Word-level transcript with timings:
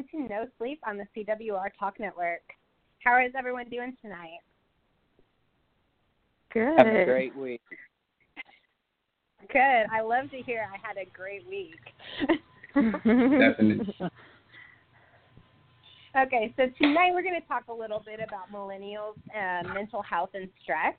Hey 0.00 0.18
everyone, 0.18 0.22
and 0.22 0.28
welcome 0.28 0.28
to 0.28 0.34
No 0.34 0.48
Sleep 0.58 0.80
on 0.86 0.96
the 0.98 1.06
CWR 1.16 1.70
Talk 1.78 1.98
Network. 1.98 2.42
How 3.04 3.18
is 3.24 3.32
everyone 3.36 3.68
doing 3.68 3.96
tonight? 4.00 4.40
Good. 6.52 6.78
Have 6.78 6.86
a 6.86 7.04
great 7.04 7.36
week. 7.36 7.60
Good. 9.52 9.86
I 9.92 10.00
love 10.02 10.30
to 10.30 10.38
hear 10.38 10.66
I 10.72 10.76
had 10.86 10.96
a 10.96 11.08
great 11.10 11.46
week. 11.48 11.80
Definitely. 12.74 13.94
Okay, 16.16 16.52
so 16.56 16.64
tonight 16.82 17.12
we're 17.12 17.22
going 17.22 17.40
to 17.40 17.46
talk 17.46 17.68
a 17.68 17.72
little 17.72 18.02
bit 18.04 18.18
about 18.18 18.50
millennials, 18.52 19.14
uh, 19.32 19.72
mental 19.72 20.02
health, 20.02 20.30
and 20.34 20.48
stress. 20.60 20.94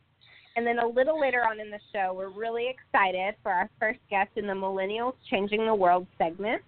And 0.55 0.65
then 0.65 0.79
a 0.79 0.87
little 0.87 1.19
later 1.19 1.41
on 1.41 1.59
in 1.59 1.69
the 1.69 1.81
show, 1.91 2.13
we're 2.15 2.29
really 2.29 2.69
excited 2.69 3.35
for 3.43 3.51
our 3.51 3.69
first 3.77 3.99
guest 4.09 4.29
in 4.37 4.47
the 4.47 4.53
Millennials 4.53 5.15
Changing 5.29 5.65
the 5.65 5.75
World 5.75 6.07
segment. 6.17 6.61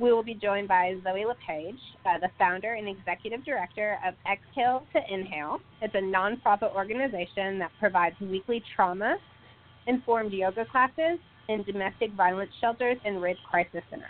We 0.00 0.12
will 0.12 0.22
be 0.22 0.34
joined 0.34 0.66
by 0.66 0.96
Zoe 1.04 1.26
LePage, 1.26 1.78
uh, 2.06 2.18
the 2.18 2.30
founder 2.38 2.72
and 2.72 2.88
executive 2.88 3.44
director 3.44 3.98
of 4.06 4.14
Exhale 4.30 4.82
to 4.94 5.14
Inhale. 5.14 5.60
It's 5.82 5.94
a 5.94 5.98
nonprofit 5.98 6.74
organization 6.74 7.58
that 7.58 7.70
provides 7.78 8.16
weekly 8.18 8.62
trauma 8.74 9.18
informed 9.86 10.32
yoga 10.32 10.64
classes 10.64 11.18
in 11.48 11.62
domestic 11.64 12.12
violence 12.14 12.50
shelters 12.62 12.96
and 13.04 13.20
rape 13.20 13.36
crisis 13.50 13.82
centers. 13.90 14.08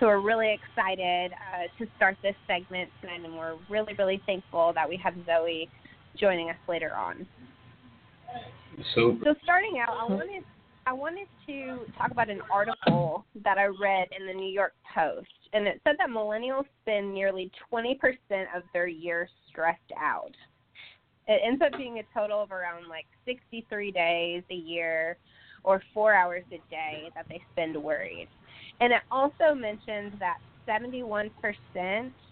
So 0.00 0.06
we're 0.06 0.20
really 0.20 0.54
excited 0.54 1.32
uh, 1.32 1.66
to 1.78 1.90
start 1.96 2.16
this 2.22 2.36
segment, 2.46 2.88
tonight, 3.02 3.20
and 3.24 3.36
we're 3.36 3.56
really, 3.68 3.92
really 3.98 4.22
thankful 4.24 4.72
that 4.74 4.88
we 4.88 4.96
have 4.96 5.12
Zoe 5.26 5.68
joining 6.18 6.48
us 6.48 6.56
later 6.66 6.94
on. 6.94 7.26
Super. 8.94 9.24
So 9.24 9.34
starting 9.42 9.82
out, 9.86 9.94
I 9.94 10.10
wanted 10.10 10.44
I 10.88 10.94
wanted 10.94 11.28
to 11.46 11.80
talk 11.98 12.12
about 12.12 12.30
an 12.30 12.40
article 12.50 13.26
that 13.44 13.58
I 13.58 13.66
read 13.66 14.08
in 14.18 14.26
the 14.26 14.32
New 14.32 14.50
York 14.50 14.72
Post, 14.94 15.28
and 15.52 15.66
it 15.66 15.82
said 15.84 15.96
that 15.98 16.08
millennials 16.08 16.64
spend 16.80 17.12
nearly 17.12 17.50
20% 17.70 17.94
of 18.56 18.62
their 18.72 18.86
year 18.86 19.28
stressed 19.50 19.92
out. 20.00 20.32
It 21.26 21.42
ends 21.44 21.60
up 21.60 21.76
being 21.76 21.98
a 21.98 22.18
total 22.18 22.42
of 22.42 22.52
around 22.52 22.88
like 22.88 23.04
63 23.26 23.92
days 23.92 24.42
a 24.50 24.54
year 24.54 25.18
or 25.62 25.82
four 25.92 26.14
hours 26.14 26.44
a 26.52 26.70
day 26.70 27.10
that 27.14 27.26
they 27.28 27.42
spend 27.52 27.76
worried. 27.76 28.28
And 28.80 28.90
it 28.90 29.02
also 29.10 29.54
mentions 29.54 30.14
that 30.20 30.38
71% 30.66 31.30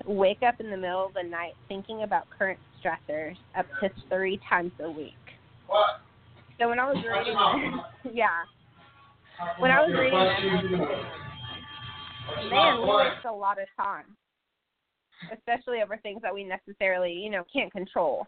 wake 0.07 0.43
up 0.43 0.61
in 0.61 0.71
the 0.71 0.79
middle 0.79 1.05
of 1.05 1.13
the 1.13 1.29
night 1.29 1.53
thinking 1.69 2.05
about 2.05 2.25
current 2.39 2.59
stressors 2.83 3.37
up 3.55 3.67
to 3.83 3.91
three 4.09 4.41
times 4.49 4.73
a 4.81 4.91
week. 4.91 5.13
So 6.59 6.69
when 6.69 6.79
I 6.79 6.87
was 6.87 6.97
reading 6.97 7.35
this, 8.05 8.15
yeah, 8.15 8.45
when 9.59 9.71
I 9.71 9.81
was 9.81 9.93
reading 9.93 10.73
this, 10.73 10.89
man, 12.51 12.81
we 12.81 12.89
waste 12.89 13.25
a 13.29 13.33
lot 13.33 13.59
of 13.61 13.69
time, 13.77 14.17
especially 15.33 15.83
over 15.83 15.97
things 15.99 16.23
that 16.23 16.33
we 16.35 16.45
necessarily, 16.45 17.13
you 17.13 17.31
know, 17.31 17.45
can't 17.53 17.73
control. 17.73 18.27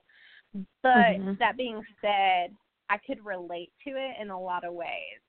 But 0.82 1.16
Mhm. 1.16 1.38
that 1.38 1.56
being 1.56 1.82
said, 2.00 2.54
I 2.90 2.98
could 2.98 3.24
relate 3.24 3.72
to 3.84 3.90
it 3.90 4.16
in 4.20 4.30
a 4.30 4.40
lot 4.40 4.64
of 4.64 4.74
ways. 4.74 5.20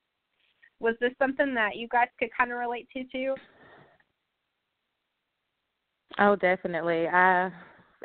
Was 0.79 0.95
this 0.99 1.13
something 1.17 1.53
that 1.55 1.75
you 1.75 1.87
guys 1.89 2.07
could 2.17 2.31
kind 2.35 2.51
of 2.51 2.57
relate 2.57 2.89
to 2.91 3.03
too? 3.05 3.35
Oh, 6.17 6.35
definitely. 6.35 7.07
I 7.07 7.51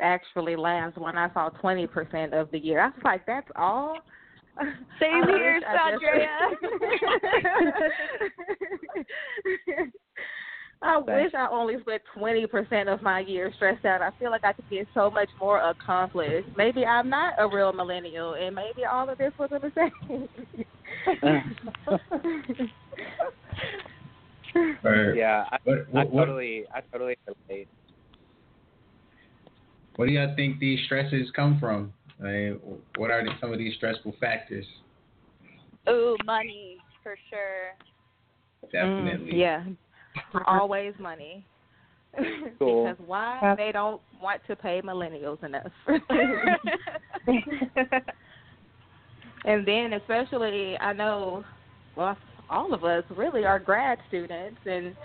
actually 0.01 0.55
laughed 0.55 0.97
when 0.97 1.17
I 1.17 1.31
saw 1.33 1.49
20% 1.49 2.33
of 2.33 2.51
the 2.51 2.59
year. 2.59 2.81
I 2.81 2.87
was 2.87 3.03
like, 3.03 3.25
that's 3.25 3.49
all? 3.55 3.97
Same 4.99 5.23
I 5.23 5.27
here, 5.27 5.53
wish 5.55 5.63
I 5.67 5.91
just- 5.91 6.03
wish 11.07 11.33
I 11.33 11.47
only 11.51 11.75
spent 11.81 12.01
20% 12.17 12.93
of 12.93 13.01
my 13.01 13.19
year 13.21 13.51
stressed 13.55 13.85
out. 13.85 14.01
I 14.01 14.11
feel 14.19 14.29
like 14.31 14.43
I 14.43 14.53
could 14.53 14.69
get 14.69 14.87
so 14.93 15.09
much 15.09 15.29
more 15.39 15.59
accomplished. 15.59 16.47
Maybe 16.57 16.85
I'm 16.85 17.09
not 17.09 17.33
a 17.39 17.47
real 17.47 17.73
millennial, 17.73 18.33
and 18.35 18.53
maybe 18.55 18.85
all 18.85 19.09
of 19.09 19.17
this 19.17 19.33
was 19.39 19.49
a 19.51 19.59
mistake. 19.59 19.93
Yeah, 25.15 25.43
I, 25.51 25.57
What, 25.65 25.77
I 25.79 25.81
what, 25.91 26.11
what, 26.11 26.25
totally, 26.25 26.63
I 26.73 26.79
totally 26.91 27.17
relate. 27.49 27.67
what 29.97 30.05
do 30.07 30.13
y'all 30.13 30.33
think 30.35 30.59
these 30.59 30.79
stresses 30.85 31.29
come 31.35 31.59
from? 31.59 31.91
Like, 32.19 32.61
what 32.97 33.11
are 33.11 33.23
the, 33.23 33.31
some 33.41 33.51
of 33.51 33.59
these 33.59 33.75
stressful 33.75 34.15
factors? 34.19 34.65
Oh, 35.87 36.15
money 36.25 36.77
for 37.03 37.15
sure. 37.29 37.75
Definitely. 38.71 39.33
Mm, 39.33 39.39
yeah, 39.39 39.63
always 40.47 40.93
money. 40.99 41.45
Cool. 42.59 42.85
because 42.85 42.97
why 43.05 43.53
they 43.57 43.73
don't 43.73 44.01
want 44.21 44.41
to 44.47 44.55
pay 44.55 44.81
millennials 44.81 45.43
enough. 45.43 45.69
and 49.43 49.67
then 49.67 49.91
especially 49.93 50.77
I 50.79 50.93
know 50.93 51.43
well 51.97 52.17
all 52.49 52.73
of 52.73 52.83
us 52.83 53.03
really 53.15 53.45
are 53.45 53.59
grad 53.59 53.97
students 54.07 54.59
and 54.65 54.95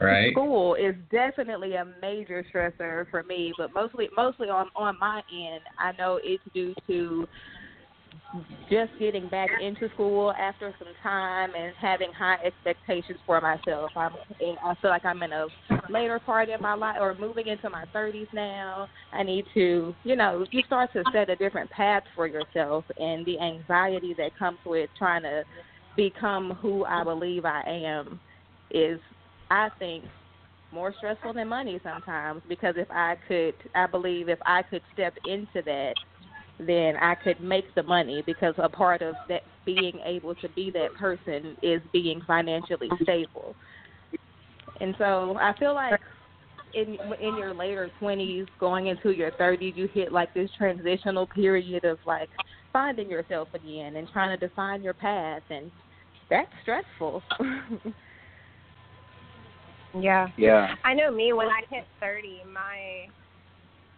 Right. 0.00 0.32
school 0.32 0.76
is 0.76 0.94
definitely 1.10 1.74
a 1.74 1.84
major 2.00 2.44
stressor 2.52 3.08
for 3.10 3.22
me, 3.22 3.52
but 3.58 3.74
mostly 3.74 4.08
mostly 4.16 4.48
on 4.48 4.68
on 4.74 4.96
my 4.98 5.22
end, 5.30 5.60
I 5.78 5.92
know 5.92 6.18
it's 6.22 6.42
due 6.54 6.74
to 6.86 7.28
just 8.70 8.92
getting 8.98 9.28
back 9.28 9.50
into 9.60 9.88
school 9.94 10.32
after 10.32 10.74
some 10.78 10.94
time 11.02 11.50
and 11.54 11.74
having 11.78 12.12
high 12.12 12.38
expectations 12.44 13.18
for 13.26 13.40
myself. 13.40 13.90
I'm 13.94 14.12
I 14.64 14.74
feel 14.80 14.90
like 14.90 15.04
I'm 15.04 15.22
in 15.22 15.32
a 15.32 15.46
later 15.90 16.18
part 16.18 16.48
in 16.48 16.62
my 16.62 16.74
life 16.74 16.96
or 16.98 17.14
moving 17.14 17.48
into 17.48 17.68
my 17.68 17.84
30s 17.94 18.28
now. 18.32 18.88
I 19.12 19.22
need 19.22 19.46
to, 19.54 19.94
you 20.04 20.16
know, 20.16 20.46
you 20.50 20.62
start 20.66 20.92
to 20.94 21.04
set 21.12 21.28
a 21.28 21.36
different 21.36 21.68
path 21.70 22.04
for 22.14 22.26
yourself 22.26 22.84
and 22.96 23.26
the 23.26 23.38
anxiety 23.38 24.14
that 24.16 24.36
comes 24.38 24.58
with 24.64 24.88
trying 24.96 25.22
to 25.24 25.44
become 25.96 26.52
who 26.60 26.84
I 26.84 27.04
believe 27.04 27.44
I 27.44 27.62
am 27.66 28.20
is 28.70 29.00
I 29.50 29.68
think 29.78 30.04
more 30.72 30.94
stressful 30.98 31.32
than 31.32 31.48
money 31.48 31.80
sometimes 31.82 32.42
because 32.48 32.74
if 32.76 32.88
I 32.90 33.16
could 33.26 33.54
I 33.74 33.86
believe 33.86 34.28
if 34.28 34.38
I 34.46 34.62
could 34.62 34.82
step 34.92 35.14
into 35.26 35.62
that 35.64 35.94
then 36.58 36.96
I 36.96 37.14
could 37.14 37.40
make 37.40 37.74
the 37.74 37.82
money 37.82 38.22
because 38.26 38.54
a 38.58 38.68
part 38.68 39.02
of 39.02 39.14
that 39.28 39.42
being 39.64 39.98
able 40.04 40.34
to 40.36 40.48
be 40.50 40.70
that 40.72 40.94
person 40.94 41.56
is 41.62 41.80
being 41.92 42.20
financially 42.26 42.90
stable. 43.02 43.56
And 44.80 44.94
so 44.98 45.38
I 45.40 45.54
feel 45.58 45.74
like 45.74 46.00
in 46.74 46.96
in 47.20 47.36
your 47.36 47.52
later 47.52 47.90
20s 48.00 48.46
going 48.60 48.86
into 48.86 49.10
your 49.10 49.32
30s 49.32 49.76
you 49.76 49.88
hit 49.92 50.12
like 50.12 50.32
this 50.34 50.50
transitional 50.56 51.26
period 51.26 51.84
of 51.84 51.98
like 52.06 52.30
finding 52.72 53.10
yourself 53.10 53.48
again 53.54 53.96
and 53.96 54.08
trying 54.12 54.36
to 54.38 54.46
define 54.46 54.82
your 54.82 54.94
path 54.94 55.42
and 55.50 55.70
that's 56.28 56.48
stressful. 56.62 57.22
yeah. 60.00 60.28
Yeah. 60.36 60.74
I 60.84 60.94
know 60.94 61.10
me 61.10 61.32
when 61.32 61.48
I 61.48 61.62
hit 61.68 61.84
30, 62.00 62.42
my 62.52 63.06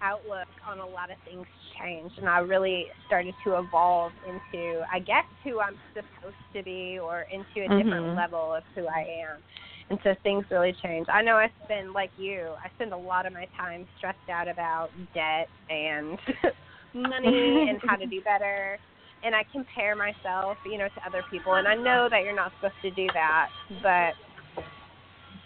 outlook 0.02 0.48
on 0.66 0.80
a 0.80 0.86
lot 0.86 1.10
of 1.10 1.16
things 1.24 1.46
changed 1.80 2.18
and 2.18 2.28
I 2.28 2.38
really 2.38 2.88
started 3.06 3.34
to 3.44 3.58
evolve 3.58 4.12
into 4.26 4.82
I 4.92 4.98
guess 4.98 5.24
who 5.44 5.60
I'm 5.60 5.78
supposed 5.94 6.34
to 6.56 6.62
be 6.62 6.98
or 6.98 7.26
into 7.30 7.60
a 7.64 7.68
different 7.68 8.06
Mhm. 8.06 8.16
level 8.16 8.52
of 8.52 8.64
who 8.74 8.88
I 8.88 9.00
am. 9.22 9.42
And 9.90 10.00
so 10.02 10.14
things 10.22 10.44
really 10.50 10.72
changed. 10.72 11.08
I 11.10 11.22
know 11.22 11.36
I 11.36 11.52
spend 11.64 11.92
like 11.92 12.10
you, 12.16 12.56
I 12.64 12.68
spend 12.70 12.92
a 12.92 12.96
lot 12.96 13.26
of 13.26 13.32
my 13.32 13.46
time 13.56 13.86
stressed 13.96 14.28
out 14.28 14.48
about 14.48 14.90
debt 15.14 15.48
and 15.70 16.18
money 16.94 17.68
and 17.68 17.78
how 17.86 17.96
to 17.96 18.06
do 18.06 18.20
better. 18.22 18.78
And 19.24 19.34
I 19.34 19.44
compare 19.52 19.94
myself, 19.94 20.56
you 20.66 20.78
know, 20.78 20.88
to 20.88 21.06
other 21.06 21.22
people 21.30 21.54
and 21.54 21.68
I 21.68 21.74
know 21.74 22.08
that 22.10 22.22
you're 22.24 22.34
not 22.34 22.52
supposed 22.56 22.80
to 22.82 22.90
do 22.90 23.06
that, 23.14 23.48
but 23.82 24.14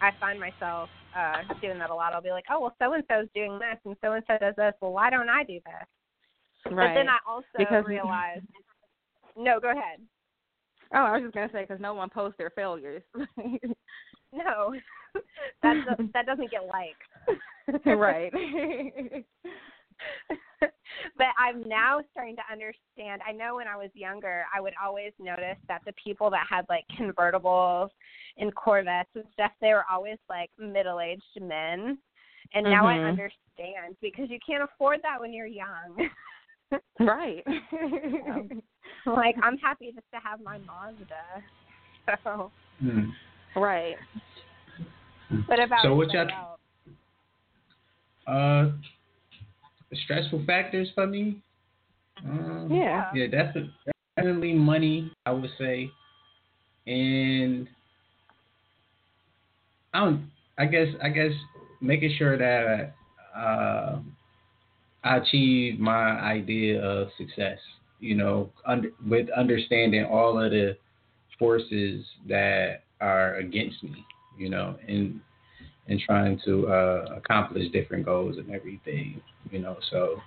I 0.00 0.10
find 0.20 0.38
myself 0.40 0.88
uh 1.16 1.42
doing 1.60 1.78
that 1.78 1.90
a 1.90 1.94
lot. 1.94 2.12
I'll 2.12 2.22
be 2.22 2.30
like, 2.30 2.44
oh 2.50 2.60
well, 2.60 2.74
so 2.78 2.92
and 2.92 3.04
so's 3.08 3.28
doing 3.34 3.58
this, 3.58 3.78
and 3.84 3.96
so 4.02 4.12
and 4.12 4.24
so 4.26 4.36
does 4.38 4.54
this. 4.56 4.74
Well, 4.80 4.92
why 4.92 5.08
don't 5.10 5.28
I 5.28 5.44
do 5.44 5.54
this? 5.64 6.72
right. 6.72 6.88
But 6.88 6.94
then 6.94 7.08
I 7.08 7.18
also 7.26 7.46
Because- 7.56 7.84
realized. 7.86 8.44
No, 9.38 9.60
go 9.60 9.70
ahead. 9.70 10.00
Oh, 10.94 10.98
I 11.04 11.12
was 11.12 11.22
just 11.22 11.34
gonna 11.34 11.50
say 11.52 11.62
because 11.62 11.80
no 11.80 11.92
one 11.94 12.08
posts 12.10 12.38
their 12.38 12.50
failures. 12.50 13.02
No, 14.32 14.74
that 15.62 15.76
that 16.12 16.26
doesn't 16.26 16.50
get 16.50 16.62
liked. 16.66 17.86
right. 17.86 18.32
but 20.60 21.26
I'm 21.38 21.66
now 21.68 22.00
starting 22.12 22.36
to 22.36 22.42
understand. 22.52 23.22
I 23.26 23.32
know 23.32 23.56
when 23.56 23.68
I 23.68 23.76
was 23.76 23.90
younger, 23.94 24.44
I 24.54 24.60
would 24.60 24.74
always 24.82 25.12
notice 25.18 25.58
that 25.68 25.82
the 25.86 25.92
people 26.02 26.30
that 26.30 26.46
had 26.48 26.64
like 26.68 26.84
convertibles 26.98 27.90
and 28.38 28.54
Corvettes 28.54 29.10
and 29.14 29.24
stuff, 29.32 29.52
they 29.60 29.72
were 29.74 29.84
always 29.90 30.18
like 30.28 30.50
middle-aged 30.58 31.40
men. 31.40 31.98
And 32.54 32.64
now 32.64 32.86
I 32.86 32.94
Mhm. 32.94 33.08
understand 33.08 33.96
because 34.00 34.30
you 34.30 34.38
can't 34.46 34.62
afford 34.62 35.02
that 35.02 35.20
when 35.20 35.32
you're 35.32 35.46
young. 35.46 36.10
right. 37.00 37.44
like 39.06 39.36
I'm 39.42 39.58
happy 39.58 39.92
just 39.92 40.10
to 40.12 40.20
have 40.20 40.40
my 40.40 40.58
Mazda. 40.58 41.42
So 42.22 42.52
Hmm. 42.78 43.10
right. 43.56 43.96
What 45.46 45.58
about 45.58 45.82
So 45.82 45.94
what's 45.96 46.12
y'all- 46.12 46.28
else? 46.30 46.60
Uh, 48.28 48.70
stressful 49.94 50.44
factors 50.46 50.88
for 50.94 51.06
me. 51.06 51.42
Um, 52.24 52.68
Yeah. 52.70 53.10
Yeah, 53.14 53.26
definitely, 53.26 53.72
definitely 54.16 54.54
money. 54.54 55.12
I 55.26 55.32
would 55.32 55.50
say, 55.58 55.90
and 56.86 57.68
I 59.94 60.04
don't. 60.04 60.30
I 60.58 60.66
guess. 60.66 60.88
I 61.02 61.08
guess 61.10 61.32
making 61.80 62.14
sure 62.18 62.36
that 62.38 62.94
uh, 63.36 63.98
I 65.04 65.16
achieve 65.18 65.78
my 65.78 66.18
idea 66.20 66.82
of 66.82 67.08
success. 67.18 67.58
You 68.00 68.14
know, 68.14 68.50
under, 68.66 68.90
with 69.06 69.28
understanding 69.30 70.04
all 70.04 70.42
of 70.42 70.50
the 70.50 70.76
forces 71.38 72.04
that 72.28 72.84
are 73.00 73.36
against 73.36 73.82
me. 73.82 74.04
You 74.38 74.50
know, 74.50 74.76
and 74.86 75.20
and 75.88 76.00
trying 76.00 76.40
to 76.44 76.68
uh, 76.68 77.14
accomplish 77.16 77.70
different 77.72 78.04
goals 78.04 78.36
and 78.38 78.50
everything. 78.50 79.20
You 79.50 79.60
know, 79.60 79.76
so 79.90 80.20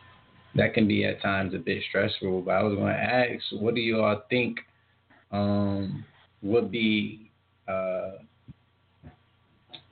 that 0.55 0.73
can 0.73 0.87
be 0.87 1.05
at 1.05 1.21
times 1.21 1.53
a 1.53 1.57
bit 1.57 1.83
stressful. 1.89 2.41
But 2.41 2.51
I 2.51 2.63
was 2.63 2.75
going 2.75 2.93
to 2.93 2.99
ask, 2.99 3.43
what 3.51 3.75
do 3.75 3.81
you 3.81 4.01
all 4.01 4.23
think 4.29 4.59
um, 5.31 6.05
would 6.41 6.71
be 6.71 7.29
uh, 7.67 8.11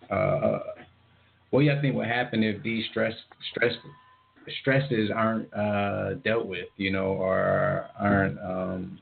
uh, 0.10 0.60
what 1.50 1.62
do 1.62 1.66
y'all 1.66 1.82
think 1.82 1.96
would 1.96 2.08
happen 2.08 2.44
if 2.44 2.62
these 2.64 2.86
stress 2.92 3.14
stress 3.52 3.74
stresses 4.62 5.12
aren't 5.14 5.54
uh, 5.54 6.16
dealt 6.24 6.46
with, 6.46 6.68
you 6.78 6.92
know, 6.92 7.08
or 7.08 7.88
aren't 8.00 8.40
um, 8.40 9.00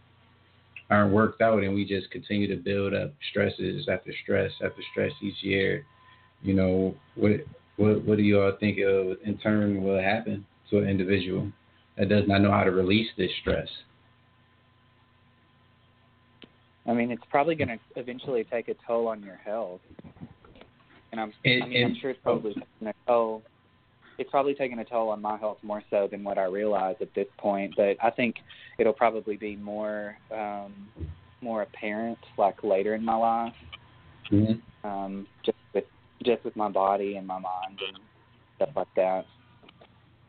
aren't 0.89 1.13
worked 1.13 1.41
out, 1.41 1.63
and 1.63 1.73
we 1.73 1.85
just 1.85 2.09
continue 2.11 2.47
to 2.47 2.61
build 2.61 2.93
up 2.93 3.13
stresses 3.29 3.87
after 3.89 4.11
stress 4.23 4.51
after 4.63 4.81
stress 4.91 5.11
each 5.21 5.41
year? 5.41 5.85
You 6.41 6.53
know, 6.53 6.95
what 7.15 7.31
what 7.77 8.05
what 8.05 8.17
do 8.17 8.23
you 8.23 8.41
all 8.41 8.53
think 8.59 8.79
of, 8.79 9.17
in 9.23 9.37
turn 9.41 9.83
will 9.83 10.01
happen 10.01 10.45
to 10.69 10.79
an 10.79 10.87
individual 10.87 11.51
that 11.97 12.09
does 12.09 12.23
not 12.27 12.41
know 12.41 12.51
how 12.51 12.63
to 12.63 12.71
release 12.71 13.07
this 13.17 13.31
stress? 13.41 13.67
I 16.87 16.93
mean, 16.93 17.09
it's 17.09 17.23
probably 17.31 17.55
going 17.55 17.69
to 17.69 17.79
eventually 17.95 18.43
take 18.43 18.67
a 18.67 18.75
toll 18.85 19.07
on 19.07 19.23
your 19.23 19.37
health. 19.37 19.81
And 21.11 21.19
I'm, 21.19 21.33
I 21.45 21.65
mean, 21.65 21.83
I'm 21.83 21.97
sure 21.99 22.11
it's 22.11 22.19
probably 22.21 22.53
taking 22.53 22.87
a 22.87 22.93
toll. 23.07 23.41
It's 24.19 24.29
probably 24.29 24.53
taking 24.53 24.79
a 24.79 24.85
toll 24.85 25.09
on 25.09 25.21
my 25.21 25.37
health 25.37 25.57
more 25.63 25.81
so 25.89 26.07
than 26.09 26.23
what 26.23 26.37
I 26.37 26.43
realize 26.43 26.95
at 27.01 27.13
this 27.15 27.25
point. 27.37 27.73
But 27.75 27.97
I 28.03 28.11
think 28.11 28.35
it'll 28.77 28.93
probably 28.93 29.35
be 29.35 29.55
more, 29.55 30.15
um, 30.31 30.73
more 31.41 31.63
apparent 31.63 32.19
like 32.37 32.63
later 32.63 32.93
in 32.93 33.03
my 33.03 33.15
life, 33.15 33.53
Mm-hmm. 34.31 34.87
um, 34.87 35.27
just 35.45 35.57
with 35.73 35.83
just 36.25 36.43
with 36.43 36.55
my 36.55 36.69
body 36.69 37.15
and 37.15 37.27
my 37.27 37.39
mind 37.39 37.79
and 37.87 37.97
stuff 38.55 38.69
like 38.75 38.87
that. 38.95 39.25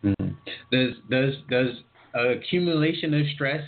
Mm-hmm. 0.05 0.29
Does 0.71 0.95
does 1.11 1.35
does 1.51 1.69
accumulation 2.15 3.15
of 3.15 3.27
stress 3.35 3.63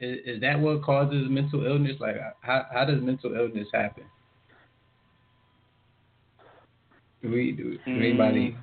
is, 0.00 0.18
is 0.24 0.40
that 0.40 0.58
what 0.58 0.82
causes 0.82 1.26
mental 1.28 1.64
illness? 1.64 1.96
Like 2.00 2.16
how 2.40 2.66
how 2.72 2.84
does 2.84 3.00
mental 3.02 3.34
illness 3.34 3.68
happen? 3.72 4.04
Do 7.22 7.30
we 7.30 7.52
do 7.52 7.78
Mm. 7.86 7.98
anybody? 7.98 8.56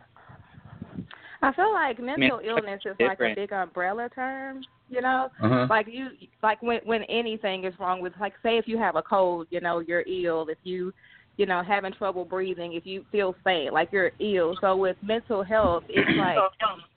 I 1.42 1.54
feel 1.54 1.72
like 1.72 2.00
mental 2.00 2.40
illness 2.44 2.82
is 2.84 2.96
like 3.00 3.20
a 3.20 3.36
big 3.36 3.54
umbrella 3.54 4.10
term, 4.14 4.64
you 4.90 5.02
know? 5.02 5.30
Uh 5.42 5.50
huh. 5.50 5.68
Like 5.70 5.88
you 5.88 6.10
like 6.42 6.62
when 6.64 6.80
when 6.84 7.04
anything 7.04 7.64
is 7.64 7.74
wrong 7.80 8.02
with 8.02 8.14
like 8.20 8.34
say 8.42 8.58
if 8.58 8.68
you 8.68 8.78
have 8.80 8.96
a 8.96 9.04
cold, 9.04 9.48
you 9.52 9.62
know, 9.62 9.80
you're 9.80 10.04
ill, 10.08 10.48
if 10.50 10.58
you 10.64 10.92
you 11.38 11.46
know, 11.46 11.64
having 11.64 11.94
trouble 11.94 12.26
breathing, 12.26 12.74
if 12.74 12.86
you 12.86 13.06
feel 13.12 13.36
faint, 13.44 13.74
like 13.74 13.90
you're 13.92 14.12
ill. 14.20 14.56
So 14.60 14.76
with 14.76 14.98
mental 15.02 15.44
health, 15.44 15.84
it's 15.88 16.10
like 16.18 16.38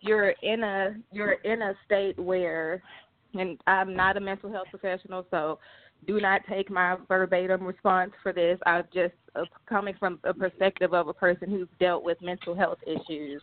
you're 0.00 0.34
in 0.42 0.62
a 0.62 0.96
you're 1.12 1.32
in 1.44 1.62
a 1.62 1.74
state 1.86 2.18
where 2.18 2.82
and 3.34 3.58
I'm 3.66 3.94
not 3.94 4.16
a 4.16 4.20
mental 4.20 4.50
health 4.50 4.66
professional, 4.70 5.24
so 5.30 5.58
do 6.06 6.20
not 6.20 6.40
take 6.48 6.70
my 6.70 6.96
verbatim 7.06 7.64
response 7.64 8.10
for 8.22 8.32
this. 8.32 8.58
I'm 8.66 8.84
just 8.92 9.14
uh, 9.36 9.44
coming 9.68 9.94
from 10.00 10.18
a 10.24 10.34
perspective 10.34 10.94
of 10.94 11.08
a 11.08 11.12
person 11.12 11.50
who's 11.50 11.68
dealt 11.78 12.02
with 12.02 12.20
mental 12.22 12.54
health 12.54 12.78
issues 12.86 13.42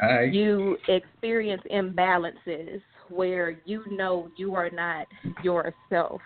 I 0.00 0.22
you 0.24 0.76
experience 0.88 1.62
imbalances 1.72 2.80
where 3.08 3.58
you 3.64 3.84
know 3.90 4.28
you 4.36 4.54
are 4.54 4.70
not 4.70 5.06
yourself 5.42 6.20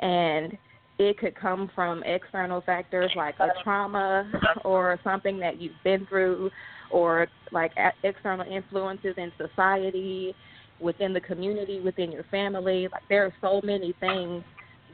and 0.00 0.56
it 0.98 1.18
could 1.18 1.34
come 1.34 1.70
from 1.74 2.02
external 2.04 2.60
factors 2.60 3.10
like 3.16 3.34
a 3.40 3.48
trauma 3.62 4.30
or 4.64 4.98
something 5.02 5.38
that 5.38 5.60
you've 5.60 5.72
been 5.84 6.06
through 6.06 6.50
or 6.90 7.26
like 7.50 7.72
external 8.02 8.46
influences 8.46 9.14
in 9.16 9.32
society 9.38 10.34
within 10.80 11.12
the 11.12 11.20
community 11.20 11.80
within 11.80 12.12
your 12.12 12.24
family. 12.24 12.88
Like 12.92 13.02
there 13.08 13.24
are 13.24 13.34
so 13.40 13.60
many 13.64 13.94
things 14.00 14.42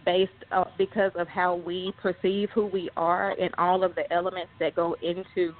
based 0.04 0.32
uh, 0.52 0.64
because 0.76 1.12
of 1.16 1.28
how 1.28 1.56
we 1.56 1.92
perceive 2.00 2.48
who 2.54 2.66
we 2.66 2.88
are 2.96 3.30
and 3.32 3.50
all 3.58 3.82
of 3.82 3.94
the 3.94 4.10
elements 4.12 4.50
that 4.60 4.74
go 4.74 4.96
into 5.02 5.52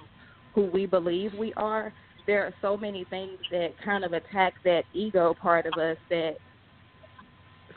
who 0.55 0.65
we 0.67 0.87
believe 0.87 1.33
we 1.35 1.53
are. 1.55 1.93
There 2.27 2.45
are 2.45 2.55
so 2.63 2.77
many 2.77 3.05
things 3.11 3.39
that 3.51 3.71
kind 3.85 4.05
of 4.05 4.13
attack 4.13 4.55
that 4.65 4.85
ego 4.93 5.35
part 5.41 5.67
of 5.67 5.73
us 5.79 5.97
that 6.11 6.37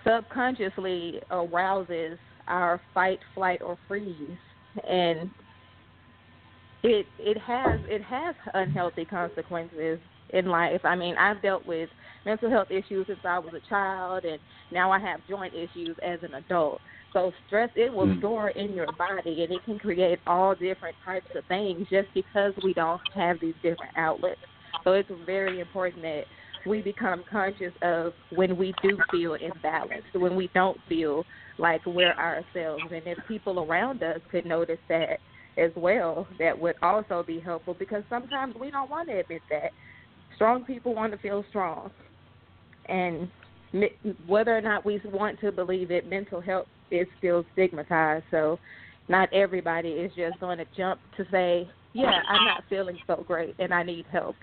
subconsciously 0.05 1.21
arouses 1.29 2.17
our 2.47 2.81
fight, 2.93 3.19
flight, 3.33 3.61
or 3.61 3.77
freeze, 3.87 4.37
and 4.87 5.31
it 6.83 7.07
it 7.19 7.37
has 7.39 7.79
it 7.85 8.01
has 8.03 8.35
unhealthy 8.53 9.05
consequences 9.05 9.99
in 10.31 10.45
life. 10.45 10.81
I 10.83 10.95
mean, 10.95 11.15
I've 11.17 11.41
dealt 11.41 11.65
with 11.65 11.89
mental 12.25 12.49
health 12.49 12.71
issues 12.71 13.05
since 13.07 13.19
I 13.23 13.37
was 13.37 13.53
a 13.53 13.59
child, 13.69 14.23
and 14.25 14.39
now 14.71 14.91
I 14.91 14.99
have 14.99 15.25
joint 15.27 15.53
issues 15.53 15.95
as 16.01 16.19
an 16.23 16.35
adult. 16.35 16.81
So 17.13 17.31
stress 17.45 17.69
it 17.75 17.93
will 17.93 18.07
Mm. 18.07 18.17
store 18.17 18.49
in 18.49 18.73
your 18.73 18.91
body, 18.93 19.43
and 19.43 19.51
it 19.53 19.63
can 19.63 19.77
create 19.77 20.19
all 20.25 20.55
different 20.55 20.95
types 21.03 21.29
of 21.35 21.45
things 21.47 21.87
just 21.89 22.11
because 22.13 22.53
we 22.63 22.73
don't 22.73 23.01
have 23.13 23.39
these 23.39 23.55
different 23.61 23.91
outlets. 23.95 24.41
So 24.83 24.93
it's 24.93 25.11
very 25.25 25.59
important 25.59 26.01
that 26.03 26.23
we 26.65 26.81
become 26.81 27.23
conscious 27.29 27.73
of 27.81 28.13
when 28.29 28.55
we 28.57 28.73
do 28.81 28.97
feel 29.11 29.37
imbalanced, 29.37 30.13
when 30.13 30.35
we 30.35 30.49
don't 30.55 30.79
feel 30.87 31.25
like 31.61 31.85
we're 31.85 32.13
ourselves, 32.13 32.83
and 32.91 33.03
if 33.05 33.17
people 33.27 33.59
around 33.59 34.01
us 34.01 34.19
could 34.31 34.45
notice 34.45 34.79
that 34.89 35.19
as 35.57 35.71
well, 35.75 36.27
that 36.39 36.57
would 36.59 36.75
also 36.81 37.23
be 37.25 37.39
helpful 37.39 37.75
because 37.77 38.03
sometimes 38.09 38.55
we 38.55 38.71
don't 38.71 38.89
want 38.89 39.07
to 39.09 39.19
admit 39.19 39.43
that. 39.49 39.71
Strong 40.35 40.65
people 40.65 40.95
want 40.95 41.11
to 41.11 41.19
feel 41.19 41.45
strong, 41.49 41.91
and 42.87 43.29
whether 44.27 44.57
or 44.57 44.61
not 44.61 44.83
we 44.85 44.99
want 45.05 45.39
to 45.41 45.51
believe 45.51 45.91
it, 45.91 46.09
mental 46.09 46.41
health 46.41 46.67
is 46.89 47.07
still 47.19 47.45
stigmatized. 47.53 48.25
So 48.31 48.57
not 49.07 49.31
everybody 49.31 49.89
is 49.89 50.11
just 50.15 50.39
going 50.39 50.57
to 50.57 50.65
jump 50.75 50.99
to 51.17 51.25
say, 51.29 51.69
"Yeah, 51.93 52.21
I'm 52.27 52.45
not 52.45 52.63
feeling 52.69 52.97
so 53.05 53.23
great 53.27 53.55
and 53.59 53.71
I 53.71 53.83
need 53.83 54.05
help." 54.11 54.35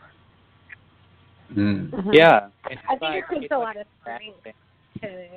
Mm. 1.53 1.91
Mhm. 1.91 2.15
Yeah. 2.15 2.49
And 2.71 2.79
I 2.87 2.91
think 2.91 3.03
like- 3.03 3.25
it 3.31 3.41
takes 3.41 3.53
a 3.53 3.59
lot 3.59 3.77
of 3.77 3.87
strength 4.03 4.47
to 5.01 5.29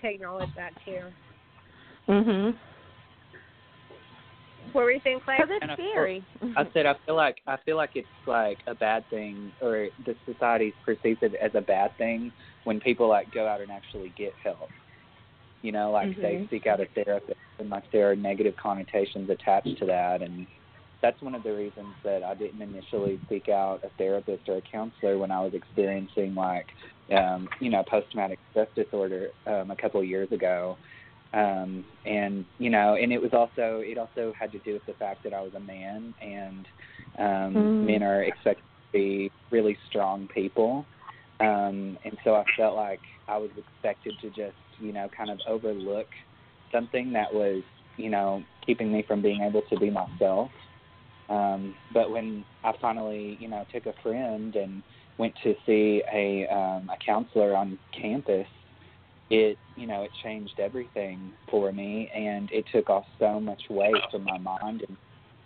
to 0.00 0.08
acknowledge 0.08 0.50
that 0.56 0.72
too. 0.84 1.12
Mhm. 2.08 2.58
What 4.72 4.84
were 4.84 4.92
you 4.92 5.00
saying, 5.02 5.20
Clay? 5.24 5.36
Because 5.38 5.58
it's 5.62 5.72
scary. 5.72 6.24
I 6.56 6.70
said 6.72 6.86
I 6.86 6.94
feel 7.06 7.14
like 7.16 7.40
I 7.46 7.56
feel 7.58 7.76
like 7.76 7.92
it's 7.94 8.08
like 8.26 8.62
a 8.66 8.74
bad 8.74 9.08
thing, 9.08 9.52
or 9.60 9.88
the 10.04 10.16
society 10.24 10.76
perceives 10.84 11.22
it 11.22 11.34
as 11.34 11.52
a 11.54 11.60
bad 11.60 11.96
thing 11.96 12.32
when 12.64 12.80
people 12.80 13.08
like 13.08 13.30
go 13.30 13.46
out 13.46 13.60
and 13.60 13.70
actually 13.70 14.10
get 14.10 14.34
help. 14.42 14.70
You 15.62 15.72
know, 15.72 15.90
like 15.90 16.16
they 16.16 16.36
Mhm. 16.36 16.50
seek 16.50 16.66
out 16.66 16.80
a 16.80 16.86
therapist, 16.86 17.38
and 17.58 17.70
like 17.70 17.90
there 17.90 18.10
are 18.10 18.16
negative 18.16 18.56
connotations 18.56 19.28
attached 19.30 19.76
to 19.78 19.86
that, 19.86 20.22
and 20.22 20.46
that's 21.02 21.20
one 21.22 21.34
of 21.34 21.42
the 21.42 21.52
reasons 21.54 21.94
that 22.04 22.22
I 22.22 22.34
didn't 22.34 22.60
initially 22.62 23.20
seek 23.28 23.48
out 23.48 23.80
a 23.84 23.90
therapist 23.96 24.48
or 24.48 24.58
a 24.58 24.62
counselor 24.62 25.18
when 25.18 25.30
I 25.30 25.40
was 25.40 25.54
experiencing 25.54 26.34
like, 26.34 26.66
um, 27.16 27.48
you 27.60 27.70
know, 27.70 27.82
post 27.88 28.10
traumatic 28.12 28.38
stress 28.50 28.68
disorder 28.76 29.28
um, 29.46 29.70
a 29.70 29.76
couple 29.76 30.00
of 30.00 30.06
years 30.06 30.30
ago. 30.32 30.76
Um 31.32 31.84
and 32.04 32.44
you 32.58 32.70
know 32.70 32.96
and 33.00 33.12
it 33.12 33.22
was 33.22 33.30
also 33.32 33.82
it 33.84 33.98
also 33.98 34.32
had 34.36 34.50
to 34.50 34.58
do 34.58 34.72
with 34.72 34.84
the 34.86 34.94
fact 34.94 35.22
that 35.22 35.32
I 35.32 35.40
was 35.40 35.54
a 35.54 35.60
man 35.60 36.12
and 36.20 36.66
um 37.18 37.54
Mm. 37.54 37.82
men 37.82 38.02
are 38.02 38.24
expected 38.24 38.64
to 38.64 38.98
be 38.98 39.32
really 39.52 39.78
strong 39.88 40.26
people. 40.34 40.86
Um 41.38 41.96
and 42.04 42.18
so 42.24 42.34
I 42.34 42.42
felt 42.56 42.74
like 42.74 43.00
I 43.28 43.36
was 43.36 43.50
expected 43.56 44.14
to 44.22 44.28
just 44.30 44.56
you 44.78 44.92
know 44.92 45.08
kind 45.16 45.30
of 45.30 45.38
overlook 45.46 46.08
something 46.72 47.12
that 47.12 47.32
was 47.32 47.62
you 47.96 48.10
know 48.10 48.42
keeping 48.66 48.92
me 48.92 49.04
from 49.06 49.22
being 49.22 49.42
able 49.42 49.62
to 49.70 49.78
be 49.78 49.88
myself 49.88 50.50
um 51.30 51.74
but 51.94 52.10
when 52.10 52.44
I 52.64 52.72
finally 52.80 53.36
you 53.40 53.48
know 53.48 53.64
took 53.72 53.86
a 53.86 53.94
friend 54.02 54.54
and 54.56 54.82
went 55.18 55.34
to 55.44 55.54
see 55.66 56.02
a 56.12 56.46
um 56.48 56.90
a 56.90 56.96
counselor 57.04 57.54
on 57.54 57.78
campus 57.98 58.46
it 59.30 59.56
you 59.76 59.86
know 59.86 60.02
it 60.02 60.10
changed 60.22 60.58
everything 60.58 61.32
for 61.50 61.72
me 61.72 62.10
and 62.14 62.50
it 62.52 62.64
took 62.72 62.90
off 62.90 63.04
so 63.18 63.40
much 63.40 63.62
weight 63.70 63.94
from 64.10 64.24
my 64.24 64.38
mind 64.38 64.84
and 64.86 64.96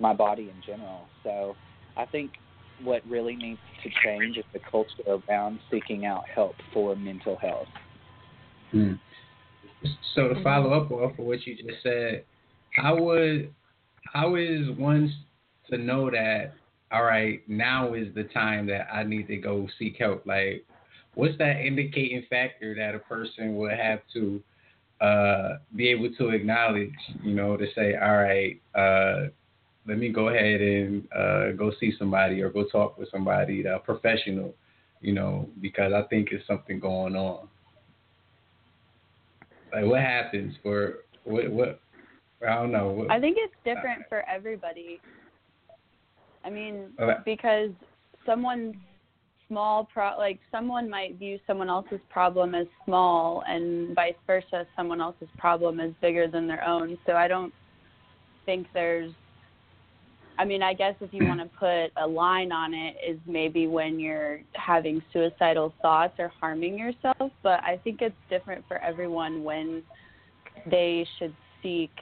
my 0.01 0.13
body 0.13 0.51
in 0.55 0.63
general. 0.67 1.07
So 1.23 1.55
I 1.97 2.07
think 2.07 2.33
what 2.83 3.03
really 3.09 3.37
needs 3.37 3.61
to 3.83 3.91
change 4.05 4.37
is 4.37 4.45
the 4.53 4.61
culture 4.71 5.21
around 5.29 5.61
seeking 5.71 6.05
out 6.05 6.25
help 6.35 6.55
for 6.73 6.97
mental 6.97 7.37
health. 7.37 7.69
Hmm. 8.73 8.93
So 10.15 10.29
to 10.29 10.43
follow 10.43 10.73
up 10.73 10.91
off 10.91 11.19
of 11.19 11.25
what 11.25 11.47
you 11.47 11.57
just 11.57 11.83
said, 11.83 12.25
how 12.75 13.01
would 13.01 13.53
how 14.13 14.35
is 14.35 14.69
one 14.77 15.13
to 15.71 15.79
know 15.79 16.11
that 16.11 16.53
all 16.93 17.05
right 17.05 17.43
now 17.49 17.95
is 17.95 18.15
the 18.15 18.25
time 18.25 18.67
that 18.67 18.87
I 18.93 19.03
need 19.03 19.27
to 19.29 19.37
go 19.37 19.67
seek 19.79 19.97
help? 19.99 20.27
Like, 20.27 20.65
what's 21.15 21.37
that 21.39 21.65
indicating 21.65 22.25
factor 22.31 22.75
that 22.75 22.95
a 22.95 22.99
person 23.01 23.57
would 23.57 23.73
have 23.73 24.01
to 24.15 24.43
uh, 25.01 25.59
be 25.75 25.89
able 25.89 26.15
to 26.19 26.31
acknowledge? 26.31 26.93
You 27.23 27.35
know, 27.35 27.57
to 27.57 27.67
say, 27.75 27.97
all 27.97 28.17
right, 28.17 28.61
uh, 28.75 29.29
let 29.87 29.99
me 29.99 30.11
go 30.11 30.29
ahead 30.29 30.61
and 30.61 31.07
uh, 31.13 31.53
go 31.53 31.73
see 31.81 31.93
somebody 31.99 32.41
or 32.43 32.51
go 32.51 32.65
talk 32.65 32.99
with 32.99 33.11
somebody, 33.11 33.65
a 33.65 33.79
professional. 33.79 34.55
You 35.01 35.13
know, 35.13 35.49
because 35.61 35.93
I 35.93 36.03
think 36.09 36.29
it's 36.31 36.47
something 36.47 36.81
going 36.81 37.15
on. 37.15 37.49
Like, 39.73 39.85
what 39.85 40.01
happens 40.01 40.55
for 40.63 41.01
what 41.25 41.51
what 41.51 41.81
I 42.47 42.55
don't 42.55 42.73
know. 42.73 43.07
I 43.11 43.21
think 43.21 43.37
it's 43.39 43.55
different 43.65 44.03
for 44.09 44.25
everybody. 44.29 45.01
I 46.45 46.51
mean, 46.51 46.91
okay. 47.01 47.19
because 47.25 47.71
someone's 48.27 48.75
small 49.49 49.89
pro 49.93 50.17
like 50.17 50.41
someone 50.51 50.89
might 50.89 51.19
view 51.19 51.39
someone 51.47 51.69
else's 51.69 52.01
problem 52.11 52.55
as 52.55 52.67
small 52.85 53.43
and 53.47 53.95
vice 53.95 54.15
versa 54.27 54.67
someone 54.77 55.01
else's 55.01 55.29
problem 55.39 55.81
is 55.81 55.93
bigger 56.01 56.27
than 56.27 56.47
their 56.47 56.65
own 56.67 56.97
so 57.07 57.13
i 57.13 57.29
don't 57.29 57.53
think 58.47 58.67
there's 58.73 59.13
i 60.39 60.45
mean 60.45 60.63
i 60.63 60.73
guess 60.73 60.95
if 61.01 61.13
you 61.13 61.25
want 61.29 61.41
to 61.41 61.47
put 61.59 61.91
a 62.03 62.07
line 62.07 62.53
on 62.53 62.73
it 62.73 62.97
is 63.07 63.19
maybe 63.27 63.67
when 63.67 63.99
you're 63.99 64.41
having 64.55 65.03
suicidal 65.13 65.75
thoughts 65.83 66.15
or 66.19 66.33
harming 66.41 66.79
yourself 66.79 67.31
but 67.43 67.63
i 67.65 67.79
think 67.85 68.01
it's 68.01 68.17
different 68.31 68.65
for 68.67 68.79
everyone 68.79 69.45
when 69.45 69.83
they 70.71 71.07
should 71.19 71.35
seek 71.63 71.93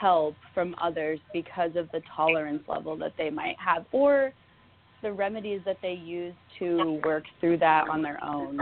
help 0.00 0.34
from 0.54 0.74
others 0.80 1.18
because 1.32 1.72
of 1.76 1.90
the 1.92 2.00
tolerance 2.16 2.62
level 2.68 2.96
that 2.96 3.12
they 3.18 3.30
might 3.30 3.56
have 3.58 3.84
or 3.92 4.32
the 5.02 5.12
remedies 5.12 5.60
that 5.64 5.76
they 5.82 5.92
use 5.92 6.34
to 6.58 7.00
work 7.04 7.24
through 7.40 7.58
that 7.58 7.88
on 7.88 8.02
their 8.02 8.22
own. 8.22 8.58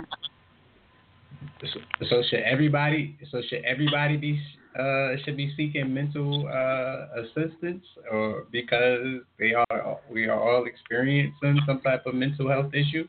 So, 1.60 1.80
so 2.08 2.22
should 2.28 2.40
everybody? 2.40 3.16
So 3.30 3.42
should 3.48 3.64
everybody 3.64 4.16
be 4.16 4.40
uh, 4.78 5.16
should 5.24 5.36
be 5.36 5.52
seeking 5.56 5.92
mental 5.92 6.48
uh, 6.48 7.22
assistance, 7.22 7.84
or 8.10 8.46
because 8.52 9.20
they 9.38 9.52
are 9.54 9.98
we 10.10 10.26
are 10.26 10.40
all 10.40 10.66
experiencing 10.66 11.60
some 11.66 11.80
type 11.80 12.06
of 12.06 12.14
mental 12.14 12.48
health 12.48 12.72
issue? 12.74 13.06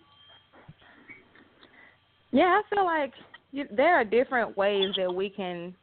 Yeah, 2.31 2.59
I 2.59 2.62
feel 2.74 2.86
like 2.86 3.13
there 3.75 3.95
are 3.95 4.03
different 4.03 4.57
ways 4.57 4.89
that 4.98 5.13
we 5.13 5.29
can 5.29 5.75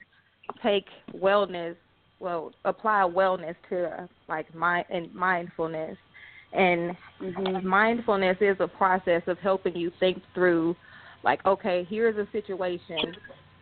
take 0.62 0.86
wellness, 1.14 1.76
well, 2.20 2.52
apply 2.64 3.02
wellness 3.02 3.54
to 3.70 4.08
like 4.28 4.52
mind 4.54 4.86
and 4.90 5.14
mindfulness. 5.14 5.96
And 6.52 6.96
mm-hmm. 7.20 7.66
mindfulness 7.66 8.38
is 8.40 8.56
a 8.60 8.68
process 8.68 9.22
of 9.26 9.38
helping 9.38 9.76
you 9.76 9.90
think 10.00 10.22
through, 10.34 10.76
like, 11.24 11.44
okay, 11.44 11.86
here's 11.90 12.16
a 12.16 12.30
situation. 12.32 13.14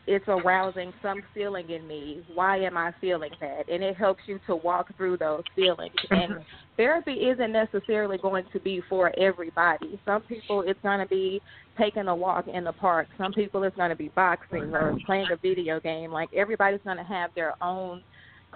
It's 0.06 0.26
arousing 0.28 0.92
some 1.02 1.23
feeling 1.32 1.70
in 1.70 1.88
me. 1.88 2.23
Why 2.34 2.58
am 2.58 2.76
I 2.76 2.92
feeling 3.00 3.30
that? 3.40 3.70
And 3.70 3.82
it 3.82 3.96
helps 3.96 4.20
you 4.26 4.38
to 4.46 4.54
walk 4.54 4.94
through 4.99 5.16
those 5.16 5.42
feelings. 5.56 5.94
And 6.11 6.44
therapy 6.76 7.12
isn't 7.12 7.50
necessarily 7.50 8.18
going 8.18 8.44
to 8.52 8.61
be 8.61 8.82
for 8.88 9.18
everybody. 9.18 9.99
Some 10.04 10.20
people, 10.23 10.62
it's 10.66 10.78
going 10.82 11.00
to 11.00 11.06
be 11.06 11.40
taking 11.78 12.08
a 12.08 12.14
walk 12.14 12.49
in 12.49 12.64
the 12.64 12.73
park. 12.73 13.08
Some 13.16 13.32
people, 13.32 13.62
it's 13.62 13.76
going 13.76 13.90
to 13.90 13.96
be 13.96 14.08
boxing 14.08 14.75
or 14.75 14.94
playing 15.06 15.28
a 15.32 15.37
video 15.37 15.80
game. 15.80 16.12
Like, 16.12 16.28
everybody's 16.34 16.80
going 16.84 16.99
to 16.99 17.02
have 17.02 17.30
their 17.34 17.54
own 17.62 18.02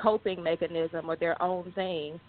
coping 0.00 0.42
mechanism 0.42 1.10
or 1.10 1.16
their 1.16 1.40
own 1.42 1.72
thing 1.74 2.20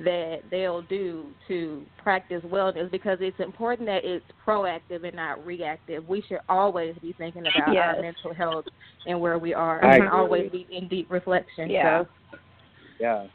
that 0.00 0.38
they'll 0.50 0.82
do 0.82 1.26
to 1.48 1.84
practice 2.02 2.42
wellness 2.44 2.90
because 2.90 3.18
it's 3.20 3.38
important 3.40 3.88
that 3.88 4.04
it's 4.04 4.24
proactive 4.46 5.04
and 5.04 5.16
not 5.16 5.44
reactive. 5.44 6.08
We 6.08 6.22
should 6.28 6.38
always 6.48 6.94
be 7.02 7.14
thinking 7.18 7.42
about 7.42 7.74
yes. 7.74 7.94
our 7.96 8.02
mental 8.02 8.32
health 8.32 8.64
and 9.06 9.20
where 9.20 9.38
we 9.38 9.54
are 9.54 9.84
I 9.84 9.96
and 9.96 10.08
always 10.08 10.50
be 10.52 10.66
in 10.70 10.88
deep 10.88 11.10
reflection. 11.10 11.68
Yeah. 11.68 12.04
So. 12.04 12.38
Yeah. 13.00 13.26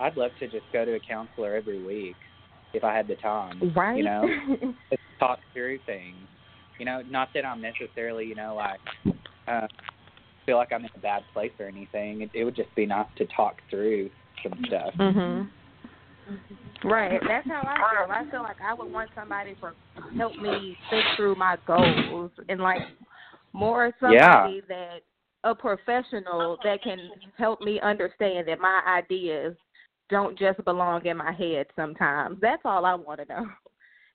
I'd 0.00 0.16
love 0.16 0.32
to 0.40 0.48
just 0.48 0.64
go 0.72 0.84
to 0.84 0.94
a 0.94 1.00
counselor 1.00 1.54
every 1.54 1.82
week 1.82 2.16
if 2.74 2.82
I 2.82 2.94
had 2.94 3.06
the 3.06 3.16
time. 3.16 3.72
Right. 3.74 3.98
You 3.98 4.04
know, 4.04 4.22
to 4.90 4.96
talk 5.18 5.38
through 5.52 5.78
things. 5.86 6.16
You 6.78 6.84
know, 6.84 7.02
not 7.08 7.28
that 7.34 7.46
I'm 7.46 7.62
necessarily, 7.62 8.26
you 8.26 8.34
know, 8.34 8.54
like 8.56 9.16
uh, 9.48 9.66
feel 10.46 10.56
like 10.56 10.72
I'm 10.72 10.84
in 10.84 10.90
a 10.94 11.00
bad 11.00 11.22
place 11.32 11.52
or 11.58 11.66
anything. 11.66 12.22
It, 12.22 12.30
it 12.32 12.44
would 12.44 12.56
just 12.56 12.74
be 12.74 12.86
nice 12.86 13.08
to 13.18 13.26
talk 13.26 13.56
through 13.68 14.10
some 14.42 14.64
stuff. 14.66 14.94
Mhm. 14.94 15.50
Right. 16.84 17.20
That's 17.26 17.46
how 17.46 17.60
I 17.60 17.76
feel. 17.76 18.12
I 18.12 18.30
feel 18.30 18.42
like 18.42 18.60
I 18.60 18.74
would 18.74 18.90
want 18.90 19.10
somebody 19.14 19.54
to 19.60 19.72
help 20.16 20.36
me 20.36 20.76
think 20.90 21.04
through 21.16 21.36
my 21.36 21.56
goals 21.66 22.30
and 22.48 22.60
like 22.60 22.82
more 23.52 23.92
somebody 24.00 24.16
yeah. 24.18 24.60
that 24.68 24.98
a 25.44 25.54
professional 25.54 26.58
that 26.64 26.82
can 26.82 27.10
help 27.38 27.60
me 27.60 27.80
understand 27.80 28.48
that 28.48 28.58
my 28.58 28.82
ideas 28.86 29.54
don't 30.10 30.38
just 30.38 30.62
belong 30.64 31.06
in 31.06 31.16
my 31.16 31.32
head 31.32 31.66
sometimes. 31.76 32.38
That's 32.40 32.62
all 32.64 32.84
I 32.84 32.94
want 32.94 33.20
to 33.20 33.26
know. 33.26 33.46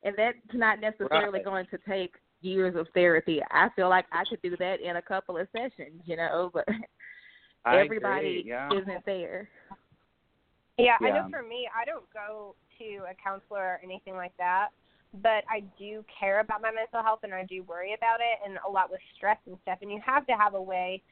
And 0.03 0.15
that's 0.17 0.37
not 0.53 0.81
necessarily 0.81 1.39
right. 1.39 1.45
going 1.45 1.65
to 1.67 1.77
take 1.87 2.15
years 2.41 2.75
of 2.75 2.87
therapy. 2.93 3.41
I 3.51 3.69
feel 3.75 3.89
like 3.89 4.05
I 4.11 4.23
could 4.29 4.41
do 4.41 4.55
that 4.57 4.81
in 4.81 4.97
a 4.97 5.01
couple 5.01 5.37
of 5.37 5.47
sessions, 5.51 6.01
you 6.05 6.17
know, 6.17 6.51
but 6.53 6.67
everybody 7.65 8.39
agree, 8.39 8.43
yeah. 8.47 8.69
isn't 8.73 9.05
there. 9.05 9.49
Yeah, 10.77 10.97
I 10.99 11.09
know 11.11 11.27
for 11.29 11.43
me, 11.43 11.67
I 11.75 11.85
don't 11.85 12.05
go 12.13 12.55
to 12.79 13.03
a 13.09 13.13
counselor 13.23 13.59
or 13.59 13.81
anything 13.83 14.15
like 14.15 14.35
that, 14.37 14.69
but 15.21 15.43
I 15.49 15.63
do 15.77 16.03
care 16.19 16.39
about 16.39 16.61
my 16.61 16.71
mental 16.71 17.03
health 17.03 17.19
and 17.23 17.33
I 17.33 17.45
do 17.45 17.63
worry 17.63 17.93
about 17.93 18.19
it 18.19 18.39
and 18.47 18.57
a 18.67 18.69
lot 18.69 18.89
with 18.89 19.01
stress 19.15 19.37
and 19.45 19.57
stuff. 19.61 19.79
And 19.81 19.91
you 19.91 20.01
have 20.05 20.25
to 20.27 20.33
have 20.33 20.55
a 20.55 20.61
way 20.61 21.03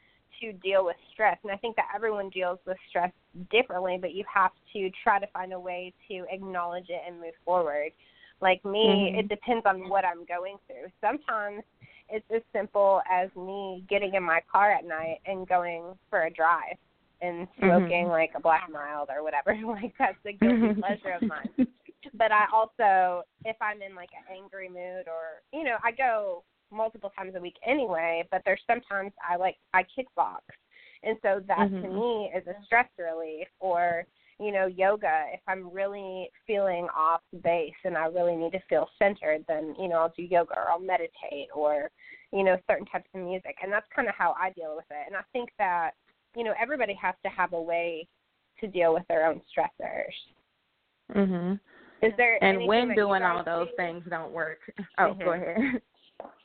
to 0.42 0.54
deal 0.54 0.86
with 0.86 0.96
stress. 1.14 1.38
And 1.44 1.52
I 1.52 1.58
think 1.58 1.76
that 1.76 1.88
everyone 1.94 2.30
deals 2.30 2.60
with 2.66 2.78
stress 2.90 3.12
differently, 3.52 3.98
but 4.00 4.14
you 4.14 4.24
have 4.34 4.52
to 4.74 4.90
try 5.04 5.20
to 5.20 5.28
find 5.28 5.54
a 5.54 5.60
way 5.60 5.94
to 6.10 6.26
acknowledge 6.32 6.90
it 6.90 7.02
and 7.06 7.20
move 7.20 7.34
forward. 7.46 7.92
Like 8.42 8.64
me, 8.64 9.12
Mhm. 9.14 9.20
it 9.20 9.28
depends 9.30 9.66
on 9.66 9.90
what 9.90 10.06
I'm 10.06 10.26
going 10.26 10.58
through. 10.68 10.90
Sometimes 11.02 11.64
it's 12.10 12.30
as 12.32 12.42
simple 12.54 13.02
as 13.12 13.30
me 13.36 13.84
getting 13.90 14.16
in 14.16 14.24
my 14.24 14.42
car 14.52 14.72
at 14.72 14.86
night 14.86 15.20
and 15.26 15.48
going 15.48 15.98
for 16.10 16.24
a 16.24 16.30
drive 16.32 16.78
and 17.22 17.48
smoking 17.58 18.06
Mhm. 18.06 18.10
like 18.10 18.32
a 18.36 18.40
black 18.40 18.70
mild 18.70 19.10
or 19.10 19.24
whatever. 19.24 19.54
like 19.66 19.94
that's 19.98 20.18
a 20.26 20.34
guilty 20.34 20.74
pleasure 20.76 21.12
of 21.12 21.28
mine. 21.28 21.50
But 22.14 22.32
I 22.32 22.46
also, 22.54 23.24
if 23.44 23.58
I'm 23.62 23.82
in 23.82 23.94
like 23.94 24.10
an 24.14 24.24
angry 24.34 24.70
mood 24.70 25.08
or 25.08 25.42
you 25.52 25.66
know, 25.66 25.78
I 25.84 25.92
go 25.92 26.44
multiple 26.72 27.12
times 27.18 27.36
a 27.36 27.42
week 27.42 27.58
anyway. 27.66 28.26
But 28.32 28.42
there's 28.46 28.62
sometimes 28.66 29.12
I 29.28 29.36
like 29.36 29.58
I 29.74 29.84
kickbox, 29.84 30.40
and 31.04 31.18
so 31.22 31.42
that 31.48 31.70
to 31.82 31.88
Mhm. 31.88 31.94
me 31.94 32.32
is 32.34 32.48
a 32.48 32.56
stress 32.64 32.88
relief. 32.98 33.50
Or 33.60 34.06
you 34.40 34.52
know, 34.52 34.68
yoga. 34.68 35.26
If 35.34 35.42
I'm 35.48 35.70
really 35.72 36.30
feeling 36.48 36.88
off 36.96 37.22
base 37.44 37.74
and 37.84 37.98
I 37.98 38.06
really 38.06 38.36
need 38.36 38.52
to 38.54 38.60
feel 38.70 38.88
centered, 38.98 39.44
then 39.48 39.76
you 39.80 39.88
know 39.90 39.96
I'll 39.98 40.14
do 40.16 40.24
yoga 40.24 40.54
or 40.56 40.70
I'll 40.70 40.80
meditate 40.80 41.50
or 41.54 41.90
you 42.32 42.44
know 42.44 42.58
certain 42.70 42.86
types 42.86 43.10
of 43.14 43.22
music, 43.22 43.58
and 43.62 43.72
that's 43.72 43.88
kind 43.96 44.08
of 44.08 44.16
how 44.16 44.36
I 44.40 44.52
deal 44.52 44.76
with 44.76 44.86
it. 44.90 45.06
And 45.08 45.16
I 45.16 45.22
think 45.34 45.50
that 45.58 45.92
you 46.36 46.44
know 46.44 46.54
everybody 46.60 46.94
has 47.02 47.16
to 47.24 47.30
have 47.30 47.54
a 47.54 47.62
way 47.62 48.08
to 48.62 48.68
deal 48.68 48.94
with 48.94 49.04
their 49.08 49.28
own 49.28 49.42
stressors. 49.52 50.14
Mhm. 51.14 51.60
Is 52.02 52.14
there 52.18 52.42
And 52.42 52.66
when 52.66 52.96
doing 52.96 53.24
all 53.24 53.44
those 53.44 53.68
do? 53.70 53.76
things 53.76 54.04
don't 54.10 54.32
work. 54.32 54.60
Oh, 54.98 55.14
Mhm. 55.14 55.24
go 55.24 55.32
ahead. 55.32 55.82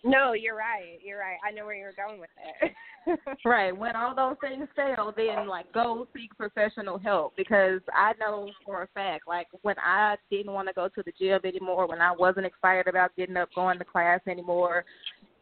No, 0.05 0.35
you're 0.35 0.57
right. 0.57 0.99
You're 1.03 1.19
right. 1.19 1.39
I 1.47 1.51
know 1.51 1.65
where 1.65 1.75
you're 1.75 1.93
going 1.93 2.21
with 2.21 2.31
it. 2.61 3.19
right. 3.45 3.77
When 3.77 3.97
all 3.97 4.15
those 4.15 4.37
things 4.41 4.69
fail, 4.77 5.13
then 5.17 5.49
like 5.49 5.73
go 5.73 6.07
seek 6.15 6.37
professional 6.37 6.99
help 6.99 7.35
because 7.37 7.81
I 7.93 8.13
know 8.21 8.51
for 8.65 8.83
a 8.83 8.89
fact, 8.89 9.27
like 9.27 9.47
when 9.63 9.77
I 9.79 10.17
didn't 10.31 10.53
want 10.53 10.69
to 10.69 10.75
go 10.75 10.89
to 10.89 11.03
the 11.05 11.13
gym 11.19 11.41
anymore, 11.45 11.89
when 11.89 12.01
I 12.01 12.13
wasn't 12.13 12.47
excited 12.47 12.87
about 12.87 13.17
getting 13.17 13.37
up, 13.37 13.49
going 13.55 13.79
to 13.79 13.85
class 13.85 14.21
anymore, 14.29 14.85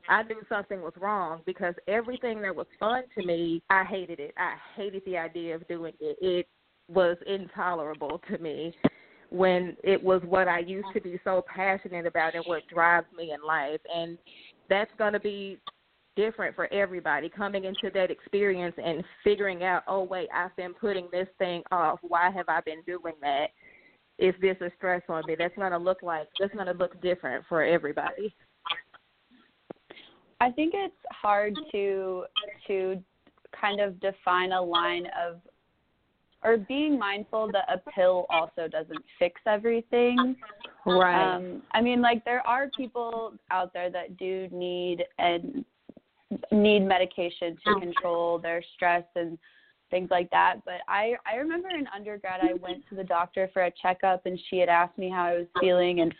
I 0.09 0.23
knew 0.23 0.43
something 0.49 0.81
was 0.81 0.95
wrong 1.01 1.41
because 1.45 1.75
everything 1.89 2.43
that 2.43 2.55
was 2.55 2.67
fun 2.79 3.03
to 3.17 3.27
me, 3.27 3.63
I 3.71 3.85
hated 3.85 4.21
it. 4.21 4.35
I 4.37 4.55
hated 4.77 5.03
the 5.07 5.17
idea 5.17 5.57
of 5.57 5.67
doing 5.69 5.95
it. 6.01 6.17
It 6.21 6.49
was 6.89 7.17
intolerable 7.27 8.21
to 8.29 8.39
me 8.39 8.75
when 9.33 9.77
it 9.83 10.03
was 10.03 10.21
what 10.27 10.47
I 10.47 10.59
used 10.59 10.89
to 10.95 11.01
be 11.01 11.19
so 11.25 11.43
passionate 11.53 12.07
about 12.07 12.35
and 12.35 12.45
what 12.47 12.63
drives 12.69 13.07
me 13.17 13.33
in 13.33 13.45
life. 13.47 13.81
And 13.93 14.19
that's 14.69 14.91
going 14.99 15.15
to 15.15 15.21
be 15.21 15.59
different 16.17 16.55
for 16.55 16.73
everybody 16.73 17.31
coming 17.31 17.65
into 17.65 17.91
that 17.95 18.11
experience 18.11 18.75
and 18.83 19.03
figuring 19.25 19.65
out, 19.65 19.83
oh 19.89 20.03
wait, 20.03 20.29
I've 20.35 20.55
been 20.57 20.75
putting 20.75 21.09
this 21.11 21.29
thing 21.39 21.63
off. 21.73 21.99
Why 22.03 22.31
have 22.31 22.47
I 22.49 22.61
been 22.61 22.83
doing 22.87 23.15
that? 23.23 23.47
Is 24.19 24.35
this 24.43 24.57
a 24.61 24.71
stress 24.77 25.03
on 25.09 25.23
me? 25.27 25.35
That's 25.39 25.57
gonna 25.57 25.79
look 25.79 26.03
like 26.03 26.29
that's 26.39 26.55
gonna 26.55 26.75
look 26.75 27.01
different 27.01 27.45
for 27.49 27.63
everybody. 27.63 28.35
I 30.41 30.51
think 30.51 30.75
it's 30.77 30.95
hard 31.11 31.55
to 31.73 32.25
to 32.67 33.03
kind 33.59 33.81
of 33.81 33.99
define 34.01 34.53
a 34.53 34.61
line 34.61 35.07
of 35.27 35.41
or 36.45 36.57
being 36.57 36.99
mindful 36.99 37.51
that 37.53 37.65
a 37.69 37.79
pill 37.95 38.27
also 38.29 38.69
doesn't 38.69 39.05
fix 39.19 39.41
everything. 39.47 40.37
Right. 40.85 41.35
Um, 41.35 41.63
I 41.73 41.81
mean, 41.81 42.01
like 42.01 42.25
there 42.25 42.47
are 42.47 42.69
people 42.77 43.35
out 43.51 43.73
there 43.73 43.91
that 43.91 44.17
do 44.17 44.49
need 44.51 45.05
and 45.19 45.65
need 46.51 46.81
medication 46.81 47.57
to 47.65 47.81
control 47.81 48.39
their 48.39 48.63
stress 48.75 49.05
and 49.15 49.39
things 49.91 50.09
like 50.11 50.31
that. 50.31 50.57
But 50.65 50.81
I 50.89 51.15
I 51.31 51.37
remember 51.37 51.69
in 51.69 51.87
undergrad 51.95 52.41
I 52.41 52.55
went 52.55 52.83
to 52.89 52.97
the 52.97 53.05
doctor 53.05 53.49
for 53.53 53.65
a 53.65 53.71
checkup 53.83 54.27
and 54.27 54.39
she 54.49 54.59
had 54.59 54.69
asked 54.69 54.99
me 54.99 55.09
how 55.11 55.25
I 55.25 55.35
was 55.35 55.47
feeling 55.61 56.01
and 56.01 56.13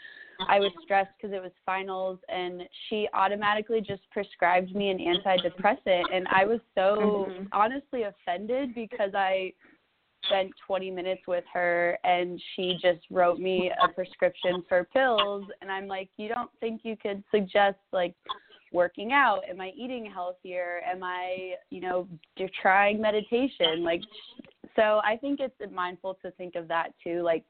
I 0.49 0.61
was 0.61 0.73
stressed 0.83 1.11
because 1.17 1.35
it 1.35 1.41
was 1.41 1.53
finals 1.65 2.19
and 2.29 2.63
she 2.89 3.09
automatically 3.15 3.81
just 3.81 4.03
prescribed 4.11 4.75
me 4.75 4.91
an 4.91 4.99
antidepressant 4.99 6.05
and 6.13 6.27
I 6.29 6.45
was 6.45 6.61
so 6.75 7.31
Mhm. 7.31 7.49
honestly 7.53 8.03
offended 8.03 8.75
because 8.75 9.15
I 9.15 9.53
spent 10.25 10.51
20 10.67 10.91
minutes 10.91 11.23
with 11.27 11.45
her 11.53 11.99
and 12.05 12.41
she 12.55 12.79
just 12.81 13.01
wrote 13.11 13.39
me 13.39 13.71
a 13.83 13.89
prescription 13.89 14.65
for 14.69 14.85
pills. 14.85 15.45
And 15.61 15.71
I'm 15.71 15.87
like 15.87 16.09
you 16.17 16.29
don't 16.29 16.51
think 16.61 16.83
you 16.85 16.97
could 16.97 17.23
suggest 17.31 17.79
like 17.93 18.15
working 18.73 19.13
out? 19.13 19.41
Am 19.49 19.61
I 19.61 19.73
eating 19.77 20.11
healthier? 20.11 20.81
Am 20.87 21.03
I 21.03 21.55
you 21.71 21.81
know 21.81 22.09
you're 22.37 22.51
trying 22.61 23.01
meditation? 23.01 23.85
Like 23.85 24.03
so 24.77 25.01
I 25.05 25.17
think 25.21 25.41
it's 25.41 25.55
mindful 25.73 26.19
to 26.23 26.31
think 26.33 26.55
of 26.55 26.69
that 26.69 26.93
too 27.03 27.23
like 27.23 27.45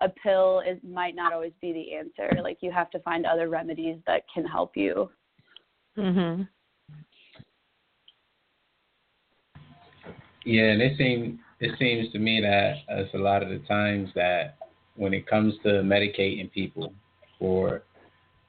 a 0.00 0.08
pill 0.08 0.60
is 0.60 0.78
might 0.86 1.14
not 1.14 1.32
always 1.32 1.52
be 1.60 1.72
the 1.72 1.94
answer. 1.94 2.42
Like 2.42 2.58
you 2.60 2.70
have 2.70 2.90
to 2.90 2.98
find 3.00 3.24
other 3.24 3.48
remedies 3.48 3.96
that 4.06 4.22
can 4.32 4.44
help 4.44 4.76
you. 4.76 5.10
Mhm. 5.96 6.48
Yeah, 10.44 10.70
and 10.70 10.82
it 10.82 10.96
seems 10.96 11.40
it 11.60 11.78
seems 11.78 12.12
to 12.12 12.18
me 12.18 12.40
that 12.40 12.76
it's 12.88 13.14
a 13.14 13.18
lot 13.18 13.42
of 13.42 13.48
the 13.48 13.58
times 13.60 14.10
that 14.14 14.56
when 14.96 15.14
it 15.14 15.26
comes 15.26 15.54
to 15.62 15.68
medicating 15.68 16.50
people 16.52 16.92
for 17.38 17.82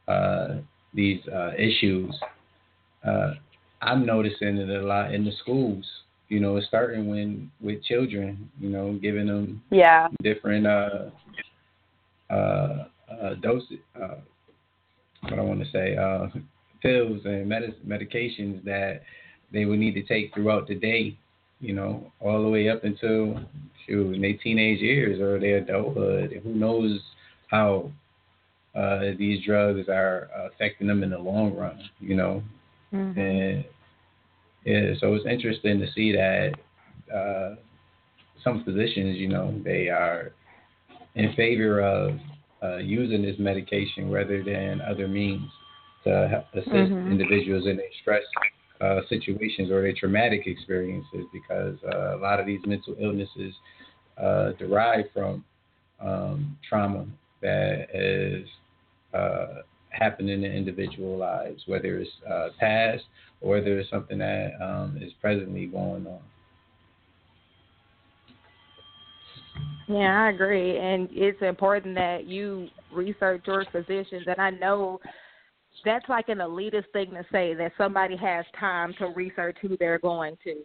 uh, 0.08 0.58
these 0.94 1.20
uh, 1.28 1.52
issues, 1.58 2.16
uh, 3.06 3.34
I'm 3.82 4.06
noticing 4.06 4.58
it 4.58 4.70
a 4.70 4.86
lot 4.86 5.14
in 5.14 5.24
the 5.24 5.32
schools. 5.42 5.86
You 6.30 6.40
know, 6.40 6.58
it's 6.58 6.68
starting 6.68 7.08
when 7.08 7.52
with 7.62 7.84
children. 7.84 8.50
You 8.60 8.70
know, 8.70 9.00
giving 9.02 9.28
them 9.28 9.62
yeah 9.72 10.08
different 10.22 10.68
uh, 10.68 11.10
uh, 12.30 12.86
uh, 13.10 13.36
doses. 13.42 13.80
Uh, 13.96 14.16
what 15.22 15.40
I 15.40 15.42
want 15.42 15.64
to 15.64 15.72
say, 15.72 15.96
uh, 15.96 16.28
pills 16.82 17.22
and 17.26 17.48
medic- 17.48 17.86
medications 17.86 18.64
that 18.66 19.02
they 19.52 19.66
would 19.66 19.80
need 19.80 19.94
to 19.94 20.04
take 20.04 20.34
throughout 20.34 20.68
the 20.68 20.76
day. 20.76 21.18
You 21.60 21.74
know, 21.74 22.12
all 22.20 22.44
the 22.44 22.50
way 22.50 22.70
up 22.70 22.84
until 22.84 23.40
shoot, 23.86 24.14
in 24.14 24.22
their 24.22 24.38
teenage 24.44 24.80
years 24.80 25.20
or 25.20 25.40
their 25.40 25.58
adulthood. 25.58 26.40
Who 26.44 26.54
knows 26.54 27.00
how 27.48 27.92
uh, 28.76 29.12
these 29.18 29.44
drugs 29.46 29.90
are 29.90 30.30
affecting 30.54 30.88
them 30.88 31.04
in 31.04 31.10
the 31.10 31.18
long 31.18 31.56
run? 31.56 31.80
You 32.00 32.16
know, 32.16 32.44
Mhm. 32.94 33.18
and 33.18 33.66
yeah, 34.66 34.94
so 35.00 35.14
it's 35.16 35.26
interesting 35.26 35.80
to 35.80 35.92
see 35.94 36.12
that 36.12 36.54
uh, 37.14 37.56
some 38.44 38.64
physicians, 38.64 39.18
you 39.18 39.28
know, 39.30 39.60
they 39.64 39.90
are 39.90 40.34
in 41.16 41.34
favor 41.34 41.82
of 41.82 42.20
uh, 42.62 42.78
using 42.78 43.22
this 43.22 43.38
medication 43.40 44.12
rather 44.12 44.44
than 44.44 44.82
other 44.82 45.08
means 45.08 45.50
to 46.04 46.28
help 46.30 46.46
assist 46.54 46.92
Mhm. 46.92 47.08
individuals 47.12 47.66
in 47.66 47.78
their 47.78 47.92
stress 48.02 48.24
uh, 48.82 49.02
situations 49.10 49.72
or 49.72 49.82
their 49.82 49.94
traumatic 49.94 50.46
experiences 50.46 51.26
because 51.34 51.76
uh, 51.94 52.18
a 52.18 52.20
lot 52.20 52.40
of 52.40 52.46
these 52.46 52.60
mental 52.66 52.96
illnesses 53.00 53.54
uh, 54.22 54.52
derive 54.60 55.06
from 55.14 55.44
um, 56.00 56.58
trauma 56.68 57.06
that 57.42 57.88
is 57.94 58.48
uh, 59.14 59.62
happened 59.90 60.30
in 60.30 60.44
individual 60.44 61.18
lives, 61.18 61.64
whether 61.66 61.98
it's 62.00 62.10
uh, 62.30 62.50
past 62.60 63.04
or 63.42 63.52
whether 63.52 63.80
it's 63.80 63.90
something 63.90 64.20
that 64.20 64.52
um, 64.62 65.00
is 65.02 65.12
presently 65.22 65.66
going 65.66 66.06
on. 66.08 66.20
Yeah, 69.90 70.26
I 70.26 70.30
agree, 70.32 70.78
and 70.78 71.08
it's 71.14 71.42
important 71.42 71.96
that 71.96 72.28
you 72.28 72.68
research 72.92 73.44
your 73.48 73.66
physicians. 73.72 74.26
And 74.28 74.40
I 74.40 74.50
know 74.50 75.00
that's 75.88 76.08
like 76.10 76.30
an 76.30 76.40
elitist 76.40 76.92
thing 76.94 77.12
to 77.12 77.26
say 77.32 77.54
that 77.54 77.72
somebody 77.78 78.18
has 78.18 78.46
time 78.60 78.94
to 79.00 79.08
research 79.08 79.58
who 79.62 79.78
they're 79.78 80.00
going 80.00 80.38
to. 80.44 80.56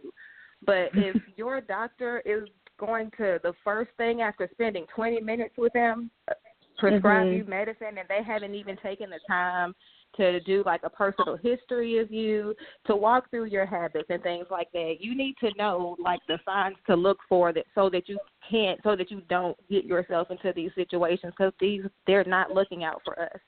But 0.65 0.89
if 0.95 1.15
your 1.35 1.61
doctor 1.61 2.21
is 2.25 2.49
going 2.79 3.11
to 3.17 3.39
the 3.43 3.53
first 3.63 3.91
thing 3.97 4.21
after 4.21 4.49
spending 4.51 4.85
20 4.93 5.21
minutes 5.21 5.55
with 5.57 5.73
them, 5.73 6.09
uh, 6.29 6.33
prescribe 6.77 7.27
Mhm. 7.27 7.37
you 7.37 7.43
medicine, 7.45 7.97
and 7.97 8.07
they 8.09 8.23
haven't 8.23 8.55
even 8.55 8.77
taken 8.77 9.09
the 9.09 9.19
time 9.27 9.75
to 10.15 10.39
do 10.41 10.63
like 10.65 10.81
a 10.83 10.89
personal 10.89 11.35
history 11.37 11.97
of 11.97 12.11
you, 12.11 12.55
to 12.85 12.95
walk 12.95 13.29
through 13.29 13.45
your 13.45 13.65
habits 13.65 14.09
and 14.09 14.21
things 14.21 14.45
like 14.51 14.71
that. 14.71 14.97
You 14.99 15.15
need 15.15 15.35
to 15.37 15.51
know 15.57 15.95
like 15.99 16.19
the 16.27 16.39
signs 16.45 16.77
to 16.87 16.95
look 16.95 17.17
for 17.27 17.51
that 17.53 17.65
so 17.73 17.89
that 17.89 18.07
you 18.07 18.19
can't 18.47 18.79
so 18.83 18.95
that 18.95 19.09
you 19.09 19.21
don't 19.21 19.57
get 19.69 19.85
yourself 19.85 20.29
into 20.29 20.53
these 20.53 20.71
situations 20.75 21.33
cuz 21.35 21.51
these 21.59 21.85
they're 22.05 22.25
not 22.25 22.51
looking 22.51 22.83
out 22.83 23.01
for 23.03 23.19
us. 23.19 23.39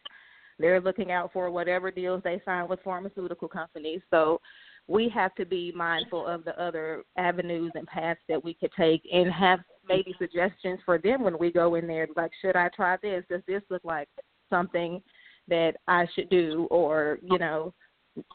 They're 0.60 0.82
looking 0.82 1.12
out 1.12 1.32
for 1.34 1.50
whatever 1.52 1.92
deals 1.92 2.22
they 2.24 2.42
sign 2.46 2.68
with 2.68 2.80
pharmaceutical 2.84 3.48
companies. 3.48 4.02
So 4.10 4.40
we 4.88 5.10
have 5.10 5.34
to 5.36 5.46
be 5.46 5.72
mindful 5.76 6.26
of 6.26 6.46
the 6.46 6.60
other 6.62 7.04
avenues 7.18 7.72
and 7.76 7.88
paths 7.88 8.20
that 8.30 8.44
we 8.44 8.54
could 8.54 8.72
take 8.78 9.02
and 9.12 9.32
have 9.32 9.60
maybe 9.88 10.16
suggestions 10.18 10.80
for 10.86 10.98
them 10.98 11.24
when 11.24 11.38
we 11.38 11.52
go 11.52 11.76
in 11.76 11.88
there 11.88 12.08
like 12.16 12.32
should 12.42 12.56
I 12.56 12.70
try 12.70 12.98
this? 13.02 13.24
Does 13.30 13.42
this 13.48 13.62
look 13.70 13.84
like 13.84 14.08
something 14.50 15.02
that 15.48 15.76
I 15.88 16.08
should 16.16 16.30
do 16.30 16.68
or, 16.72 17.20
you 17.22 17.38
know, 17.38 17.74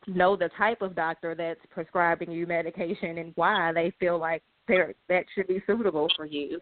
know 0.07 0.37
the 0.37 0.51
type 0.59 0.83
of 0.83 0.95
doctor 0.95 1.35
that's 1.35 1.61
prescribing 1.71 2.31
you 2.31 2.47
medication 2.47 3.19
and 3.19 3.33
why 3.37 3.73
they 3.73 3.93
feel 3.99 4.19
like 4.19 4.43
they're 4.69 4.95
that 5.09 5.25
should 5.35 5.47
be 5.47 5.63
suitable 5.67 6.09
for 6.17 6.27
you. 6.27 6.61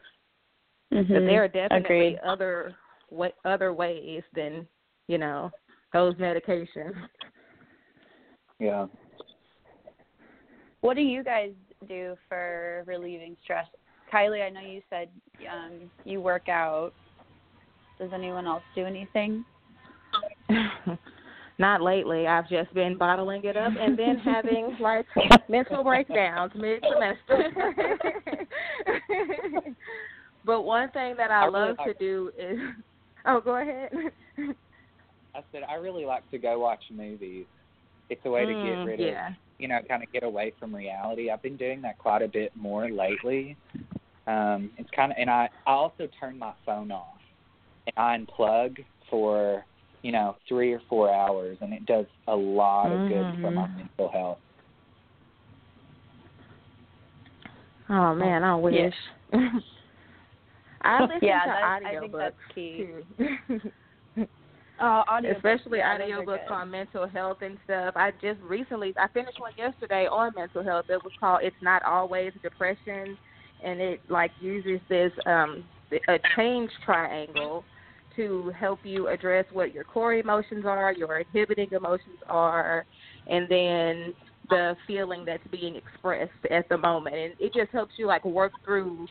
Mhm. 0.93 1.27
there 1.27 1.45
are 1.45 1.49
definitely 1.49 2.15
Agreed. 2.15 2.19
other 2.21 2.75
wa 3.11 3.29
other 3.45 3.73
ways 3.73 4.23
than, 4.33 4.67
you 5.09 5.19
know, 5.19 5.51
those 5.93 6.15
medications. 6.15 6.95
Yeah. 8.61 8.87
What 10.81 10.95
do 10.95 11.03
you 11.03 11.25
guys 11.25 11.51
do 11.89 12.17
for 12.29 12.85
relieving 12.87 13.37
stress? 13.43 13.67
Kylie, 14.13 14.47
I 14.47 14.51
know 14.51 14.61
you 14.61 14.81
said 14.89 15.09
um, 15.53 15.91
you 16.05 16.21
work 16.21 16.49
out. 16.49 16.93
Does 17.99 18.11
anyone 18.15 18.47
else 18.47 18.63
do 18.75 18.85
anything? 18.85 19.45
Not 21.59 21.83
lately. 21.83 22.29
I've 22.29 22.49
just 22.49 22.73
been 22.73 22.97
bottling 22.97 23.45
it 23.45 23.57
up 23.57 23.73
and 23.79 23.99
then 23.99 24.19
having 24.19 24.77
like 24.81 25.07
mental 25.49 25.83
breakdowns 25.83 26.53
mid 26.55 26.83
semester. 26.93 27.51
but 30.45 30.63
one 30.63 30.91
thing 30.93 31.17
that 31.17 31.33
I, 31.33 31.43
I 31.43 31.47
really 31.47 31.69
love 31.69 31.77
to 31.79 31.83
like- 31.89 31.99
do 31.99 32.31
is 32.39 32.59
oh 33.27 33.41
go 33.41 33.57
ahead. 33.57 33.91
I 35.39 35.43
said 35.53 35.63
I 35.69 35.75
really 35.75 36.05
like 36.05 36.29
to 36.31 36.39
go 36.39 36.59
watch 36.59 36.83
movies. 36.91 37.47
It's 38.11 38.21
a 38.25 38.31
way 38.31 38.45
to 38.45 38.53
get 38.55 38.79
Mm, 38.81 38.85
rid 38.87 39.01
yeah. 39.01 39.29
of, 39.29 39.35
you 39.59 39.69
know, 39.69 39.79
kind 39.89 40.03
of 40.03 40.11
get 40.13 40.23
away 40.25 40.53
from 40.59 40.75
reality. 40.75 41.31
I've 41.31 41.43
been 41.43 41.57
doing 41.57 41.81
that 41.83 41.99
quite 41.99 42.23
a 42.23 42.29
bit 42.29 42.51
more 42.57 42.91
lately. 42.91 43.57
Um, 44.27 44.71
it's 44.77 44.91
kind 44.95 45.13
of, 45.13 45.19
and 45.21 45.31
I 45.31 45.49
I 45.67 45.73
also 45.73 46.09
turn 46.19 46.39
my 46.39 46.53
phone 46.67 46.91
off 46.91 47.21
and 47.87 47.95
I 47.97 48.19
unplug 48.19 48.85
for, 49.09 49.65
you 50.03 50.11
know, 50.13 50.37
three 50.49 50.73
or 50.73 50.81
four 50.89 51.13
hours, 51.15 51.59
and 51.61 51.73
it 51.73 51.87
does 51.87 52.07
a 52.27 52.35
lot 52.35 52.93
of 52.93 53.07
good 53.09 53.27
for 53.41 53.51
my 53.53 53.67
Mhm. 53.67 53.77
mental 53.77 54.09
health. 54.11 54.39
Oh 57.91 58.15
man, 58.15 58.43
I 58.45 58.55
wish. 58.57 58.95
I 60.83 61.03
listen 61.03 61.21
Yeah, 61.23 61.41
to 61.41 61.47
that- 61.47 61.65
I 61.65 61.79
think 62.01 62.13
audiobooks 62.13 62.19
that's 62.19 62.37
key. 62.55 62.87
too. 63.19 63.61
Audio 64.81 65.33
Especially 65.33 65.79
yeah, 65.79 65.99
those 65.99 66.11
are 66.11 66.23
audiobooks 66.25 66.51
on 66.51 66.71
mental 66.71 67.09
health 67.09 67.39
and 67.43 67.59
stuff. 67.65 67.95
I 67.97 68.13
just 68.23 68.41
recently 68.43 68.95
I 68.97 69.09
finished 69.09 69.41
one 69.41 69.53
yesterday 69.57 70.07
on 70.07 70.33
mental 70.37 70.63
health. 70.63 70.87
It 70.89 71.03
was 71.03 71.13
called 71.19 71.41
It's 71.43 71.57
Not 71.61 71.83
Always 71.83 72.33
Depression 72.43 73.19
and 73.65 73.81
it 73.81 74.01
like 74.09 74.31
uses 74.41 74.81
this 74.89 75.13
um 75.27 75.65
a 76.09 76.19
change 76.37 76.71
triangle 76.85 77.65
to 78.17 78.53
help 78.59 78.81
you 78.83 79.09
address 79.09 79.47
what 79.53 79.73
your 79.73 79.85
core 79.85 80.15
emotions 80.15 80.65
are, 80.67 80.93
your 80.93 81.21
inhibiting 81.21 81.69
emotions 81.71 82.19
are, 82.29 82.85
and 83.29 83.49
then 83.49 84.13
the 84.51 84.77
feeling 84.87 85.25
that's 85.25 85.47
being 85.53 85.77
expressed 85.77 86.33
at 86.51 86.69
the 86.69 86.77
moment. 86.77 87.15
And 87.15 87.35
it 87.39 87.55
just 87.55 87.71
helps 87.71 87.93
you 87.97 88.07
like 88.07 88.25
work 88.25 88.53
through 88.65 89.07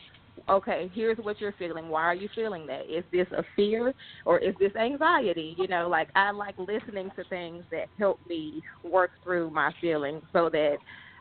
okay, 0.48 0.90
here's 0.94 1.18
what 1.18 1.40
you're 1.40 1.54
feeling. 1.58 1.88
Why 1.88 2.02
are 2.02 2.14
you 2.14 2.28
feeling 2.34 2.66
that? 2.66 2.82
Is 2.88 3.04
this 3.12 3.26
a 3.36 3.42
fear 3.56 3.94
or 4.24 4.38
is 4.38 4.54
this 4.58 4.74
anxiety? 4.76 5.54
You 5.58 5.68
know, 5.68 5.88
like 5.88 6.08
I 6.14 6.30
like 6.30 6.56
listening 6.58 7.10
to 7.16 7.24
things 7.24 7.64
that 7.70 7.86
help 7.98 8.20
me 8.28 8.62
work 8.84 9.10
through 9.22 9.50
my 9.50 9.72
feelings 9.80 10.22
so 10.32 10.48
that 10.50 10.76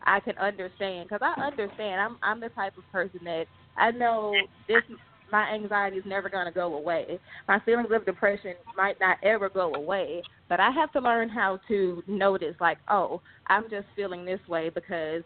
I 0.06 0.20
can 0.20 0.38
understand 0.38 1.10
because 1.10 1.22
I 1.22 1.42
understand. 1.42 2.02
I'm 2.02 2.18
I'm 2.24 2.40
the 2.40 2.50
type 2.50 2.78
of 2.78 2.84
person 2.92 3.20
that 3.26 3.46
I 3.78 3.92
know 3.92 4.34
this 4.68 4.84
my 5.32 5.50
anxiety 5.54 5.98
is 5.98 6.06
never 6.06 6.30
going 6.30 6.46
to 6.46 6.52
go 6.52 6.76
away. 6.76 7.20
My 7.48 7.60
feelings 7.62 7.90
of 7.92 8.06
depression 8.06 8.54
might 8.78 9.00
not 9.00 9.18
ever 9.24 9.50
go 9.50 9.74
away, 9.74 10.22
but 10.50 10.60
I 10.60 10.72
have 10.72 10.92
to 10.94 11.00
learn 11.00 11.30
how 11.30 11.60
to 11.68 12.02
notice 12.08 12.56
like, 12.62 12.78
oh, 12.90 13.22
I'm 13.48 13.64
just 13.70 13.88
feeling 13.96 14.26
this 14.26 14.40
way 14.48 14.70
because 14.70 15.24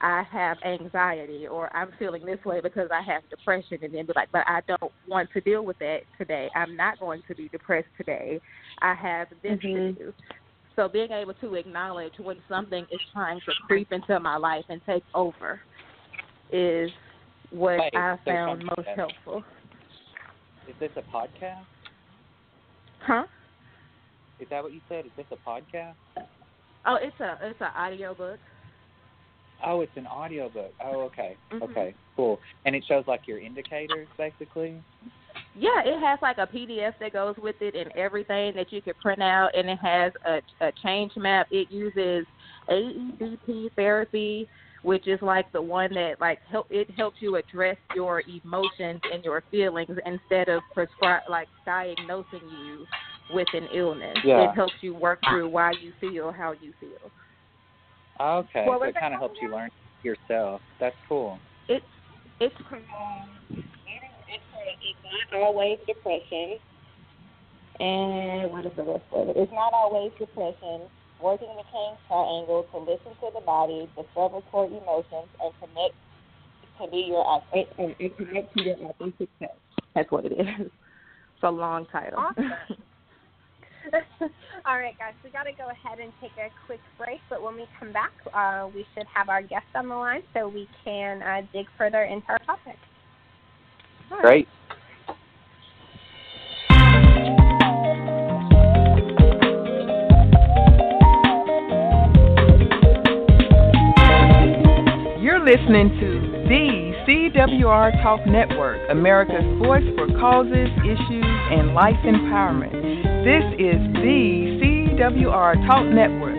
I 0.00 0.22
have 0.30 0.56
anxiety 0.64 1.46
or 1.46 1.74
I'm 1.76 1.90
feeling 1.98 2.24
this 2.24 2.42
way 2.44 2.60
because 2.60 2.88
I 2.92 3.02
have 3.02 3.22
depression 3.28 3.78
and 3.82 3.94
then 3.94 4.06
be 4.06 4.12
like, 4.16 4.30
but 4.32 4.44
I 4.46 4.60
don't 4.66 4.92
want 5.06 5.28
to 5.34 5.40
deal 5.40 5.64
with 5.64 5.78
that 5.80 6.00
today. 6.16 6.48
I'm 6.54 6.74
not 6.74 6.98
going 6.98 7.22
to 7.28 7.34
be 7.34 7.48
depressed 7.48 7.88
today. 7.98 8.40
I 8.80 8.94
have 8.94 9.28
this 9.42 9.52
mm-hmm. 9.52 9.76
to 9.76 9.92
do. 9.92 10.12
So 10.76 10.88
being 10.88 11.10
able 11.10 11.34
to 11.34 11.54
acknowledge 11.54 12.14
when 12.18 12.38
something 12.48 12.84
is 12.90 13.00
trying 13.12 13.40
to 13.40 13.52
creep 13.66 13.92
into 13.92 14.18
my 14.20 14.36
life 14.36 14.64
and 14.70 14.80
take 14.86 15.02
over 15.14 15.60
is 16.50 16.90
what 17.50 17.78
Wait, 17.78 17.94
I 17.94 18.18
found 18.24 18.64
most 18.64 18.86
that- 18.86 18.96
helpful. 18.96 19.44
Is 20.68 20.74
this 20.78 20.90
a 20.96 21.02
podcast? 21.14 21.64
Huh? 23.00 23.24
Is 24.38 24.46
that 24.50 24.62
what 24.62 24.72
you 24.72 24.80
said? 24.88 25.04
Is 25.04 25.10
this 25.16 25.26
a 25.32 25.48
podcast? 25.48 25.94
Oh, 26.86 26.96
it's 27.00 27.18
a 27.20 27.38
it's 27.42 27.60
an 27.60 27.72
audio 27.76 28.14
book. 28.14 28.38
Oh, 29.64 29.80
it's 29.80 29.96
an 29.96 30.06
audio 30.06 30.48
book. 30.48 30.72
Oh, 30.84 31.02
okay. 31.02 31.36
Mhm. 31.52 31.62
Okay, 31.62 31.94
cool. 32.16 32.40
And 32.64 32.74
it 32.74 32.84
shows 32.86 33.04
like 33.06 33.26
your 33.26 33.38
indicators, 33.38 34.08
basically. 34.16 34.82
Yeah, 35.54 35.82
it 35.84 35.98
has 36.00 36.18
like 36.22 36.38
a 36.38 36.46
PDF 36.46 36.94
that 37.00 37.12
goes 37.12 37.36
with 37.36 37.56
it 37.60 37.74
and 37.74 37.90
everything 37.96 38.54
that 38.54 38.72
you 38.72 38.80
could 38.80 38.98
print 39.00 39.20
out, 39.20 39.50
and 39.54 39.68
it 39.68 39.78
has 39.78 40.12
a, 40.24 40.40
a 40.64 40.72
change 40.82 41.12
map. 41.16 41.48
It 41.50 41.70
uses 41.70 42.26
AEDP 42.68 43.70
therapy, 43.74 44.48
which 44.82 45.08
is 45.08 45.20
like 45.20 45.50
the 45.52 45.60
one 45.60 45.92
that 45.94 46.20
like 46.20 46.38
help 46.48 46.66
it 46.70 46.90
helps 46.92 47.20
you 47.20 47.36
address 47.36 47.76
your 47.94 48.22
emotions 48.28 49.00
and 49.12 49.24
your 49.24 49.42
feelings 49.50 49.96
instead 50.06 50.48
of 50.48 50.62
prescribe 50.72 51.22
like 51.28 51.48
diagnosing 51.66 52.48
you 52.64 52.86
with 53.32 53.48
an 53.52 53.68
illness. 53.74 54.16
Yeah. 54.24 54.50
It 54.50 54.54
helps 54.54 54.74
you 54.80 54.94
work 54.94 55.20
through 55.28 55.48
why 55.48 55.72
you 55.72 55.92
feel 56.00 56.32
how 56.32 56.52
you 56.52 56.72
feel. 56.80 57.10
Okay, 58.20 58.66
What 58.66 58.80
so 58.80 58.84
it 58.84 58.94
kind 59.00 59.14
of 59.14 59.20
helps 59.20 59.38
you 59.40 59.50
learn 59.50 59.70
yourself. 60.02 60.60
That's 60.78 60.96
cool. 61.08 61.38
It's 61.68 61.84
it's 62.38 62.54
it's 62.58 62.90
it's 64.28 65.32
not 65.32 65.40
always 65.40 65.78
depression. 65.86 66.58
And 67.80 68.52
what 68.52 68.66
is 68.66 68.72
the 68.76 68.82
rest 68.82 69.04
of 69.12 69.28
it? 69.30 69.36
It's 69.38 69.52
not 69.52 69.72
always 69.72 70.12
depression. 70.18 70.82
Working 71.18 71.48
the 71.56 71.64
change 71.72 71.98
triangle 72.08 72.66
to 72.72 72.78
listen 72.78 73.12
to 73.20 73.30
the 73.34 73.40
body, 73.40 73.88
discover 73.96 74.40
core 74.50 74.66
emotions, 74.66 75.28
and 75.40 75.52
connect 75.60 75.94
to 76.80 76.90
be 76.90 77.06
your 77.08 77.42
and, 77.54 77.66
and, 77.78 77.94
and 78.00 78.16
connect 78.16 78.56
to 78.56 78.64
your 78.64 78.76
authentic 78.76 79.30
self. 79.38 79.52
That's 79.94 80.10
what 80.10 80.26
it 80.26 80.32
is. 80.32 80.66
It's 80.66 81.42
a 81.42 81.50
long 81.50 81.86
title. 81.90 82.18
Awesome. 82.18 82.52
All 84.66 84.78
right, 84.78 84.96
guys, 84.98 85.14
we 85.24 85.30
got 85.30 85.44
to 85.44 85.52
go 85.52 85.68
ahead 85.70 85.98
and 85.98 86.12
take 86.20 86.32
a 86.32 86.48
quick 86.66 86.80
break, 86.98 87.20
but 87.28 87.42
when 87.42 87.54
we 87.54 87.66
come 87.78 87.92
back, 87.92 88.12
uh, 88.34 88.68
we 88.74 88.86
should 88.94 89.06
have 89.12 89.28
our 89.28 89.42
guest 89.42 89.66
on 89.74 89.88
the 89.88 89.94
line 89.94 90.22
so 90.34 90.48
we 90.48 90.68
can 90.84 91.22
uh, 91.22 91.42
dig 91.52 91.66
further 91.78 92.04
into 92.04 92.26
our 92.28 92.38
topic. 92.40 92.76
Great. 94.20 94.48
You're 105.20 105.44
listening 105.44 105.90
to 106.00 106.30
the 106.48 106.90
CWR 107.06 108.02
Talk 108.02 108.26
Network, 108.26 108.78
America's 108.90 109.44
voice 109.58 109.84
for 109.96 110.06
causes, 110.18 110.68
issues, 110.84 111.24
and 111.24 111.72
life 111.74 111.94
empowerment. 112.04 113.09
This 113.24 113.44
is 113.58 113.76
the 114.00 114.96
CWR 114.96 115.66
Talk 115.66 115.84
Network. 115.84 116.38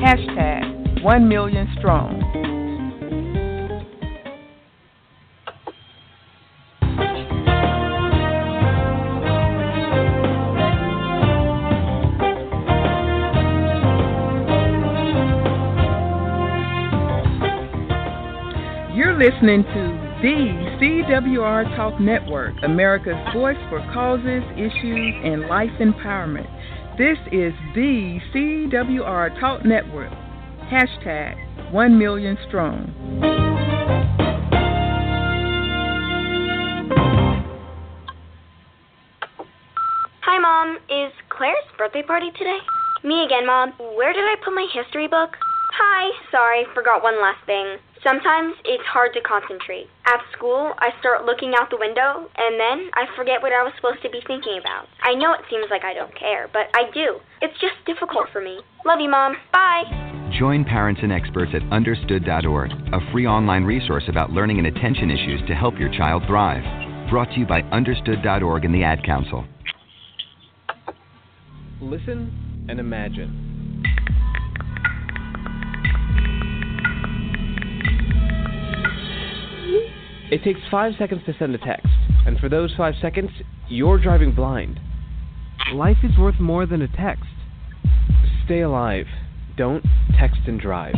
Hashtag 0.00 1.02
1 1.02 1.28
million 1.28 1.68
strong. 1.78 2.18
You're 18.96 19.12
listening 19.18 19.64
to 19.64 20.20
the 20.22 20.63
CWR 21.04 21.76
Talk 21.76 22.00
Network, 22.00 22.54
America's 22.62 23.20
voice 23.34 23.58
for 23.68 23.78
causes, 23.92 24.42
issues, 24.56 25.14
and 25.22 25.42
life 25.48 25.68
empowerment. 25.78 26.48
This 26.96 27.18
is 27.30 27.52
the 27.74 28.18
CWR 28.32 29.38
Talk 29.38 29.66
Network. 29.66 30.10
Hashtag 30.72 31.36
1 31.72 31.98
million 31.98 32.38
strong. 32.48 32.90
Hi, 40.22 40.38
Mom. 40.38 40.78
Is 40.88 41.12
Claire's 41.28 41.56
birthday 41.76 42.02
party 42.02 42.30
today? 42.38 42.60
Me 43.04 43.26
again, 43.26 43.46
Mom. 43.46 43.72
Where 43.94 44.14
did 44.14 44.24
I 44.24 44.36
put 44.42 44.54
my 44.54 44.66
history 44.72 45.08
book? 45.08 45.36
Hi. 45.76 46.10
Sorry, 46.30 46.64
forgot 46.74 47.02
one 47.02 47.20
last 47.20 47.44
thing. 47.44 47.76
Sometimes 48.04 48.52
it's 48.66 48.84
hard 48.84 49.14
to 49.14 49.20
concentrate. 49.22 49.88
At 50.04 50.20
school, 50.36 50.74
I 50.76 50.90
start 51.00 51.24
looking 51.24 51.54
out 51.58 51.70
the 51.70 51.80
window, 51.80 52.28
and 52.36 52.60
then 52.60 52.90
I 52.92 53.08
forget 53.16 53.40
what 53.40 53.56
I 53.56 53.64
was 53.64 53.72
supposed 53.76 54.02
to 54.02 54.10
be 54.10 54.20
thinking 54.26 54.60
about. 54.60 54.88
I 55.02 55.14
know 55.14 55.32
it 55.32 55.40
seems 55.48 55.64
like 55.70 55.84
I 55.84 55.94
don't 55.94 56.12
care, 56.14 56.50
but 56.52 56.68
I 56.74 56.92
do. 56.92 57.16
It's 57.40 57.58
just 57.64 57.80
difficult 57.86 58.28
for 58.30 58.42
me. 58.42 58.60
Love 58.84 59.00
you, 59.00 59.08
Mom. 59.08 59.36
Bye. 59.54 59.88
Join 60.38 60.64
parents 60.64 61.00
and 61.02 61.12
experts 61.12 61.52
at 61.54 61.62
understood.org, 61.72 62.70
a 62.92 63.00
free 63.10 63.26
online 63.26 63.64
resource 63.64 64.04
about 64.08 64.30
learning 64.30 64.58
and 64.58 64.66
attention 64.66 65.10
issues 65.10 65.40
to 65.48 65.54
help 65.54 65.78
your 65.78 65.88
child 65.88 66.24
thrive. 66.26 66.62
Brought 67.08 67.30
to 67.32 67.40
you 67.40 67.46
by 67.46 67.62
understood.org 67.72 68.66
and 68.66 68.74
the 68.74 68.82
Ad 68.82 69.02
Council. 69.02 69.46
Listen 71.80 72.66
and 72.68 72.78
imagine. 72.78 73.82
It 80.30 80.42
takes 80.42 80.60
five 80.70 80.94
seconds 80.98 81.22
to 81.26 81.34
send 81.38 81.54
a 81.54 81.58
text, 81.58 81.86
and 82.26 82.38
for 82.38 82.48
those 82.48 82.74
five 82.76 82.94
seconds, 83.00 83.30
you're 83.68 83.98
driving 83.98 84.32
blind. 84.32 84.80
Life 85.74 85.98
is 86.02 86.16
worth 86.18 86.40
more 86.40 86.64
than 86.64 86.82
a 86.82 86.88
text. 86.88 87.24
Stay 88.44 88.60
alive. 88.60 89.06
Don't 89.56 89.84
text 90.18 90.40
and 90.46 90.58
drive. 90.58 90.94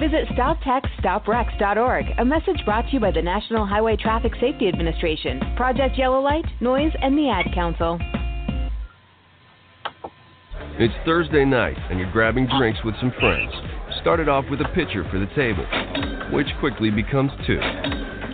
Visit 0.00 0.28
StopTextStopWrecks.org, 0.36 2.06
a 2.18 2.24
message 2.24 2.64
brought 2.64 2.86
to 2.86 2.92
you 2.92 3.00
by 3.00 3.10
the 3.10 3.22
National 3.22 3.64
Highway 3.64 3.96
Traffic 3.96 4.32
Safety 4.40 4.68
Administration, 4.68 5.40
Project 5.56 5.96
Yellow 5.96 6.20
Light, 6.20 6.44
Noise, 6.60 6.92
and 7.00 7.16
the 7.16 7.28
Ad 7.28 7.46
Council. 7.54 7.98
It's 10.80 10.94
Thursday 11.04 11.44
night, 11.44 11.76
and 11.90 11.98
you're 11.98 12.12
grabbing 12.12 12.48
drinks 12.58 12.80
with 12.84 12.94
some 13.00 13.12
friends. 13.18 13.52
Started 14.00 14.28
off 14.28 14.44
with 14.50 14.60
a 14.60 14.68
pitcher 14.74 15.04
for 15.10 15.18
the 15.18 15.26
table, 15.34 15.66
which 16.32 16.46
quickly 16.60 16.90
becomes 16.90 17.32
two. 17.46 17.60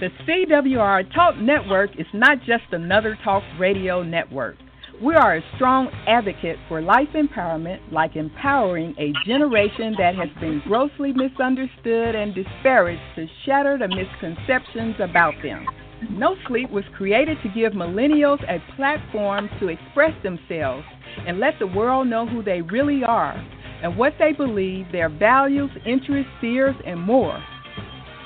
The 0.00 0.10
CWR 0.26 1.12
Talk 1.12 1.36
Network 1.38 1.90
is 1.98 2.06
not 2.14 2.38
just 2.46 2.64
another 2.72 3.18
talk 3.24 3.42
radio 3.58 4.02
network. 4.02 4.56
We 5.02 5.14
are 5.14 5.36
a 5.36 5.42
strong 5.56 5.88
advocate 6.06 6.56
for 6.68 6.80
life 6.80 7.08
empowerment, 7.14 7.80
like 7.92 8.16
empowering 8.16 8.94
a 8.98 9.12
generation 9.26 9.94
that 9.98 10.14
has 10.14 10.28
been 10.40 10.62
grossly 10.66 11.12
misunderstood 11.12 12.14
and 12.14 12.34
disparaged 12.34 13.02
to 13.16 13.26
shatter 13.44 13.78
the 13.78 13.88
misconceptions 13.88 14.96
about 15.00 15.34
them. 15.42 15.66
No 16.10 16.36
Sleep 16.46 16.70
was 16.70 16.84
created 16.96 17.38
to 17.42 17.48
give 17.48 17.72
millennials 17.72 18.42
a 18.48 18.62
platform 18.76 19.48
to 19.60 19.68
express 19.68 20.12
themselves 20.22 20.84
and 21.26 21.40
let 21.40 21.54
the 21.58 21.66
world 21.66 22.06
know 22.06 22.26
who 22.26 22.42
they 22.42 22.62
really 22.62 23.02
are 23.04 23.34
and 23.82 23.96
what 23.96 24.14
they 24.18 24.32
believe, 24.32 24.86
their 24.92 25.08
values, 25.08 25.70
interests, 25.84 26.30
fears, 26.40 26.76
and 26.86 27.00
more. 27.00 27.42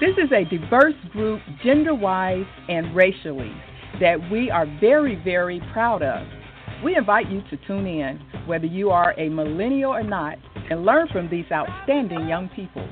This 0.02 0.16
is 0.18 0.32
a 0.32 0.44
diverse 0.44 0.96
group, 1.12 1.40
gender 1.62 1.94
wise 1.94 2.44
and 2.68 2.92
racially, 2.92 3.52
that 4.00 4.16
we 4.32 4.50
are 4.50 4.66
very, 4.80 5.14
very 5.22 5.62
proud 5.72 6.02
of. 6.02 6.26
We 6.82 6.96
invite 6.96 7.30
you 7.30 7.40
to 7.50 7.56
tune 7.68 7.86
in, 7.86 8.18
whether 8.46 8.66
you 8.66 8.90
are 8.90 9.14
a 9.16 9.28
millennial 9.28 9.92
or 9.92 10.02
not, 10.02 10.38
and 10.68 10.84
learn 10.84 11.06
from 11.12 11.30
these 11.30 11.44
outstanding 11.52 12.26
young 12.26 12.48
people. 12.48 12.84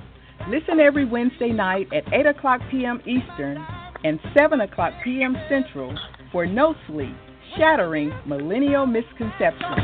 Listen 0.49 0.79
every 0.79 1.05
Wednesday 1.05 1.51
night 1.51 1.89
at 1.93 2.05
8 2.13 2.27
o'clock 2.27 2.61
p.m. 2.71 3.01
Eastern 3.01 3.59
and 4.05 4.21
7 4.39 4.61
o'clock 4.61 4.93
p.m. 5.03 5.35
Central 5.49 5.93
for 6.31 6.47
No 6.47 6.77
Sleep, 6.87 7.17
Shattering 7.57 8.13
Millennial 8.25 8.87
Misconceptions. 8.87 9.75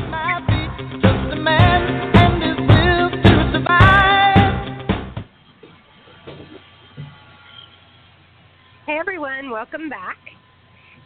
Hey 8.87 8.99
everyone, 9.01 9.49
welcome 9.49 9.89
back. 9.89 10.15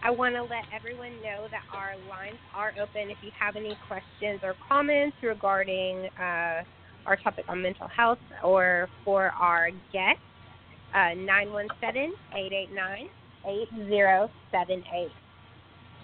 I 0.03 0.11
want 0.11 0.35
to 0.35 0.43
let 0.43 0.65
everyone 0.71 1.13
know 1.23 1.47
that 1.49 1.63
our 1.73 1.95
lines 2.07 2.37
are 2.53 2.73
open 2.79 3.09
if 3.09 3.17
you 3.23 3.31
have 3.39 3.55
any 3.55 3.75
questions 3.87 4.39
or 4.43 4.53
comments 4.69 5.17
regarding 5.23 6.05
uh, 6.15 6.61
our 7.07 7.17
topic 7.23 7.45
on 7.49 7.63
mental 7.63 7.87
health 7.87 8.19
or 8.43 8.87
for 9.03 9.29
our 9.29 9.71
guest, 9.91 10.19
uh, 10.93 11.15
917 11.17 12.13
889 12.35 13.09
8078. 13.47 15.09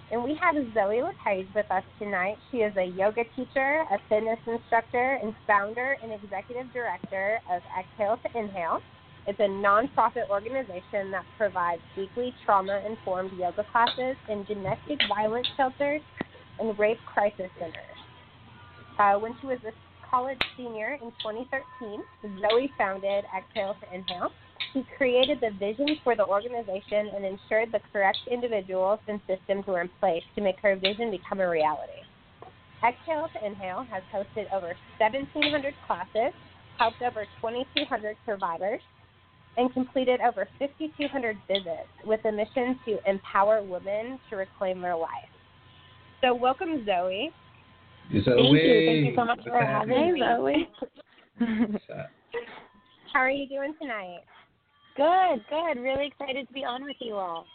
And 0.10 0.24
we 0.24 0.36
have 0.42 0.56
Zoe 0.74 1.04
LePage 1.04 1.46
with 1.54 1.70
us 1.70 1.84
tonight. 2.00 2.38
She 2.50 2.58
is 2.66 2.76
a 2.76 2.86
yoga 2.86 3.22
teacher, 3.36 3.86
a 3.92 4.00
fitness 4.10 4.40
instructor, 4.48 5.20
and 5.22 5.36
founder 5.46 5.96
and 6.02 6.12
executive 6.12 6.74
director 6.74 7.38
of 7.52 7.62
Exhale 7.78 8.18
to 8.18 8.40
Inhale. 8.40 8.82
It's 9.28 9.40
a 9.42 9.44
nonprofit 9.44 10.30
organization 10.30 11.12
that 11.12 11.26
provides 11.38 11.82
weekly 11.98 12.34
trauma 12.46 12.82
informed 12.88 13.34
yoga 13.38 13.66
classes 13.70 14.16
in 14.30 14.46
domestic 14.46 15.00
violence 15.10 15.48
shelters 15.58 16.02
and 16.60 16.80
rape 16.80 17.00
crisis 17.06 17.52
centers. 17.60 17.98
Uh, 18.98 19.20
when 19.20 19.36
she 19.42 19.48
was 19.48 19.60
a 19.68 19.74
college 20.10 20.40
senior 20.56 20.94
in 20.94 21.12
2013, 21.22 22.02
Zoe 22.40 22.72
founded 22.78 23.26
Exhale 23.38 23.76
to 23.82 23.94
Inhale. 23.94 24.32
She 24.72 24.86
created 24.96 25.40
the 25.42 25.52
vision 25.60 25.98
for 26.06 26.16
the 26.16 26.26
organization 26.26 27.12
and 27.13 27.26
ensured 27.26 27.74
the 27.74 27.82
correct 27.92 28.20
individuals 28.32 29.00
and 29.10 29.20
systems 29.28 29.66
were 29.68 29.82
in 29.82 29.90
place 30.00 30.24
to 30.36 30.42
make 30.42 30.60
her 30.62 30.78
vision 30.78 31.12
become 31.12 31.42
a 31.42 31.50
reality. 31.50 32.00
Exhale 32.82 33.28
to 33.34 33.46
Inhale 33.46 33.86
has 33.92 34.04
hosted 34.13 34.46
over 34.54 34.74
1,700 35.00 35.74
classes, 35.86 36.32
helped 36.78 37.02
over 37.02 37.26
2,200 37.42 38.16
survivors, 38.26 38.82
and 39.58 39.74
completed 39.74 40.20
over 40.22 40.48
5,200 40.60 41.38
visits 41.48 41.89
with 42.06 42.24
a 42.26 42.32
mission 42.32 42.80
to 42.86 42.98
empower 43.10 43.63
women 43.63 44.20
to 44.30 44.36
reclaim 44.36 44.82
their 44.82 44.96
life. 44.96 45.10
So, 46.22 46.34
welcome, 46.34 46.86
Zoe. 46.86 47.32
Zoe. 48.12 48.24
Thank 48.24 48.26
you. 48.26 48.86
Thank 48.86 49.06
you 49.06 49.13
so 49.15 49.26
much 49.26 49.39
for 49.43 49.62
having 49.62 50.13
me. 50.13 50.20
Zoe. 50.20 50.70
How 53.13 53.20
are 53.20 53.30
you 53.30 53.48
doing 53.48 53.74
tonight? 53.82 54.22
Good, 54.96 55.43
good. 55.50 55.82
Really 55.82 56.08
excited 56.08 56.48
to 56.48 56.54
be 56.54 56.63
on 56.63 56.84
with 56.84 56.98
you 57.00 57.15
all. 57.15 57.46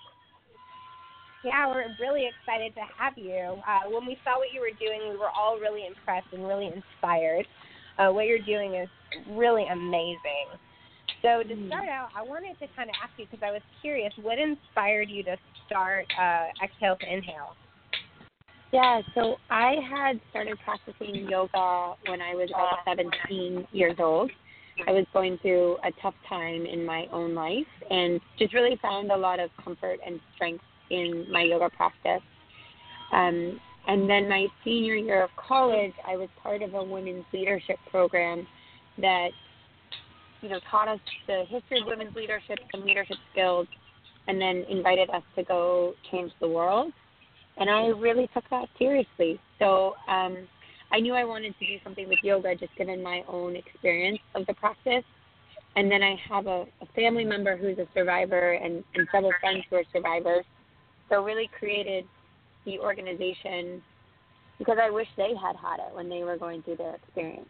Yeah, 1.45 1.67
we're 1.67 1.87
really 2.01 2.29
excited 2.31 2.73
to 2.75 2.83
have 2.97 3.15
you. 3.17 3.59
Uh, 3.67 3.91
when 3.91 4.07
we 4.07 4.17
saw 4.23 4.38
what 4.38 4.55
you 4.55 4.61
were 4.61 4.71
doing, 4.79 5.11
we 5.11 5.17
were 5.17 5.31
all 5.37 5.59
really 5.59 5.87
impressed 5.87 6.29
and 6.33 6.47
really 6.47 6.71
inspired. 6.71 7.47
Uh, 7.99 8.11
what 8.11 8.27
you're 8.27 8.38
doing 8.38 8.75
is 8.75 8.88
really 9.31 9.67
amazing. 9.67 10.55
So 11.23 11.43
to 11.45 11.67
start 11.69 11.89
out, 11.89 12.09
I 12.17 12.23
wanted 12.23 12.59
to 12.59 12.67
kind 12.75 12.91
of 12.91 12.97
ask 13.01 13.13
you 13.17 13.27
because 13.31 13.47
I 13.47 13.53
was 13.53 13.63
curious, 13.81 14.13
what 14.21 14.39
inspired 14.39 15.09
you 15.09 15.23
to 15.23 15.37
start 15.67 16.05
uh, 16.21 16.47
Exhale 16.63 16.97
to 16.97 17.07
Inhale? 17.07 17.55
Yeah, 18.73 19.03
so 19.15 19.37
I 19.49 19.77
had 19.89 20.21
started 20.31 20.59
practicing 20.65 21.29
yoga 21.29 21.95
when 22.09 22.21
I 22.21 22.35
was 22.35 22.51
about 22.51 22.79
17 22.87 23.69
years 23.71 23.97
old. 24.01 24.33
I 24.89 24.91
was 24.91 25.05
going 25.13 25.39
through 25.43 25.77
a 25.85 25.93
tough 26.01 26.15
time 26.29 26.67
in 26.67 26.85
my 26.85 27.07
own 27.13 27.35
life 27.35 27.67
and 27.91 28.21
just 28.39 28.53
really 28.53 28.77
found 28.83 29.13
a 29.13 29.17
lot 29.17 29.39
of 29.39 29.51
comfort 29.63 30.01
and 30.05 30.19
strength 30.35 30.65
in 30.91 31.27
my 31.31 31.43
yoga 31.43 31.71
practice. 31.71 32.23
Um, 33.13 33.61
and 33.87 34.09
then 34.09 34.29
my 34.29 34.47
senior 34.65 34.95
year 34.95 35.23
of 35.23 35.31
college, 35.37 35.93
I 36.09 36.17
was 36.17 36.29
part 36.43 36.63
of 36.63 36.75
a 36.75 36.83
women's 36.83 37.25
leadership 37.33 37.77
program 37.91 38.47
that 38.99 39.29
you 40.42 40.48
know, 40.48 40.61
taught 40.70 40.88
us 40.88 41.00
the 41.26 41.44
history 41.48 41.81
of 41.81 41.87
women's 41.87 42.14
leadership, 42.14 42.59
some 42.72 42.85
leadership 42.85 43.16
skills, 43.33 43.66
and 44.28 44.40
then 44.40 44.64
invited 44.68 45.09
us 45.11 45.22
to 45.37 45.42
go 45.44 45.94
change 46.11 46.33
the 46.40 46.48
world. 46.48 46.92
And 47.57 47.70
I 47.70 47.88
really 47.88 48.28
took 48.35 48.44
that 48.50 48.68
seriously. 48.78 49.40
So 49.59 49.94
um, 50.09 50.37
I 50.90 51.00
knew 51.00 51.14
I 51.14 51.24
wanted 51.24 51.55
to 51.59 51.66
do 51.66 51.76
something 51.85 52.09
with 52.09 52.18
yoga, 52.22 52.55
just 52.55 52.74
given 52.76 53.02
my 53.02 53.22
own 53.28 53.57
experience 53.57 54.18
of 54.35 54.46
the 54.46 54.55
practice. 54.55 55.05
And 55.76 55.90
then 55.90 56.02
I 56.02 56.16
have 56.28 56.46
a, 56.46 56.66
a 56.81 56.87
family 56.94 57.24
member 57.24 57.57
who's 57.57 57.78
a 57.78 57.87
survivor 57.94 58.52
and, 58.52 58.85
and 58.94 59.09
several 59.11 59.33
friends 59.40 59.64
who 59.70 59.76
are 59.76 59.85
survivors. 59.92 60.44
So 61.09 61.22
really 61.22 61.48
created 61.59 62.05
the 62.64 62.78
organization 62.78 63.83
because 64.59 64.78
I 64.81 64.90
wish 64.90 65.09
they 65.16 65.35
had 65.40 65.57
had 65.57 65.76
it 65.76 65.94
when 65.94 66.09
they 66.09 66.24
were 66.24 66.37
going 66.37 66.62
through 66.62 66.76
their 66.76 66.94
experience. 66.94 67.48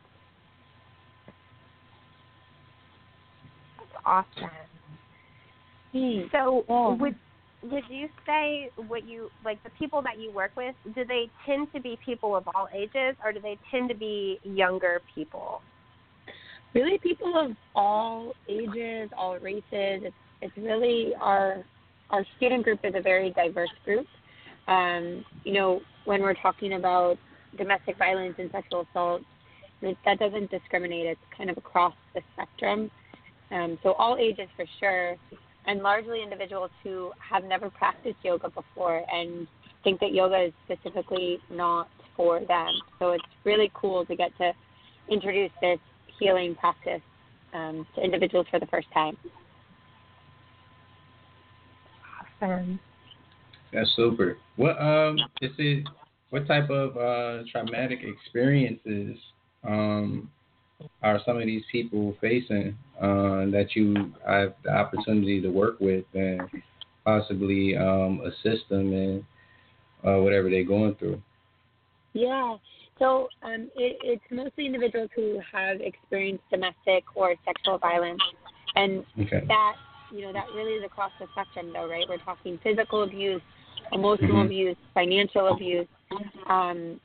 Awesome. 4.05 4.51
So 6.33 6.65
Yeah. 6.69 6.95
would 6.95 7.17
would 7.62 7.88
you 7.88 8.09
say 8.27 8.71
what 8.88 9.05
you 9.05 9.31
like 9.45 9.62
the 9.62 9.71
people 9.71 10.03
that 10.03 10.19
you 10.19 10.33
work 10.33 10.53
with, 10.57 10.75
do 10.95 11.05
they 11.05 11.31
tend 11.47 11.73
to 11.73 11.81
be 11.81 11.97
people 12.05 12.35
of 12.35 12.49
all 12.55 12.69
ages 12.73 13.17
or 13.25 13.33
do 13.33 13.41
they 13.41 13.59
tend 13.71 13.88
to 13.88 13.95
be 13.95 14.41
younger 14.43 15.01
people? 15.15 15.62
Really 16.75 16.99
people 16.99 17.37
of 17.38 17.57
all 17.75 18.33
ages, 18.49 19.11
all 19.17 19.38
races. 19.38 19.62
It's 19.73 20.17
it's 20.41 20.57
really 20.57 21.15
our 21.21 21.65
our 22.11 22.27
student 22.37 22.65
group 22.65 22.81
is 22.85 22.95
a 22.97 23.01
very 23.01 23.31
diverse 23.31 23.71
group. 23.85 24.07
Um, 24.67 25.25
you 25.45 25.53
know, 25.53 25.81
when 26.05 26.21
we're 26.21 26.35
talking 26.35 26.75
about 26.75 27.17
domestic 27.57 27.97
violence 27.99 28.35
and 28.38 28.51
sexual 28.51 28.87
assault, 28.91 29.23
that 29.83 30.19
doesn't 30.19 30.51
discriminate. 30.51 31.07
It's 31.07 31.21
kind 31.37 31.51
of 31.51 31.57
across 31.57 31.95
the 32.15 32.23
spectrum. 32.33 32.91
Um, 33.53 33.79
so 33.83 33.93
all 33.93 34.17
ages 34.19 34.49
for 34.57 34.65
sure, 34.81 35.17
and 35.67 35.83
largely 35.83 36.23
individuals 36.23 36.71
who 36.83 37.12
have 37.19 37.45
never 37.45 37.71
practiced 37.71 38.17
yoga 38.23 38.49
before 38.49 39.05
and 39.12 39.47
think 39.85 40.01
that 40.01 40.12
yoga 40.12 40.47
is 40.47 40.53
specifically 40.65 41.38
not 41.51 41.88
for 42.17 42.41
them. 42.41 42.69
So 42.99 43.11
it's 43.12 43.25
really 43.45 43.71
cool 43.75 44.05
to 44.07 44.17
get 44.17 44.37
to 44.38 44.53
introduce 45.11 45.51
this 45.61 45.79
healing 46.19 46.55
practice 46.55 47.03
um, 47.53 47.87
to 47.95 48.03
individuals 48.03 48.47
for 48.51 48.59
the 48.59 48.67
first 48.67 48.88
time. 48.95 49.17
Awesome. 52.41 52.81
That's 53.73 53.91
super. 53.97 54.38
What 54.57 54.81
um 54.81 55.19
is 55.41 55.53
it? 55.59 55.87
What 56.31 56.47
type 56.47 56.71
of 56.71 56.97
uh, 56.97 57.45
traumatic 57.51 58.01
experiences 58.03 59.19
um, 59.65 60.31
are 61.03 61.21
some 61.25 61.38
of 61.38 61.47
these 61.47 61.62
people 61.71 62.16
facing 62.21 62.77
uh, 63.01 63.47
that 63.51 63.68
you 63.75 64.12
have 64.27 64.55
the 64.64 64.71
opportunity 64.71 65.40
to 65.40 65.49
work 65.49 65.81
with, 65.81 66.05
and 66.14 66.42
possibly 67.05 67.77
um, 67.77 68.21
assist 68.25 68.68
them 68.68 68.92
in 68.92 69.27
uh, 70.07 70.18
whatever 70.18 70.49
they're 70.51 70.64
going 70.64 70.95
through. 70.97 71.21
Yeah. 72.12 72.57
So 72.99 73.29
um, 73.42 73.71
it, 73.75 73.99
it's 74.03 74.23
mostly 74.31 74.66
individuals 74.66 75.11
who 75.14 75.40
have 75.51 75.81
experienced 75.81 76.45
domestic 76.51 77.05
or 77.14 77.35
sexual 77.45 77.79
violence, 77.79 78.21
and 78.77 79.05
Okay. 79.21 79.45
that 79.49 79.75
you 80.11 80.23
know 80.23 80.33
that 80.33 80.47
really 80.55 80.73
is 80.73 80.85
across 80.85 81.11
the 81.18 81.27
spectrum, 81.33 81.73
though, 81.73 81.88
right? 81.88 82.05
We're 82.09 82.18
talking 82.18 82.59
physical 82.62 83.03
abuse, 83.03 83.42
emotional 83.92 84.37
Mhm. 84.37 84.47
abuse, 84.47 84.77
financial 84.95 85.49
abuse, 85.49 85.88
um, 86.47 87.01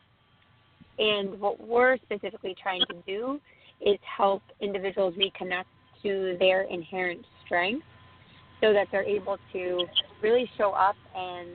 and 0.99 1.39
what 1.39 1.59
we're 1.59 1.97
specifically 1.97 2.55
trying 2.61 2.81
to 2.87 2.95
do 3.07 3.39
is 3.81 3.97
help 4.17 4.41
individuals 4.61 5.13
reconnect 5.15 5.65
to 6.03 6.35
their 6.39 6.63
inherent 6.63 7.25
strengths, 7.45 7.85
so 8.61 8.73
that 8.73 8.87
they're 8.91 9.03
able 9.03 9.37
to 9.53 9.85
really 10.21 10.49
show 10.57 10.71
up 10.71 10.95
and 11.15 11.49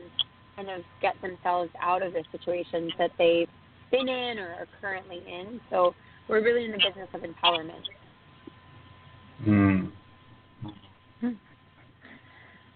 kind 0.57 0.71
of 0.71 0.83
get 1.01 1.15
themselves 1.23 1.71
out 1.81 2.03
of 2.03 2.13
the 2.13 2.23
situations 2.31 2.93
that 2.99 3.11
they've 3.19 3.49
been 3.91 4.09
in 4.09 4.39
or 4.39 4.49
are 4.55 4.69
currently 4.81 5.23
in. 5.27 5.61
So 5.71 5.95
we're 6.29 6.43
really 6.43 6.65
in 6.65 6.73
the 6.73 6.79
business 6.79 7.09
of 7.15 7.23
empowerment. 7.23 7.83
Mm. 9.47 9.91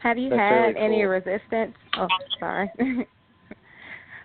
Have 0.00 0.18
you 0.18 0.30
That's 0.30 0.38
had 0.38 0.60
really 0.60 0.80
any 0.80 1.02
cool. 1.02 1.08
resistance? 1.08 1.74
Oh, 1.96 2.06
sorry. 2.38 2.70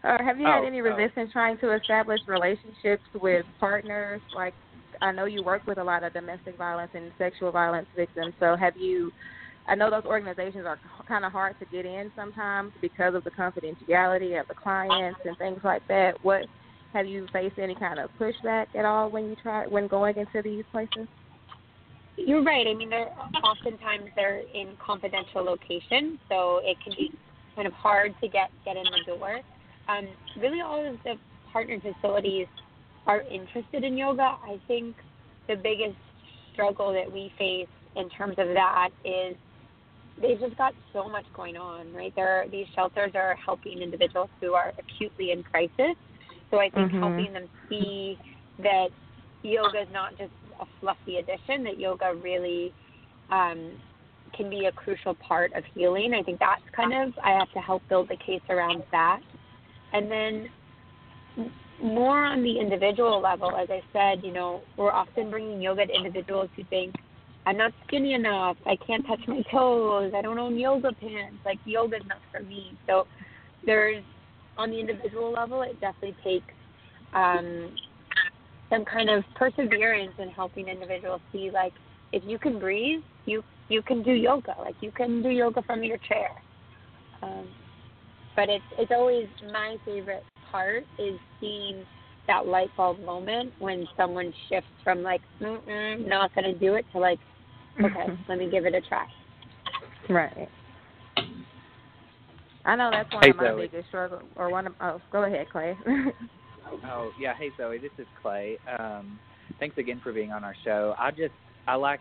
or 0.03 0.17
have 0.23 0.39
you 0.39 0.45
had 0.45 0.59
Oh, 0.61 0.67
any 0.67 0.79
oh. 0.81 0.83
resistance 0.83 1.31
trying 1.31 1.57
to 1.59 1.73
establish 1.75 2.19
relationships 2.27 3.03
with 3.19 3.45
partners? 3.59 4.21
Like, 4.35 4.53
I 5.01 5.11
know 5.11 5.25
you 5.25 5.43
work 5.43 5.65
with 5.65 5.77
a 5.77 5.83
lot 5.83 6.03
of 6.03 6.13
domestic 6.13 6.57
violence 6.57 6.91
and 6.93 7.11
sexual 7.17 7.51
violence 7.51 7.87
victims. 7.95 8.33
So, 8.39 8.55
have 8.55 8.77
you? 8.77 9.11
I 9.67 9.75
know 9.75 9.89
those 9.89 10.05
organizations 10.05 10.65
are 10.65 10.79
kind 11.07 11.23
of 11.23 11.31
hard 11.31 11.57
to 11.59 11.65
get 11.65 11.85
in 11.85 12.11
sometimes 12.15 12.71
because 12.81 13.13
of 13.13 13.23
the 13.23 13.31
confidentiality 13.31 14.39
of 14.39 14.47
the 14.47 14.55
clients 14.55 15.19
and 15.23 15.37
things 15.37 15.59
like 15.63 15.87
that. 15.87 16.13
What 16.23 16.45
have 16.93 17.05
you 17.05 17.27
faced 17.31 17.59
any 17.59 17.75
kind 17.75 17.99
of 17.99 18.09
pushback 18.19 18.67
at 18.75 18.85
all 18.85 19.09
when 19.09 19.25
you 19.29 19.35
try 19.41 19.67
when 19.67 19.87
going 19.87 20.17
into 20.17 20.41
these 20.41 20.63
places? 20.71 21.07
You're 22.17 22.43
right. 22.43 22.67
I 22.67 22.73
mean, 22.73 22.89
they're 22.89 23.11
oftentimes 23.43 24.09
they're 24.15 24.41
in 24.53 24.75
confidential 24.83 25.43
locations, 25.43 26.19
so 26.29 26.59
it 26.63 26.77
can 26.83 26.93
be 26.97 27.11
kind 27.55 27.67
of 27.67 27.73
hard 27.73 28.13
to 28.21 28.27
get 28.27 28.51
get 28.65 28.77
in 28.77 28.83
the 28.83 29.15
door. 29.15 29.39
Um, 29.87 30.07
really, 30.39 30.61
all 30.61 30.85
of 30.85 30.97
the 31.03 31.15
partner 31.51 31.79
facilities 31.79 32.47
are 33.07 33.21
interested 33.21 33.83
in 33.83 33.97
yoga. 33.97 34.37
I 34.43 34.59
think 34.67 34.95
the 35.47 35.55
biggest 35.55 35.97
struggle 36.53 36.93
that 36.93 37.11
we 37.11 37.31
face 37.37 37.67
in 37.95 38.09
terms 38.09 38.35
of 38.37 38.47
that 38.53 38.89
is 39.03 39.35
they've 40.21 40.39
just 40.39 40.57
got 40.57 40.73
so 40.93 41.09
much 41.09 41.25
going 41.35 41.57
on, 41.57 41.93
right? 41.93 42.13
There, 42.15 42.45
these 42.51 42.67
shelters 42.75 43.11
are 43.15 43.35
helping 43.43 43.81
individuals 43.81 44.29
who 44.39 44.53
are 44.53 44.73
acutely 44.77 45.31
in 45.31 45.43
crisis. 45.43 45.95
So 46.51 46.59
I 46.59 46.69
think 46.69 46.91
Mhm. 46.91 46.99
helping 46.99 47.33
them 47.33 47.49
see 47.69 48.17
that 48.59 48.89
yoga 49.41 49.81
is 49.81 49.89
not 49.91 50.17
just 50.17 50.33
a 50.59 50.65
fluffy 50.79 51.17
addition, 51.17 51.63
that 51.63 51.79
yoga 51.79 52.13
really 52.15 52.73
um, 53.29 53.71
can 54.33 54.49
be 54.49 54.65
a 54.65 54.71
crucial 54.73 55.15
part 55.15 55.53
of 55.53 55.63
healing. 55.73 56.13
I 56.13 56.21
think 56.21 56.39
that's 56.39 56.61
kind 56.75 56.93
of, 56.93 57.17
I 57.23 57.31
have 57.31 57.49
to 57.51 57.59
help 57.59 57.81
build 57.87 58.09
the 58.09 58.17
case 58.17 58.41
around 58.49 58.83
that. 58.91 59.21
And 59.93 60.11
then 60.11 60.49
more 61.81 62.25
on 62.25 62.43
the 62.43 62.59
individual 62.59 63.21
level, 63.21 63.55
as 63.55 63.69
I 63.69 63.81
said, 63.93 64.23
you 64.25 64.31
know, 64.31 64.61
we're 64.77 64.91
often 64.91 65.29
bringing 65.29 65.61
yoga 65.61 65.85
to 65.85 65.93
individuals 65.93 66.49
who 66.55 66.63
think, 66.65 66.95
I'm 67.45 67.57
not 67.57 67.73
skinny 67.87 68.13
enough, 68.13 68.57
I 68.65 68.75
can't 68.85 69.05
touch 69.07 69.21
my 69.27 69.41
toes, 69.51 70.13
I 70.15 70.21
don't 70.21 70.37
own 70.37 70.57
yoga 70.57 70.91
pants, 70.93 71.37
like 71.43 71.57
yoga's 71.65 72.03
not 72.07 72.19
for 72.31 72.43
me. 72.43 72.77
So 72.87 73.07
there's, 73.65 74.03
on 74.57 74.69
the 74.69 74.79
individual 74.79 75.31
level, 75.31 75.63
it 75.63 75.79
definitely 75.81 76.15
takes 76.23 76.53
um, 77.13 77.75
some 78.69 78.85
kind 78.85 79.09
of 79.09 79.23
perseverance 79.35 80.13
in 80.19 80.29
helping 80.29 80.67
individuals 80.67 81.21
see 81.31 81.51
like 81.51 81.73
if 82.13 82.23
you 82.25 82.39
can 82.39 82.59
breathe, 82.59 83.01
you 83.25 83.43
you 83.69 83.81
can 83.81 84.03
do 84.03 84.11
yoga. 84.11 84.55
Like 84.59 84.75
you 84.81 84.91
can 84.91 85.21
do 85.21 85.29
yoga 85.29 85.61
from 85.63 85.83
your 85.83 85.97
chair. 85.97 86.29
Um, 87.21 87.47
but 88.35 88.49
it's 88.49 88.63
it's 88.77 88.91
always 88.91 89.27
my 89.51 89.77
favorite 89.85 90.23
part 90.51 90.83
is 90.99 91.19
seeing 91.39 91.85
that 92.27 92.45
light 92.47 92.69
bulb 92.77 92.99
moment 93.03 93.51
when 93.59 93.87
someone 93.97 94.33
shifts 94.49 94.69
from 94.83 95.01
like 95.01 95.21
Mm-mm, 95.41 96.07
not 96.07 96.33
gonna 96.35 96.53
do 96.53 96.75
it 96.75 96.85
to 96.93 96.99
like 96.99 97.19
okay 97.83 98.07
let 98.29 98.37
me 98.37 98.49
give 98.49 98.65
it 98.65 98.75
a 98.75 98.81
try. 98.81 99.05
Right. 100.09 100.49
I 102.65 102.75
know 102.75 102.91
that's 102.91 103.11
one 103.11 103.23
Hey, 103.23 103.29
of 103.31 103.35
my 103.37 103.47
Zoe. 103.47 103.67
biggest 103.67 103.87
struggles. 103.87 104.23
Or 104.35 104.49
one 104.49 104.67
of 104.67 104.73
oh, 104.81 105.01
go 105.11 105.23
ahead, 105.23 105.49
Clay. 105.51 105.77
Oh 106.89 107.11
yeah, 107.19 107.33
hey 107.37 107.51
Zoe, 107.57 107.77
this 107.79 107.91
is 107.97 108.07
Clay. 108.21 108.57
Um, 108.79 109.19
thanks 109.59 109.77
again 109.77 109.99
for 110.03 110.13
being 110.13 110.31
on 110.31 110.43
our 110.43 110.55
show. 110.63 110.95
I 110.97 111.11
just 111.11 111.33
I 111.67 111.75
like 111.75 111.99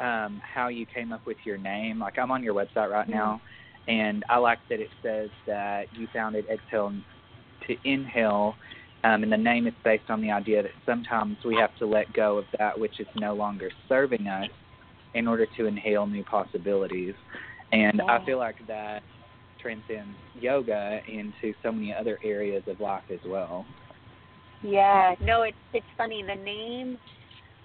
um, 0.00 0.40
how 0.44 0.68
you 0.68 0.86
came 0.86 1.12
up 1.12 1.26
with 1.26 1.38
your 1.44 1.58
name. 1.58 1.98
Like 1.98 2.18
I'm 2.18 2.30
on 2.30 2.42
your 2.42 2.54
website 2.54 2.90
right 2.90 3.08
now, 3.08 3.40
and 3.88 4.24
I 4.28 4.36
like 4.38 4.58
that 4.70 4.80
it 4.80 4.90
says 5.02 5.30
that 5.46 5.86
you 5.98 6.06
founded 6.12 6.46
Exhale 6.48 6.92
to 7.66 7.76
Inhale, 7.84 8.54
um, 9.04 9.22
and 9.22 9.30
the 9.30 9.36
name 9.36 9.66
is 9.66 9.74
based 9.84 10.08
on 10.08 10.20
the 10.20 10.30
idea 10.30 10.62
that 10.62 10.72
sometimes 10.84 11.36
we 11.44 11.54
have 11.56 11.76
to 11.78 11.86
let 11.86 12.12
go 12.12 12.38
of 12.38 12.44
that 12.58 12.78
which 12.78 12.98
is 12.98 13.06
no 13.16 13.34
longer 13.34 13.70
serving 13.88 14.26
us 14.26 14.48
in 15.14 15.26
order 15.28 15.46
to 15.56 15.66
inhale 15.66 16.06
new 16.06 16.24
possibilities. 16.24 17.14
And 17.72 18.00
I 18.02 18.24
feel 18.24 18.38
like 18.38 18.56
that 18.68 19.02
transcends 19.60 20.16
yoga 20.34 21.00
into 21.08 21.54
so 21.62 21.72
many 21.72 21.94
other 21.94 22.18
areas 22.22 22.62
of 22.66 22.80
life 22.80 23.04
as 23.12 23.18
well. 23.26 23.66
Yeah, 24.62 25.14
no, 25.22 25.42
it's 25.42 25.56
it's 25.72 25.86
funny. 25.96 26.22
The 26.22 26.42
name, 26.42 26.98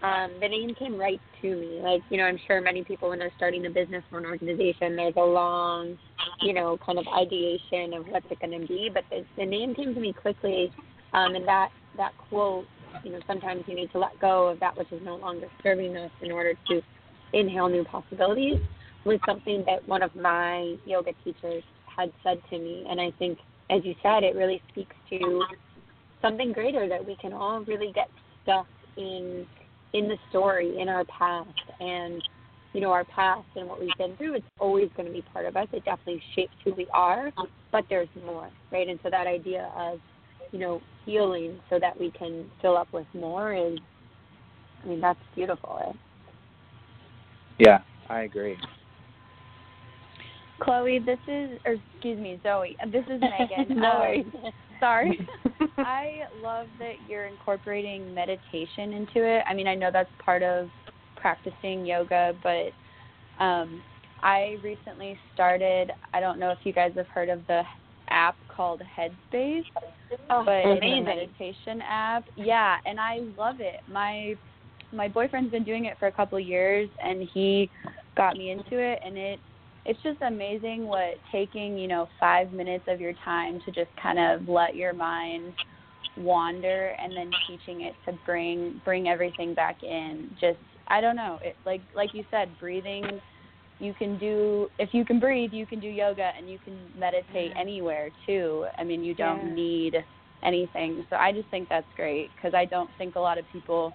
um, 0.03 0.31
the 0.41 0.47
name 0.47 0.73
came 0.75 0.97
right 0.97 1.21
to 1.41 1.55
me. 1.55 1.79
Like 1.81 2.01
you 2.09 2.17
know, 2.17 2.23
I'm 2.23 2.39
sure 2.47 2.59
many 2.61 2.83
people 2.83 3.09
when 3.09 3.19
they're 3.19 3.31
starting 3.37 3.65
a 3.65 3.69
business 3.69 4.03
or 4.11 4.19
an 4.19 4.25
organization, 4.25 4.95
there's 4.95 5.13
a 5.15 5.21
long, 5.21 5.97
you 6.41 6.53
know, 6.53 6.77
kind 6.85 6.97
of 6.97 7.05
ideation 7.07 7.93
of 7.93 8.07
what's 8.07 8.25
it 8.31 8.39
going 8.39 8.59
to 8.59 8.67
be. 8.67 8.89
But 8.91 9.03
the, 9.09 9.23
the 9.37 9.45
name 9.45 9.75
came 9.75 9.93
to 9.93 9.99
me 9.99 10.13
quickly, 10.13 10.71
um, 11.13 11.35
and 11.35 11.47
that 11.47 11.69
that 11.97 12.13
quote, 12.29 12.65
you 13.03 13.11
know, 13.11 13.19
sometimes 13.27 13.63
you 13.67 13.75
need 13.75 13.91
to 13.91 13.99
let 13.99 14.19
go 14.19 14.47
of 14.47 14.59
that 14.59 14.77
which 14.77 14.91
is 14.91 15.01
no 15.03 15.17
longer 15.17 15.47
serving 15.61 15.95
us 15.97 16.11
in 16.21 16.31
order 16.31 16.53
to 16.69 16.81
inhale 17.33 17.69
new 17.69 17.83
possibilities, 17.83 18.59
was 19.05 19.19
something 19.25 19.63
that 19.65 19.87
one 19.87 20.01
of 20.01 20.15
my 20.15 20.75
yoga 20.85 21.11
teachers 21.23 21.63
had 21.95 22.11
said 22.23 22.41
to 22.49 22.57
me, 22.57 22.85
and 22.89 22.99
I 22.99 23.11
think, 23.19 23.37
as 23.69 23.81
you 23.83 23.95
said, 24.01 24.23
it 24.23 24.35
really 24.35 24.61
speaks 24.71 24.95
to 25.09 25.43
something 26.21 26.53
greater 26.53 26.87
that 26.87 27.05
we 27.05 27.15
can 27.17 27.33
all 27.33 27.61
really 27.61 27.91
get 27.93 28.09
stuck 28.43 28.67
in 28.97 29.45
in 29.93 30.08
the 30.08 30.17
story 30.30 30.80
in 30.80 30.88
our 30.89 31.04
past 31.06 31.49
and 31.80 32.21
you 32.73 32.82
know 32.82 32.91
our 32.91 33.04
past 33.06 33.45
and 33.56 33.67
what 33.67 33.80
we've 33.80 33.89
been 33.97 34.15
through 34.17 34.36
it's 34.36 34.45
always 34.60 34.89
going 34.95 35.06
to 35.08 35.13
be 35.13 35.21
part 35.34 35.45
of 35.45 35.58
us 35.58 35.67
it 35.73 35.84
definitely 35.84 36.21
shapes 36.36 36.54
who 36.63 36.73
we 36.73 36.88
are 36.93 37.32
but 37.71 37.84
there's 37.89 38.08
more 38.25 38.49
right 38.71 38.88
and 38.88 38.99
so 39.04 39.10
that 39.10 39.27
idea 39.27 39.71
of 39.75 39.99
you 40.51 40.60
know 40.60 40.82
healing 41.06 41.60
so 41.69 41.77
that 41.80 41.99
we 41.99 42.12
can 42.12 42.49
fill 42.62 42.77
up 42.77 42.88
with 42.93 43.06
more 43.13 43.54
is 43.54 43.77
i 44.84 44.88
mean 44.88 45.02
that's 45.02 45.19
beautiful 45.35 45.79
eh? 45.87 45.92
Yeah, 47.60 47.79
I 48.10 48.21
agree. 48.21 48.58
Chloe, 50.60 50.98
this 51.00 51.19
is, 51.27 51.60
or 51.63 51.73
excuse 51.94 52.17
me, 52.19 52.39
Zoe. 52.42 52.75
This 52.92 53.04
is 53.04 53.21
Megan. 53.39 53.77
no 53.77 53.92
Um, 53.92 54.00
worries 54.00 54.25
Sorry. 54.82 55.25
I 55.77 56.23
love 56.44 56.67
that 56.79 56.96
you're 57.08 57.27
incorporating 57.27 58.13
meditation 58.13 58.94
into 58.94 59.23
it. 59.23 59.44
I 59.48 59.54
mean, 59.54 59.67
I 59.67 59.75
know 59.75 59.92
that's 59.94 60.10
part 60.25 60.44
of 60.44 60.67
practicing 61.15 61.86
yoga, 61.86 62.34
but 62.44 62.71
um, 63.42 63.82
I 64.23 64.58
recently 64.63 65.17
started. 65.34 65.92
I 66.13 66.19
don't 66.19 66.40
know 66.40 66.50
if 66.50 66.58
you 66.63 66.73
guys 66.73 66.92
have 66.96 67.08
heard 67.08 67.29
of 67.29 67.40
the 67.48 67.62
app 68.10 68.36
called 68.54 68.82
Headspace, 68.98 69.62
oh, 70.32 70.44
but 70.44 70.65
it's 70.65 70.84
a 70.84 71.02
meditation 71.02 71.82
app. 71.88 72.25
Yeah, 72.36 72.77
and 72.86 73.00
I 73.00 73.19
love 73.38 73.58
it. 73.60 73.82
My 73.88 74.36
my 74.92 75.08
boyfriend's 75.08 75.52
been 75.52 75.63
doing 75.63 75.86
it 75.86 75.98
for 76.00 76.08
a 76.08 76.12
couple 76.12 76.38
of 76.38 76.44
years, 76.44 76.90
and 77.04 77.21
he 77.34 77.69
got 78.17 78.36
me 78.36 78.50
into 78.50 78.79
it, 78.79 79.00
and 79.06 79.15
it 79.15 79.40
it's 79.86 80.02
just 80.04 80.21
amazing 80.21 80.86
what 80.86 81.15
taking 81.32 81.77
you 81.77 81.88
know 81.88 82.08
five 82.19 82.52
minutes 82.52 82.86
of 82.88 83.00
your 83.02 83.13
time 83.25 83.60
to 83.65 83.71
just 83.71 83.90
kind 84.02 84.19
of 84.19 84.48
let 84.48 84.75
your 84.75 84.94
mind 84.94 85.54
wander 86.17 86.96
and 87.02 87.15
then 87.15 87.34
teaching 87.48 87.82
it 87.82 87.94
to 88.06 88.17
bring 88.25 88.82
bring 88.86 89.08
everything 89.08 89.54
back 89.54 89.82
in. 89.84 90.29
Just 90.40 90.60
i 90.88 91.00
don't 91.00 91.15
know 91.15 91.40
it 91.44 91.56
like 91.65 91.82
like 91.96 92.13
you 92.13 92.23
said 92.32 92.50
breathing 92.60 93.19
you 93.79 93.94
can 93.96 94.17
do 94.19 94.67
if 94.77 94.90
you 94.94 95.04
can 95.06 95.19
breathe 95.19 95.52
you 95.54 95.65
can 95.65 95.79
do 95.79 95.88
yoga 95.88 96.32
and 96.38 96.50
you 96.50 96.60
can 96.63 96.77
meditate 96.98 97.54
anywhere 97.60 98.10
too. 98.25 98.65
I 98.77 98.84
mean 98.84 99.04
you 99.04 99.15
don't 99.15 99.48
Yeah. 99.48 99.54
need 99.54 100.06
anything. 100.44 101.06
So 101.10 101.15
i 101.15 101.32
just 101.32 101.50
think 101.50 101.69
that's 101.69 101.88
great 101.96 102.29
because 102.36 102.54
i 102.54 102.65
don't 102.65 102.90
think 102.98 103.15
a 103.15 103.19
lot 103.19 103.38
of 103.38 103.46
people 103.52 103.94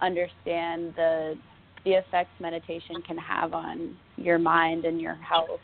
understand 0.00 0.94
the 0.96 1.36
the 1.84 1.92
effects 1.92 2.32
meditation 2.40 3.02
can 3.06 3.16
have 3.16 3.54
on 3.54 3.96
your 4.20 4.38
mind 4.38 4.84
and 4.84 5.00
your 5.00 5.14
health 5.14 5.60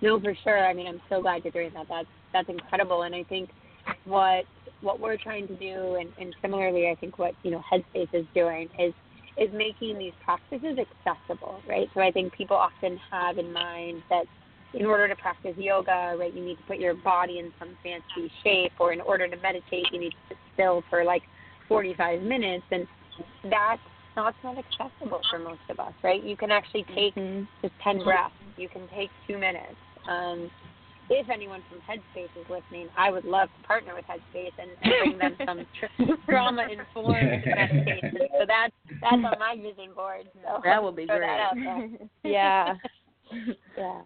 No, 0.00 0.20
for 0.20 0.34
sure. 0.44 0.66
I 0.66 0.72
mean, 0.72 0.86
I'm 0.86 1.00
so 1.08 1.20
glad 1.20 1.42
you're 1.44 1.52
doing 1.52 1.72
that. 1.74 1.86
That's 1.88 2.08
that's 2.32 2.48
incredible, 2.48 3.02
and 3.02 3.14
I 3.14 3.24
think 3.24 3.50
what 4.04 4.44
what 4.80 5.00
we're 5.00 5.16
trying 5.16 5.48
to 5.48 5.56
do, 5.56 5.96
and, 5.96 6.10
and 6.20 6.34
similarly, 6.40 6.88
I 6.88 6.94
think 6.94 7.18
what 7.18 7.32
you 7.42 7.50
know 7.50 7.62
Headspace 7.70 8.08
is 8.12 8.26
doing 8.34 8.68
is 8.78 8.94
is 9.36 9.48
making 9.52 9.98
these 9.98 10.12
practices 10.24 10.78
accessible, 10.78 11.60
right? 11.68 11.88
So 11.94 12.00
I 12.00 12.10
think 12.10 12.32
people 12.32 12.56
often 12.56 12.98
have 13.10 13.38
in 13.38 13.52
mind 13.52 14.02
that 14.10 14.24
in 14.74 14.84
order 14.84 15.08
to 15.08 15.16
practice 15.16 15.54
yoga, 15.56 16.16
right, 16.18 16.34
you 16.34 16.44
need 16.44 16.56
to 16.56 16.62
put 16.64 16.78
your 16.78 16.94
body 16.94 17.38
in 17.38 17.52
some 17.58 17.76
fancy 17.82 18.30
shape, 18.44 18.72
or 18.78 18.92
in 18.92 19.00
order 19.00 19.26
to 19.26 19.36
meditate, 19.36 19.86
you 19.92 20.00
need 20.00 20.10
to 20.10 20.16
sit 20.28 20.36
still 20.54 20.82
for 20.90 21.04
like 21.04 21.22
45 21.68 22.22
minutes, 22.22 22.64
and 22.70 22.86
that's 23.44 23.80
not 24.18 24.34
not 24.42 24.56
accessible 24.58 25.20
for 25.30 25.38
most 25.38 25.60
of 25.70 25.78
us, 25.78 25.92
right? 26.02 26.22
You 26.22 26.36
can 26.36 26.50
actually 26.50 26.84
take 26.94 27.14
Mm-hmm. 27.14 27.44
just 27.62 27.74
10 27.82 28.04
breaths. 28.04 28.34
You 28.56 28.68
can 28.68 28.86
take 28.88 29.10
two 29.26 29.38
minutes. 29.38 29.76
Um, 30.08 30.50
if 31.10 31.28
anyone 31.30 31.62
from 31.68 31.78
Headspace 31.88 32.30
is 32.38 32.46
listening, 32.50 32.88
I 32.96 33.10
would 33.10 33.24
love 33.24 33.48
to 33.56 33.66
partner 33.66 33.94
with 33.94 34.04
Headspace 34.06 34.52
and, 34.58 34.70
and 34.82 34.92
bring 34.98 35.18
them 35.18 35.36
some 35.46 35.66
trauma 36.28 36.64
informed 36.70 37.44
meditation. 37.46 38.28
So 38.38 38.44
that's 38.46 38.74
that's 39.00 39.24
on 39.24 39.38
my 39.38 39.56
vision 39.56 39.94
board. 39.94 40.24
So 40.34 40.60
That 40.64 40.82
would 40.82 40.96
be 40.96 41.06
great. 41.06 41.20
That 41.20 41.40
out 41.40 41.56
there. 41.64 41.88
Yeah. 42.24 42.74
yeah. 43.76 44.00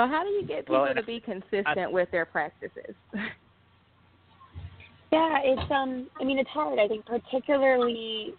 So 0.00 0.06
how 0.06 0.24
do 0.24 0.30
you 0.30 0.46
get 0.46 0.60
people 0.60 0.80
Well, 0.80 0.94
to 0.94 1.02
be 1.02 1.20
consistent 1.20 1.92
with 1.92 2.10
their 2.10 2.24
practices? 2.24 2.94
Yeah, 5.12 5.40
it's 5.42 5.72
um 5.72 6.06
I 6.20 6.24
mean 6.24 6.38
it's 6.38 6.48
hard. 6.50 6.78
I 6.78 6.86
think 6.86 7.04
particularly 7.04 8.32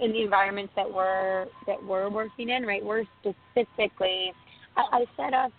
in 0.00 0.10
the 0.10 0.22
environments 0.22 0.72
that 0.74 0.92
we're 0.92 1.46
that 1.68 1.80
we're 1.80 2.10
working 2.10 2.48
in, 2.48 2.64
right? 2.66 2.84
We're 2.84 3.04
specifically 3.20 4.32
I, 4.76 4.82
I 4.90 5.04
set 5.16 5.32
us 5.32 5.52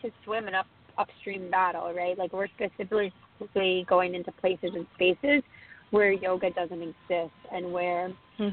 to 0.00 0.10
swim 0.24 0.48
an 0.48 0.54
up 0.54 0.64
upstream 0.96 1.50
battle, 1.50 1.92
right? 1.92 2.16
Like 2.16 2.32
we're 2.32 2.48
specifically 2.56 3.84
going 3.86 4.14
into 4.14 4.32
places 4.32 4.70
and 4.74 4.86
spaces 4.94 5.42
where 5.92 6.10
yoga 6.12 6.50
doesn't 6.50 6.82
exist 6.82 7.32
and 7.54 7.72
where 7.72 8.10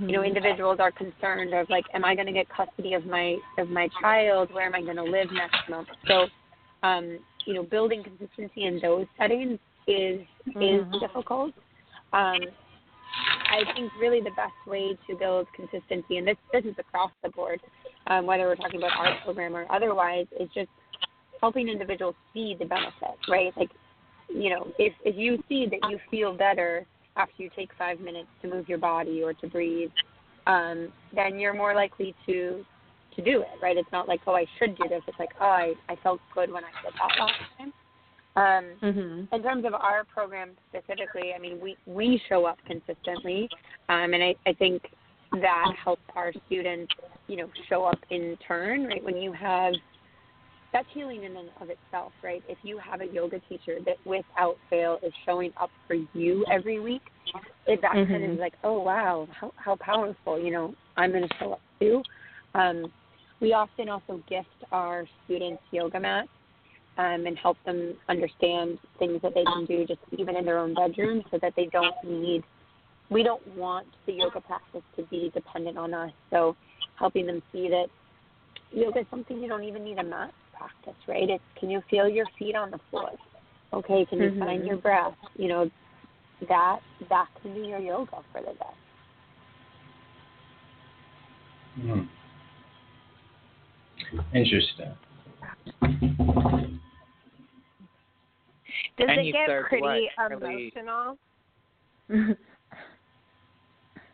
you 0.08 0.12
know 0.16 0.24
individuals 0.24 0.78
are 0.80 0.92
concerned 0.92 1.54
of 1.54 1.68
like 1.70 1.86
am 1.96 2.06
i 2.06 2.14
going 2.14 2.28
to 2.28 2.34
get 2.34 2.48
custody 2.50 2.94
of 2.94 3.06
my 3.06 3.36
of 3.58 3.70
my 3.70 3.90
child? 4.02 4.54
Where 4.54 4.66
am 4.66 4.76
i 4.76 4.82
going 4.82 4.98
to 4.98 5.04
live 5.04 5.28
next 5.32 5.58
month? 5.70 5.88
So 6.08 6.28
um 6.84 7.18
you 7.48 7.54
know 7.56 7.64
building 7.64 8.04
consistency 8.04 8.66
in 8.66 8.80
those 8.82 9.08
settings 9.18 9.58
is 9.88 10.22
is 10.62 10.86
Mhm. 10.86 11.00
difficult. 11.00 11.54
Um 12.14 12.40
i 13.52 13.64
think 13.74 13.92
really 14.00 14.22
the 14.22 14.32
best 14.32 14.54
way 14.68 14.96
to 15.08 15.16
build 15.16 15.48
consistency 15.56 16.18
and 16.18 16.28
this 16.28 16.38
this 16.54 16.64
is 16.66 16.76
across 16.78 17.12
the 17.24 17.30
board 17.30 17.60
um 18.08 18.26
whether 18.28 18.44
we're 18.44 18.56
talking 18.56 18.80
about 18.80 18.92
our 18.98 19.16
program 19.24 19.56
or 19.56 19.66
otherwise 19.72 20.28
is 20.40 20.48
just 20.54 20.70
helping 21.42 21.68
individuals 21.70 22.16
see 22.34 22.56
the 22.60 22.66
benefits 22.66 23.24
right? 23.28 23.52
Like 23.58 23.72
you 24.30 24.50
know 24.52 24.68
if 24.78 24.94
if 25.04 25.16
you 25.18 25.42
see 25.50 25.66
that 25.66 25.90
you 25.90 25.98
feel 26.12 26.32
better 26.38 26.86
after 27.20 27.44
you 27.44 27.50
take 27.56 27.70
five 27.78 28.00
minutes 28.00 28.30
to 28.42 28.48
move 28.48 28.68
your 28.68 28.78
body 28.78 29.22
or 29.22 29.34
to 29.34 29.48
breathe, 29.48 29.92
um, 30.48 30.92
then 31.14 31.38
you're 31.38 31.54
more 31.54 31.76
likely 31.76 32.16
to 32.26 32.66
to 33.16 33.24
do 33.24 33.42
it, 33.42 33.62
right? 33.62 33.76
It's 33.76 33.92
not 33.92 34.08
like, 34.08 34.22
oh, 34.28 34.36
I 34.36 34.46
should 34.58 34.78
do 34.78 34.88
this. 34.88 35.02
It's 35.08 35.20
like, 35.20 35.32
oh, 35.42 35.46
I, 35.46 35.74
I 35.90 35.96
felt 36.04 36.22
good 36.34 36.52
when 36.52 36.64
I 36.64 36.70
did 36.84 36.94
that 36.94 37.20
last 37.20 37.34
time. 37.58 37.74
Um, 38.36 38.66
mm-hmm. 38.82 39.36
in 39.36 39.44
terms 39.44 39.66
of 39.66 39.74
our 39.74 40.04
program 40.06 40.52
specifically, 40.70 41.34
I 41.36 41.40
mean, 41.40 41.60
we 41.62 41.76
we 41.86 42.22
show 42.30 42.46
up 42.46 42.58
consistently, 42.66 43.50
um, 43.90 44.14
and 44.14 44.24
I, 44.24 44.36
I 44.46 44.54
think 44.54 44.84
that 45.34 45.74
helps 45.84 46.04
our 46.16 46.32
students, 46.46 46.94
you 47.28 47.36
know, 47.38 47.50
show 47.68 47.84
up 47.84 48.00
in 48.12 48.38
turn, 48.48 48.86
right? 48.86 49.04
When 49.04 49.18
you 49.18 49.34
have 49.34 49.74
that's 50.72 50.88
healing 50.94 51.24
in 51.24 51.36
and 51.36 51.50
of 51.62 51.70
itself, 51.70 52.12
right? 52.24 52.44
If 52.48 52.58
you 52.62 52.78
have 52.78 53.02
a 53.02 53.06
yoga 53.06 53.40
teacher 53.50 53.78
that 53.86 53.98
without 54.06 54.58
fail 54.70 55.00
is 55.02 55.14
showing 55.26 55.52
up 55.60 55.72
for 55.88 55.96
you 56.14 56.46
every 56.52 56.80
week, 56.80 57.02
it 57.68 57.82
that 57.82 57.94
kind 57.94 58.24
of 58.24 58.32
is 58.32 58.40
like, 58.40 58.54
oh 58.64 58.80
wow, 58.82 59.28
how 59.32 59.52
how 59.56 59.76
powerful, 59.76 60.40
you 60.40 60.52
know, 60.52 60.74
I'm 60.98 61.12
going 61.12 61.28
to 61.28 61.36
show 61.40 61.54
up 61.54 61.62
too. 61.80 62.02
Um, 62.56 62.92
we 63.40 63.54
often 63.54 63.90
also 63.90 64.22
gift 64.30 64.48
our 64.72 65.08
students 65.26 65.62
yoga 65.72 66.00
mats 66.00 66.30
um, 66.98 67.26
and 67.26 67.38
help 67.38 67.58
them 67.66 67.96
understand 68.10 68.78
things 69.00 69.22
that 69.22 69.34
they 69.34 69.44
can 69.44 69.66
do 69.66 69.86
just 69.86 70.02
even 70.18 70.36
in 70.36 70.46
their 70.46 70.60
own 70.60 70.74
bedroom, 70.74 71.24
so 71.32 71.40
that 71.42 71.54
they 71.56 71.68
don't 71.72 71.96
need. 72.04 72.44
We 73.10 73.24
don't 73.24 73.46
want 73.56 73.88
the 74.06 74.14
yoga 74.14 74.42
practice 74.42 74.84
to 74.98 75.04
be 75.04 75.32
dependent 75.34 75.78
on 75.78 75.94
us. 75.94 76.12
So 76.30 76.56
helping 77.00 77.26
them 77.26 77.42
see 77.52 77.70
that 77.70 77.88
yoga 78.72 79.00
is 79.00 79.06
something 79.10 79.42
you 79.42 79.48
don't 79.48 79.64
even 79.64 79.84
need 79.84 79.98
a 79.98 80.04
mat 80.04 80.32
practice, 80.60 81.02
right? 81.08 81.30
It's 81.30 81.44
can 81.60 81.70
you 81.70 81.82
feel 81.90 82.08
your 82.10 82.26
feet 82.38 82.56
on 82.56 82.70
the 82.72 82.80
floor? 82.90 83.12
Okay, 83.74 84.06
can 84.10 84.20
you 84.20 84.38
find 84.40 84.66
your 84.66 84.78
breath? 84.78 85.14
You 85.36 85.48
know, 85.48 85.72
that 86.48 86.80
that 87.10 87.28
can 87.42 87.54
be 87.54 87.62
your 87.68 87.80
yoga 87.80 88.18
for 88.32 88.42
the 88.42 88.54
day. 88.54 88.76
Hmm. 91.82 92.02
Interesting. 94.34 94.92
Does 98.98 99.08
And 99.08 99.20
it 99.28 99.32
get 99.32 99.48
pretty 99.70 100.10
what? 100.18 100.30
Really- 100.42 100.72
emotional? 100.76 101.18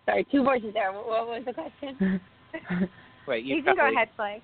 Sorry, 0.06 0.24
two 0.32 0.43
voices 0.43 0.72
there. 0.74 0.91
What, 0.93 1.08
what 1.08 1.28
was 1.28 1.43
the 1.46 1.54
question? 1.54 2.22
Wait, 3.28 3.43
you, 3.43 3.56
You 3.56 3.64
can 3.64 3.76
go 3.76 3.89
ahead, 3.91 4.10
Clay. 4.16 4.41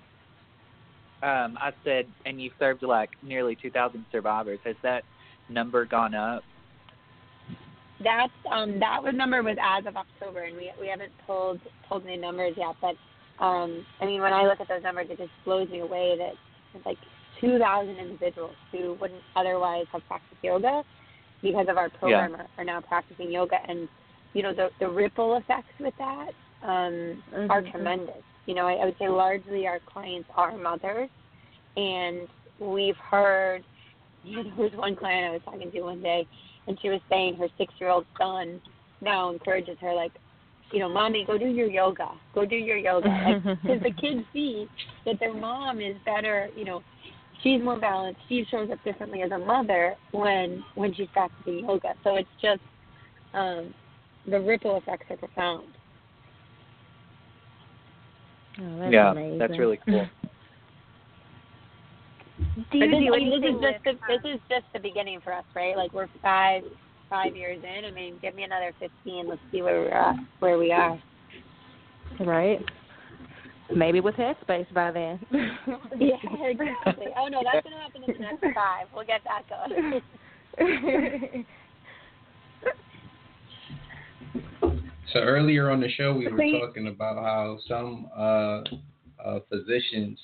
Um, 1.22 1.56
I 1.60 1.72
said, 1.84 2.06
and 2.26 2.40
you've 2.40 2.52
served 2.58 2.82
like 2.82 3.10
nearly 3.22 3.56
2,000 3.60 4.04
survivors. 4.10 4.58
Has 4.64 4.74
that 4.82 5.04
number 5.48 5.84
gone 5.84 6.14
up? 6.14 6.42
That's 8.02 8.32
um 8.50 8.80
that 8.80 9.00
was 9.00 9.14
number 9.14 9.40
was 9.42 9.56
as 9.62 9.86
of 9.86 9.96
October, 9.96 10.42
and 10.42 10.56
we 10.56 10.72
we 10.80 10.88
haven't 10.88 11.12
pulled 11.24 11.60
pulled 11.88 12.04
any 12.04 12.16
numbers 12.16 12.54
yet. 12.56 12.74
But 12.80 12.96
um 13.44 13.86
I 14.00 14.06
mean, 14.06 14.20
when 14.20 14.32
I 14.32 14.44
look 14.44 14.60
at 14.60 14.68
those 14.68 14.82
numbers, 14.82 15.06
it 15.10 15.18
just 15.18 15.30
blows 15.44 15.68
me 15.68 15.80
away 15.80 16.16
that 16.18 16.32
it's 16.74 16.84
like 16.84 16.98
2,000 17.40 17.96
individuals 17.96 18.56
who 18.72 18.94
wouldn't 19.00 19.22
otherwise 19.36 19.86
have 19.92 20.02
practiced 20.08 20.42
yoga 20.42 20.82
because 21.42 21.66
of 21.68 21.76
our 21.76 21.90
program 21.90 22.34
are, 22.34 22.46
are 22.58 22.64
now 22.64 22.80
practicing 22.80 23.30
yoga, 23.30 23.56
and 23.68 23.88
you 24.32 24.42
know 24.42 24.52
the 24.52 24.70
the 24.80 24.88
ripple 24.88 25.36
effects 25.36 25.72
with 25.78 25.94
that 25.98 26.30
um 26.62 27.22
are 27.50 27.62
Mhm. 27.62 27.70
tremendous. 27.70 28.24
You 28.46 28.54
know, 28.54 28.66
I, 28.66 28.74
I 28.74 28.84
would 28.84 28.96
say 28.98 29.08
largely 29.08 29.66
our 29.66 29.80
clients 29.86 30.28
are 30.36 30.56
mothers, 30.56 31.10
and 31.76 32.28
we've 32.58 32.96
heard. 32.96 33.62
You 34.24 34.36
know, 34.44 34.50
there 34.56 34.64
was 34.64 34.72
one 34.74 34.96
client 34.96 35.26
I 35.26 35.30
was 35.30 35.40
talking 35.44 35.70
to 35.70 35.82
one 35.82 36.02
day, 36.02 36.26
and 36.66 36.78
she 36.80 36.88
was 36.88 37.00
saying 37.08 37.36
her 37.36 37.48
six-year-old 37.58 38.06
son 38.18 38.60
now 39.00 39.32
encourages 39.32 39.76
her, 39.80 39.92
like, 39.94 40.12
you 40.72 40.78
know, 40.78 40.88
mommy, 40.88 41.24
go 41.26 41.36
do 41.36 41.46
your 41.46 41.66
yoga, 41.66 42.08
go 42.34 42.46
do 42.46 42.56
your 42.56 42.76
yoga, 42.78 43.42
because 43.62 43.82
the 43.82 43.92
kids 44.00 44.24
see 44.32 44.66
that 45.04 45.18
their 45.20 45.34
mom 45.34 45.80
is 45.80 45.96
better. 46.06 46.48
You 46.56 46.64
know, 46.64 46.82
she's 47.42 47.62
more 47.62 47.78
balanced. 47.78 48.20
She 48.28 48.44
shows 48.50 48.70
up 48.70 48.82
differently 48.84 49.22
as 49.22 49.32
a 49.32 49.38
mother 49.38 49.94
when 50.12 50.64
when 50.74 50.94
she's 50.94 51.08
practicing 51.12 51.60
yoga. 51.60 51.94
So 52.04 52.16
it's 52.16 52.28
just 52.40 52.62
um, 53.34 53.74
the 54.26 54.40
ripple 54.40 54.76
effects 54.76 55.06
are 55.10 55.16
profound. 55.16 55.68
Oh, 58.60 58.78
that's 58.78 58.92
yeah, 58.92 59.10
amazing. 59.12 59.38
that's 59.38 59.58
really 59.58 59.78
cool. 59.86 60.06
Do 62.72 62.78
you 62.78 62.90
this, 62.90 63.00
do 63.00 63.14
I 63.14 63.18
this 63.18 63.28
is 63.28 63.44
anything 63.44 63.60
just 63.62 63.84
the, 63.84 63.92
this 64.08 64.20
um, 64.24 64.30
is 64.32 64.40
just 64.48 64.64
the 64.72 64.80
beginning 64.80 65.20
for 65.22 65.32
us, 65.32 65.44
right? 65.54 65.76
Like 65.76 65.92
we're 65.92 66.08
five 66.22 66.62
five 67.08 67.36
years 67.36 67.62
in. 67.62 67.84
I 67.84 67.90
mean, 67.90 68.18
give 68.20 68.34
me 68.34 68.42
another 68.42 68.72
fifteen. 68.80 69.28
Let's 69.28 69.40
see 69.52 69.62
where 69.62 69.80
we're 69.80 69.90
at, 69.90 70.16
where 70.40 70.58
we 70.58 70.72
are. 70.72 71.00
Right. 72.20 72.58
Maybe 73.74 74.00
with 74.00 74.16
Headspace 74.16 74.72
by 74.74 74.90
then. 74.90 75.20
Yeah, 75.98 76.16
exactly. 76.40 77.06
Oh 77.16 77.28
no, 77.28 77.42
that's 77.44 77.64
gonna 77.64 77.78
happen 77.80 78.02
in 78.04 78.14
the 78.14 78.18
next 78.18 78.42
five. 78.54 78.88
We'll 78.94 79.06
get 79.06 79.20
that 79.24 79.42
going. 79.48 80.02
So 85.10 85.18
earlier 85.18 85.70
on 85.70 85.80
the 85.80 85.90
show, 85.90 86.14
we 86.14 86.28
were 86.28 86.60
talking 86.60 86.88
about 86.88 87.16
how 87.16 87.58
some 87.68 88.08
uh, 88.16 88.62
uh, 89.22 89.40
physicians 89.48 90.18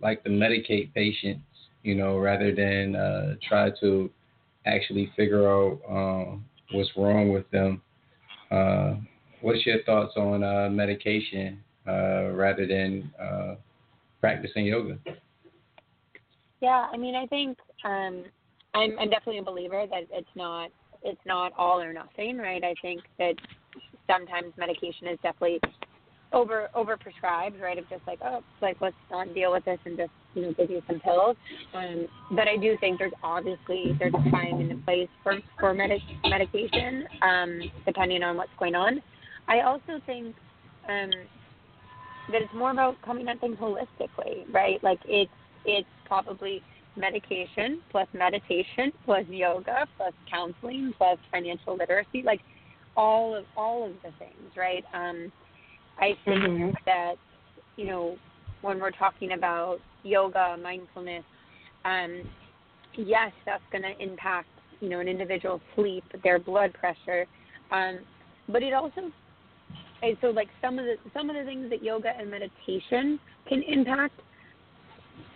like 0.00 0.24
to 0.24 0.30
medicate 0.30 0.92
patients, 0.94 1.44
you 1.82 1.94
know, 1.94 2.18
rather 2.18 2.54
than 2.54 2.96
uh, 2.96 3.34
try 3.46 3.70
to 3.80 4.10
actually 4.66 5.12
figure 5.16 5.48
out 5.48 5.80
um, 5.88 6.44
what's 6.72 6.90
wrong 6.96 7.32
with 7.32 7.48
them. 7.50 7.82
Uh, 8.50 8.94
what's 9.42 9.64
your 9.64 9.82
thoughts 9.84 10.14
on 10.16 10.42
uh, 10.42 10.68
medication 10.70 11.62
uh, 11.86 12.30
rather 12.30 12.66
than 12.66 13.10
uh, 13.20 13.54
practicing 14.20 14.66
yoga? 14.66 14.98
Yeah, 16.60 16.88
I 16.92 16.96
mean, 16.96 17.14
I 17.14 17.26
think 17.26 17.58
um, 17.84 18.24
I'm, 18.74 18.98
I'm 18.98 19.10
definitely 19.10 19.38
a 19.38 19.42
believer 19.42 19.84
that 19.90 20.04
it's 20.10 20.28
not 20.34 20.70
it's 21.04 21.20
not 21.26 21.52
all 21.58 21.80
or 21.80 21.92
nothing, 21.92 22.38
right? 22.38 22.62
I 22.62 22.74
think 22.80 23.02
that 23.18 23.34
sometimes 24.06 24.52
medication 24.56 25.08
is 25.08 25.18
definitely 25.22 25.60
over 26.32 26.68
over 26.74 26.96
prescribed, 26.96 27.60
right? 27.60 27.78
Of 27.78 27.88
just 27.88 28.02
like, 28.06 28.18
oh, 28.24 28.42
like 28.60 28.76
let's 28.80 28.96
not 29.10 29.34
deal 29.34 29.52
with 29.52 29.64
this 29.64 29.78
and 29.84 29.96
just 29.96 30.10
you 30.34 30.42
know 30.42 30.54
give 30.54 30.70
you 30.70 30.82
some 30.86 31.00
pills. 31.00 31.36
Um, 31.74 32.06
but 32.32 32.48
I 32.48 32.56
do 32.56 32.76
think 32.80 32.98
there's 32.98 33.12
obviously 33.22 33.96
there's 33.98 34.14
a 34.14 34.30
time 34.30 34.60
and 34.60 34.72
a 34.72 34.76
place 34.84 35.08
for 35.22 35.38
for 35.58 35.74
medic 35.74 36.00
medication, 36.24 37.06
um, 37.22 37.60
depending 37.86 38.22
on 38.22 38.36
what's 38.36 38.50
going 38.58 38.74
on. 38.74 39.02
I 39.48 39.60
also 39.60 40.00
think 40.06 40.34
um, 40.88 41.10
that 42.30 42.42
it's 42.42 42.54
more 42.54 42.70
about 42.70 43.00
coming 43.02 43.28
at 43.28 43.40
things 43.40 43.58
holistically, 43.58 44.52
right? 44.52 44.82
Like 44.82 45.00
it's 45.06 45.30
it's 45.64 45.88
probably 46.06 46.62
medication 46.96 47.80
plus 47.90 48.06
meditation 48.12 48.92
plus 49.04 49.24
yoga 49.28 49.86
plus 49.96 50.12
counseling 50.30 50.92
plus 50.96 51.18
financial 51.30 51.76
literacy, 51.76 52.22
like 52.22 52.40
all 52.96 53.34
of 53.34 53.46
all 53.56 53.86
of 53.86 53.94
the 54.02 54.12
things, 54.18 54.52
right? 54.56 54.84
Um, 54.94 55.32
I 55.98 56.12
think 56.24 56.42
Mm-hmm. 56.42 56.70
that 56.86 57.14
you 57.76 57.86
know 57.86 58.18
when 58.60 58.78
we're 58.78 58.90
talking 58.90 59.32
about 59.32 59.78
yoga, 60.02 60.56
mindfulness, 60.62 61.24
um, 61.84 62.24
yes, 62.94 63.32
that's 63.46 63.64
going 63.70 63.82
to 63.82 64.02
impact 64.02 64.48
you 64.80 64.88
know 64.88 65.00
an 65.00 65.08
individual's 65.08 65.62
sleep, 65.74 66.04
their 66.22 66.38
blood 66.38 66.72
pressure, 66.74 67.26
um, 67.70 68.00
but 68.48 68.62
it 68.62 68.72
also 68.72 69.12
and 70.02 70.16
so 70.20 70.28
like 70.28 70.48
some 70.60 70.78
of 70.78 70.84
the 70.84 70.96
some 71.14 71.30
of 71.30 71.36
the 71.36 71.44
things 71.44 71.70
that 71.70 71.82
yoga 71.82 72.10
and 72.18 72.30
meditation 72.30 73.18
can 73.48 73.62
impact 73.62 74.20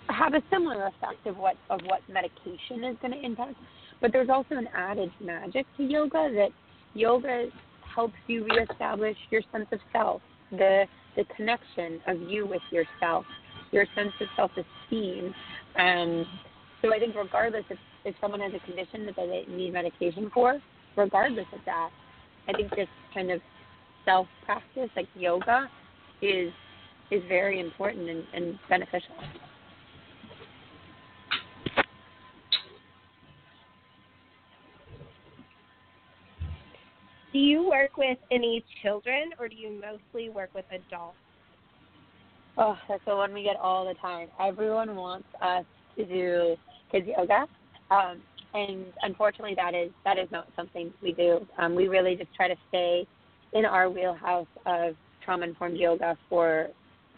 have 0.09 0.35
a 0.35 0.43
similar 0.51 0.87
effect 0.87 1.27
of 1.27 1.37
what 1.37 1.57
of 1.71 1.81
what 1.87 2.01
medication 2.09 2.85
is 2.85 2.97
going 3.01 3.13
to 3.13 3.25
impact. 3.25 3.55
But 4.01 4.13
there's 4.13 4.29
also 4.29 4.57
an 4.57 4.69
added 4.77 5.11
magic 5.21 5.67
to 5.77 5.83
yoga 5.83 6.31
that 6.35 6.51
yoga 6.97 7.47
helps 7.95 8.15
you 8.27 8.45
reestablish 8.45 9.17
your 9.31 9.43
sense 9.53 9.67
of 9.73 9.81
self, 9.93 10.23
the 10.51 10.85
the 11.17 11.25
connection 11.35 12.01
of 12.07 12.21
you 12.29 12.47
with 12.47 12.61
yourself, 12.71 13.25
your 13.73 13.87
sense 13.95 14.13
of 14.21 14.29
self 14.37 14.51
esteem. 14.53 15.35
Um, 15.79 16.27
so 16.83 16.95
I 16.95 16.99
think 16.99 17.15
regardless 17.15 17.65
if, 17.71 17.79
if 18.05 18.15
someone 18.21 18.41
has 18.41 18.53
a 18.55 18.65
condition 18.67 19.07
that 19.07 19.17
they 19.17 19.45
need 19.49 19.73
medication 19.73 20.31
for, 20.33 20.61
regardless 20.95 21.47
of 21.53 21.61
that, 21.65 21.91
I 22.49 22.53
think 22.53 22.71
this 22.71 22.89
kind 23.15 23.31
of 23.31 23.41
self 24.05 24.27
practice 24.45 24.91
like 24.95 25.09
yoga 25.15 25.71
is 26.23 26.53
is 27.11 27.23
very 27.29 27.61
important 27.61 28.09
and, 28.09 28.25
and 28.35 28.59
beneficial. 28.69 29.15
Do 37.37 37.43
you 37.43 37.69
work 37.69 37.99
with 37.99 38.17
any 38.31 38.65
children 38.83 39.29
or 39.39 39.47
do 39.47 39.57
you 39.57 39.79
mostly 39.79 40.31
work 40.31 40.49
with 40.55 40.65
adults? 40.71 41.19
Oh, 42.57 42.79
that's 42.89 43.05
the 43.07 43.15
one 43.15 43.35
we 43.35 43.43
get 43.43 43.57
all 43.57 43.87
the 43.87 43.93
time. 44.01 44.29
Everyone 44.41 44.97
wants 44.97 45.29
us 45.43 45.67
to 45.99 46.07
do 46.07 46.57
kids 46.91 47.07
yoga, 47.07 47.45
um, 47.91 48.23
and 48.55 48.87
unfortunately, 49.03 49.55
that 49.55 49.75
is 49.75 49.91
that 50.07 50.19
is 50.19 50.29
not 50.33 50.49
something 50.57 50.91
we 51.03 51.13
do. 51.13 51.47
Um, 51.59 51.75
we 51.75 51.89
really 51.89 52.17
just 52.17 52.35
try 52.35 52.49
to 52.49 52.57
stay 52.71 53.07
in 53.53 53.67
our 53.67 53.91
wheelhouse 53.91 54.47
of 54.65 54.95
trauma 55.23 55.45
informed 55.45 55.77
yoga 55.77 56.17
for 56.31 56.69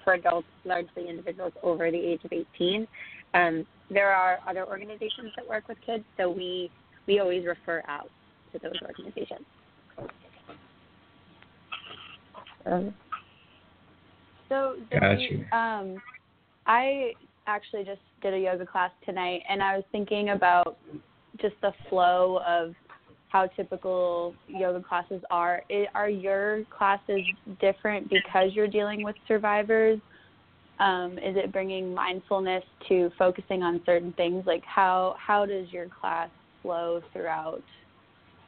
for 0.03 0.15
adults, 0.15 0.49
largely 0.65 1.09
individuals 1.09 1.53
over 1.63 1.93
the 1.93 1.97
age 1.97 2.23
of 2.25 2.33
18. 2.33 2.89
Um, 3.35 3.65
there 3.89 4.13
are 4.13 4.41
other 4.49 4.67
organizations 4.67 5.31
that 5.37 5.49
work 5.49 5.69
with 5.69 5.79
kids, 5.87 6.03
so 6.17 6.29
we 6.29 6.73
we 7.07 7.21
always 7.21 7.47
refer 7.47 7.85
out 7.87 8.11
to 8.53 8.59
those 8.59 8.75
organizations. 8.83 9.47
So, 14.49 14.77
Zoe, 14.91 15.47
um, 15.53 16.01
I 16.67 17.13
actually 17.47 17.85
just 17.85 18.01
did 18.23 18.35
a 18.35 18.39
yoga 18.39 18.67
class 18.67 18.91
tonight, 19.05 19.43
and 19.49 19.63
I 19.63 19.77
was 19.77 19.85
thinking 19.93 20.31
about 20.31 20.79
just 21.41 21.55
the 21.63 21.73
flow 21.89 22.41
of 22.47 22.75
how 23.29 23.47
typical 23.47 24.35
yoga 24.47 24.83
classes 24.83 25.23
are. 25.31 25.63
I 25.71 25.87
are 25.95 26.09
your 26.09 26.65
classes 26.77 27.21
different 27.61 28.09
because 28.09 28.53
you're 28.53 28.69
dealing 28.69 29.03
with 29.03 29.17
survivors? 29.27 30.01
Um, 30.81 31.19
is 31.19 31.37
it 31.37 31.53
bringing 31.53 31.93
mindfulness 31.93 32.65
to 32.89 33.11
focusing 33.19 33.63
on 33.63 33.81
certain 33.85 34.13
things? 34.15 34.45
Like 34.47 34.65
how 34.65 35.17
how 35.19 35.45
does 35.45 35.71
your 35.71 35.87
class 36.01 36.31
flow 36.63 37.03
throughout 37.13 37.63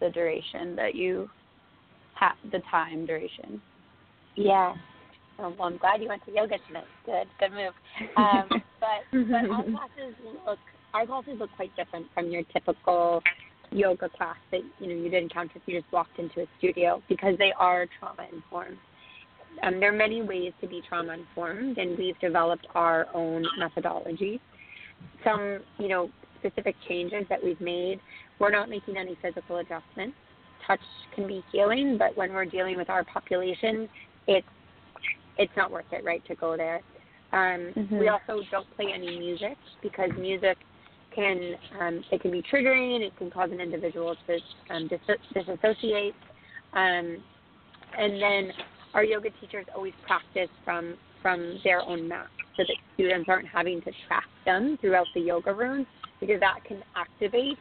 the 0.01 0.11
duration 0.11 0.77
that 0.77 0.95
you 0.95 1.29
have 2.15 2.37
the 2.53 2.61
time 2.71 3.05
duration? 3.05 3.61
Yeah. 4.37 4.75
Um, 5.39 5.57
well, 5.59 5.69
I'm 5.69 5.79
glad 5.79 6.03
you 6.03 6.09
went 6.09 6.25
to 6.27 6.33
yoga 6.33 6.57
tonight. 6.67 6.85
Good, 7.07 7.27
good 7.39 7.53
move. 7.53 7.73
Um, 8.17 8.49
but 8.81 9.05
but 9.13 9.51
our 9.51 9.63
classes 9.63 10.15
look 10.47 10.59
our 10.93 11.07
classes 11.07 11.37
look 11.39 11.51
quite 11.57 11.75
different 11.77 12.07
from 12.15 12.31
your 12.31 12.43
typical 12.53 13.23
yoga 13.71 14.09
class 14.09 14.37
that 14.51 14.61
you 14.81 14.89
know 14.89 14.95
you 14.95 15.09
did 15.09 15.23
encounter 15.23 15.53
if 15.57 15.63
you 15.67 15.81
just 15.81 15.91
walked 15.93 16.19
into 16.19 16.41
a 16.43 16.47
studio 16.59 17.03
because 17.09 17.37
they 17.39 17.53
are 17.59 17.87
trauma 17.99 18.27
informed. 18.33 18.79
Um, 19.63 19.81
there 19.81 19.93
are 19.93 19.97
many 19.97 20.23
ways 20.23 20.53
to 20.61 20.67
be 20.67 20.83
trauma 20.89 21.15
informed, 21.15 21.79
and 21.79 21.99
we've 21.99 22.19
developed 22.21 22.67
our 22.75 23.07
own 23.15 23.45
methodology. 23.59 24.41
Some 25.25 25.61
you 25.79 25.89
know 25.89 26.11
specific 26.39 26.75
changes 26.89 27.25
that 27.29 27.43
we've 27.43 27.61
made. 27.61 28.01
We're 28.39 28.51
not 28.51 28.69
making 28.69 28.97
any 28.97 29.17
physical 29.23 29.59
adjustments. 29.59 30.17
Touch 30.67 30.81
can 31.15 31.27
be 31.27 31.43
healing, 31.53 31.97
but 31.99 32.17
when 32.17 32.33
we're 32.33 32.45
dealing 32.45 32.77
with 32.77 32.91
our 32.91 33.05
population, 33.05 33.89
it's 34.31 34.47
it's 35.39 35.53
not 35.57 35.71
worth 35.71 35.91
it, 35.93 36.05
right, 36.05 36.23
to 36.27 36.35
go 36.35 36.57
there. 36.57 36.81
Um, 37.33 37.73
Mhm. 37.77 37.99
We 37.99 38.09
also 38.09 38.43
don't 38.51 38.71
play 38.77 38.93
any 38.93 39.19
music 39.19 39.57
because 39.83 40.11
music 40.19 40.59
can 41.15 41.57
um, 41.81 42.05
it 42.11 42.21
can 42.21 42.31
be 42.31 42.43
triggering. 42.43 43.01
It 43.01 43.17
can 43.17 43.31
cause 43.31 43.51
an 43.53 43.61
individual 43.61 44.17
to 44.27 44.39
um, 44.71 44.89
dis- 44.89 45.27
disassociate. 45.35 46.15
Um, 46.73 47.23
and 47.99 48.13
then 48.23 48.53
our 48.95 49.05
yoga 49.05 49.31
teachers 49.41 49.67
always 49.75 49.95
practice 50.07 50.51
from 50.65 50.97
from 51.23 51.39
their 51.65 51.81
own 51.83 52.09
mat, 52.09 52.29
so 52.57 52.63
that 52.63 52.77
students 52.95 53.29
aren't 53.29 53.49
having 53.49 53.83
to 53.83 53.93
track 54.07 54.29
them 54.45 54.79
throughout 54.81 55.07
the 55.15 55.21
yoga 55.21 55.53
room 55.53 55.87
because 56.21 56.41
that 56.41 56.65
can 56.65 56.83
activate 56.97 57.59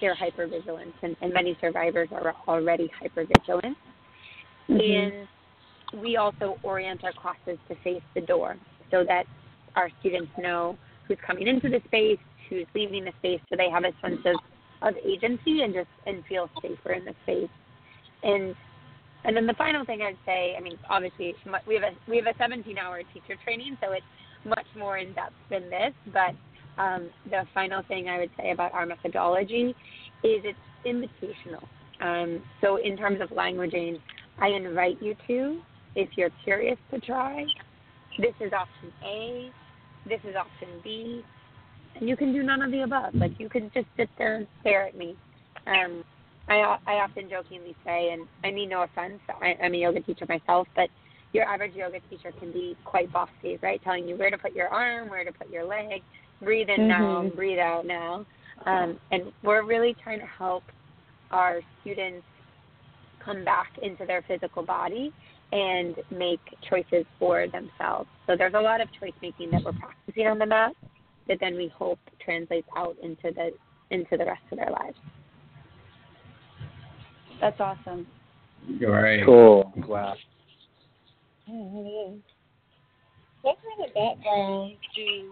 their 0.00 0.14
hypervigilance, 0.14 0.92
and, 1.02 1.16
and 1.22 1.32
many 1.32 1.56
survivors 1.58 2.08
are 2.12 2.34
already 2.46 2.90
hypervigilant. 3.00 3.74
And 4.68 5.26
we 5.94 6.16
also 6.16 6.58
orient 6.62 7.04
our 7.04 7.12
classes 7.12 7.58
to 7.68 7.74
face 7.82 8.02
the 8.14 8.20
door 8.20 8.56
so 8.90 9.04
that 9.04 9.24
our 9.76 9.90
students 10.00 10.30
know 10.38 10.76
who's 11.06 11.18
coming 11.26 11.46
into 11.46 11.68
the 11.68 11.80
space, 11.86 12.18
who's 12.48 12.66
leaving 12.74 13.04
the 13.04 13.12
space, 13.18 13.40
so 13.48 13.56
they 13.56 13.70
have 13.70 13.84
a 13.84 13.92
sense 14.00 14.20
of, 14.24 14.36
of 14.82 14.94
agency 15.04 15.62
and 15.62 15.74
just 15.74 15.88
and 16.06 16.24
feel 16.28 16.48
safer 16.62 16.92
in 16.92 17.04
the 17.04 17.14
space. 17.24 17.50
And 18.22 18.54
and 19.24 19.36
then 19.36 19.46
the 19.46 19.54
final 19.54 19.84
thing 19.84 20.00
I'd 20.00 20.16
say, 20.24 20.54
I 20.56 20.60
mean, 20.60 20.78
obviously 20.88 21.34
we 21.66 21.74
have 21.74 21.84
a 21.84 21.92
we 22.08 22.16
have 22.16 22.26
a 22.26 22.38
17-hour 22.38 23.02
teacher 23.12 23.38
training, 23.44 23.76
so 23.82 23.92
it's 23.92 24.04
much 24.44 24.66
more 24.76 24.98
in 24.98 25.12
depth 25.12 25.34
than 25.50 25.68
this. 25.68 25.92
But 26.12 26.34
um, 26.80 27.10
the 27.28 27.42
final 27.52 27.82
thing 27.88 28.08
I 28.08 28.18
would 28.18 28.30
say 28.38 28.52
about 28.52 28.72
our 28.72 28.86
methodology 28.86 29.74
is 30.24 30.42
it's 30.44 30.58
invitational. 30.86 31.62
Um, 32.00 32.42
so 32.62 32.76
in 32.76 32.96
terms 32.96 33.20
of 33.20 33.28
languaging, 33.30 34.00
I 34.38 34.48
invite 34.48 35.02
you 35.02 35.14
to, 35.26 35.60
if 35.94 36.10
you're 36.16 36.30
curious 36.44 36.78
to 36.92 37.00
try, 37.00 37.44
this 38.18 38.34
is 38.40 38.52
option 38.52 38.92
A, 39.04 39.50
this 40.06 40.20
is 40.24 40.34
option 40.36 40.68
B, 40.82 41.24
and 41.96 42.08
you 42.08 42.16
can 42.16 42.32
do 42.32 42.42
none 42.42 42.62
of 42.62 42.70
the 42.70 42.82
above. 42.82 43.14
Like 43.14 43.32
you 43.38 43.48
can 43.48 43.70
just 43.74 43.86
sit 43.96 44.08
there 44.18 44.36
and 44.36 44.46
stare 44.60 44.86
at 44.86 44.96
me. 44.96 45.16
Um, 45.66 46.04
I 46.48 46.78
I 46.86 46.94
often 46.94 47.28
jokingly 47.28 47.76
say, 47.84 48.10
and 48.12 48.26
I 48.44 48.50
mean 48.50 48.68
no 48.68 48.82
offense, 48.82 49.20
I, 49.40 49.56
I'm 49.62 49.74
a 49.74 49.78
yoga 49.78 50.00
teacher 50.00 50.26
myself, 50.28 50.66
but 50.76 50.90
your 51.32 51.44
average 51.44 51.74
yoga 51.74 52.00
teacher 52.08 52.32
can 52.38 52.52
be 52.52 52.76
quite 52.84 53.12
bossy, 53.12 53.58
right? 53.62 53.80
Telling 53.82 54.08
you 54.08 54.16
where 54.16 54.30
to 54.30 54.38
put 54.38 54.52
your 54.52 54.68
arm, 54.68 55.08
where 55.08 55.24
to 55.24 55.32
put 55.32 55.48
your 55.48 55.64
leg, 55.64 56.02
breathe 56.42 56.68
in 56.68 56.88
now, 56.88 57.22
Mhm. 57.22 57.36
breathe 57.36 57.58
out 57.60 57.86
now. 57.86 58.26
Um, 58.66 58.98
and 59.12 59.32
we're 59.42 59.62
really 59.62 59.94
trying 59.94 60.18
to 60.18 60.26
help 60.26 60.64
our 61.30 61.62
students 61.80 62.26
come 63.20 63.44
back 63.44 63.70
into 63.78 64.04
their 64.06 64.22
physical 64.22 64.62
body 64.62 65.12
and 65.52 65.96
make 66.10 66.40
choices 66.68 67.04
for 67.18 67.46
themselves. 67.48 68.08
So 68.26 68.36
there's 68.36 68.54
a 68.54 68.60
lot 68.60 68.80
of 68.80 68.88
choice 69.00 69.12
making 69.20 69.50
that 69.50 69.64
we're 69.64 69.72
practicing 69.72 70.26
on 70.26 70.38
the 70.38 70.46
mat 70.46 70.72
that 71.28 71.38
then 71.40 71.56
we 71.56 71.68
hope 71.68 71.98
translates 72.24 72.68
out 72.76 72.96
into 73.02 73.32
the 73.34 73.50
into 73.90 74.16
the 74.16 74.24
rest 74.24 74.42
of 74.52 74.58
their 74.58 74.70
lives. 74.70 74.96
That's 77.40 77.58
awesome. 77.58 78.06
You're 78.68 79.02
right. 79.02 79.24
Cool. 79.24 79.72
Wow. 79.88 80.14
What 83.42 83.56
kind 83.56 83.88
of 83.88 83.94
background 83.94 84.76
do 84.94 85.30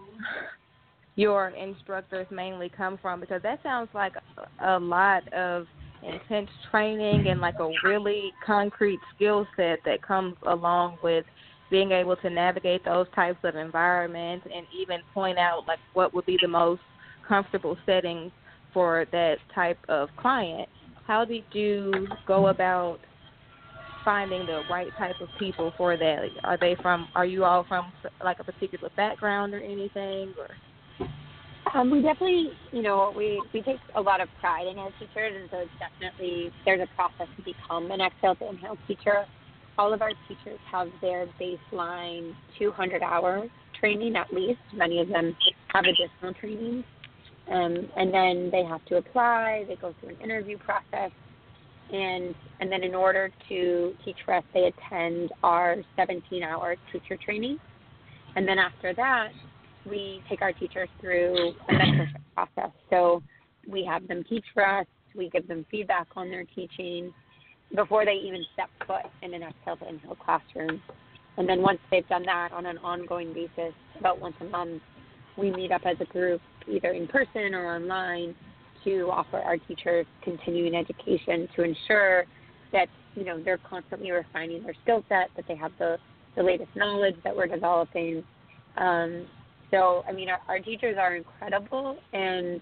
your 1.15 1.49
instructors 1.49 2.27
mainly 2.31 2.69
come 2.75 2.97
from? 3.01 3.19
Because 3.19 3.41
that 3.43 3.61
sounds 3.63 3.89
like 3.93 4.13
a, 4.61 4.77
a 4.77 4.79
lot 4.79 5.31
of 5.31 5.67
intense 6.03 6.49
training 6.71 7.27
and 7.27 7.41
like 7.41 7.59
a 7.59 7.69
really 7.83 8.31
concrete 8.45 8.99
skill 9.15 9.47
set 9.55 9.79
that 9.85 10.01
comes 10.01 10.35
along 10.47 10.97
with 11.03 11.25
being 11.69 11.91
able 11.91 12.15
to 12.17 12.29
navigate 12.29 12.83
those 12.85 13.07
types 13.13 13.39
of 13.43 13.55
environments 13.55 14.45
and 14.53 14.65
even 14.75 15.01
point 15.13 15.37
out 15.37 15.63
like 15.67 15.79
what 15.93 16.13
would 16.13 16.25
be 16.25 16.37
the 16.41 16.47
most 16.47 16.81
comfortable 17.27 17.77
settings 17.85 18.31
for 18.73 19.05
that 19.11 19.37
type 19.53 19.77
of 19.87 20.09
client. 20.17 20.67
How 21.05 21.25
did 21.25 21.43
you 21.53 22.07
go 22.27 22.47
about 22.47 22.99
finding 24.05 24.45
the 24.45 24.63
right 24.69 24.89
type 24.97 25.19
of 25.21 25.27
people 25.37 25.73
for 25.77 25.97
that? 25.97 26.19
Are 26.43 26.57
they 26.57 26.75
from? 26.81 27.07
Are 27.15 27.25
you 27.25 27.43
all 27.43 27.65
from 27.67 27.91
like 28.23 28.39
a 28.39 28.43
particular 28.43 28.89
background 28.95 29.53
or 29.53 29.59
anything? 29.59 30.33
Or 30.37 30.49
um, 31.73 31.91
we 31.91 32.01
definitely, 32.01 32.51
you 32.71 32.81
know, 32.81 33.13
we 33.15 33.41
we 33.53 33.61
take 33.61 33.79
a 33.95 34.01
lot 34.01 34.21
of 34.21 34.29
pride 34.39 34.67
in 34.67 34.77
our 34.77 34.91
teachers, 34.99 35.33
and 35.39 35.49
so 35.51 35.57
it's 35.59 35.71
definitely 35.79 36.51
there's 36.65 36.81
a 36.81 36.95
process 36.95 37.27
to 37.37 37.43
become 37.43 37.91
an 37.91 38.01
Exhale 38.01 38.35
to 38.35 38.49
Inhale 38.49 38.77
teacher. 38.87 39.25
All 39.77 39.93
of 39.93 40.01
our 40.01 40.11
teachers 40.27 40.59
have 40.71 40.89
their 41.01 41.27
baseline 41.39 42.33
200 42.57 43.01
hour 43.01 43.47
training 43.79 44.15
at 44.15 44.33
least. 44.33 44.59
Many 44.73 44.99
of 44.99 45.07
them 45.07 45.35
have 45.69 45.85
additional 45.85 46.33
training, 46.39 46.83
um, 47.51 47.89
and 47.95 48.13
then 48.13 48.49
they 48.51 48.63
have 48.63 48.83
to 48.85 48.97
apply. 48.97 49.65
They 49.67 49.75
go 49.75 49.93
through 49.99 50.09
an 50.09 50.21
interview 50.21 50.57
process, 50.57 51.11
and 51.91 52.35
and 52.59 52.71
then 52.71 52.83
in 52.83 52.95
order 52.95 53.31
to 53.49 53.93
teach 54.03 54.17
for 54.25 54.33
us, 54.35 54.43
they 54.53 54.71
attend 54.71 55.31
our 55.43 55.77
17 55.95 56.43
hour 56.43 56.75
teacher 56.91 57.17
training, 57.23 57.57
and 58.35 58.47
then 58.47 58.57
after 58.57 58.93
that 58.95 59.29
we 59.85 60.21
take 60.29 60.41
our 60.41 60.53
teachers 60.53 60.89
through 60.99 61.53
a 61.69 61.73
mentorship 61.73 62.21
process. 62.35 62.71
So 62.89 63.21
we 63.67 63.85
have 63.85 64.07
them 64.07 64.23
teach 64.27 64.45
for 64.53 64.65
us, 64.65 64.85
we 65.15 65.29
give 65.29 65.47
them 65.47 65.65
feedback 65.69 66.07
on 66.15 66.29
their 66.29 66.45
teaching 66.55 67.13
before 67.75 68.05
they 68.05 68.13
even 68.13 68.43
step 68.53 68.69
foot 68.87 69.11
in 69.21 69.33
an 69.33 69.43
Exhale 69.43 69.77
to 69.77 69.89
Inhale 69.89 70.15
classroom. 70.15 70.81
And 71.37 71.47
then 71.47 71.61
once 71.61 71.79
they've 71.91 72.07
done 72.07 72.23
that 72.25 72.51
on 72.51 72.65
an 72.65 72.77
ongoing 72.79 73.33
basis, 73.33 73.73
about 73.99 74.19
once 74.19 74.35
a 74.41 74.45
month, 74.45 74.81
we 75.37 75.51
meet 75.51 75.71
up 75.71 75.81
as 75.85 75.95
a 76.01 76.05
group, 76.05 76.41
either 76.67 76.91
in 76.91 77.07
person 77.07 77.53
or 77.53 77.75
online, 77.75 78.35
to 78.83 79.09
offer 79.11 79.37
our 79.37 79.57
teachers 79.57 80.05
continuing 80.23 80.75
education 80.75 81.47
to 81.55 81.63
ensure 81.63 82.25
that 82.71 82.87
you 83.15 83.23
know 83.23 83.41
they're 83.41 83.59
constantly 83.69 84.11
refining 84.11 84.63
their 84.63 84.75
skill 84.83 85.03
set, 85.09 85.29
that 85.35 85.45
they 85.47 85.55
have 85.55 85.71
the 85.79 85.97
the 86.35 86.43
latest 86.43 86.69
knowledge 86.75 87.15
that 87.23 87.35
we're 87.35 87.47
developing, 87.47 88.23
um, 88.77 89.25
so, 89.71 90.03
I 90.07 90.11
mean, 90.11 90.29
our, 90.29 90.39
our 90.47 90.59
teachers 90.59 90.97
are 90.99 91.15
incredible 91.15 91.97
and 92.13 92.61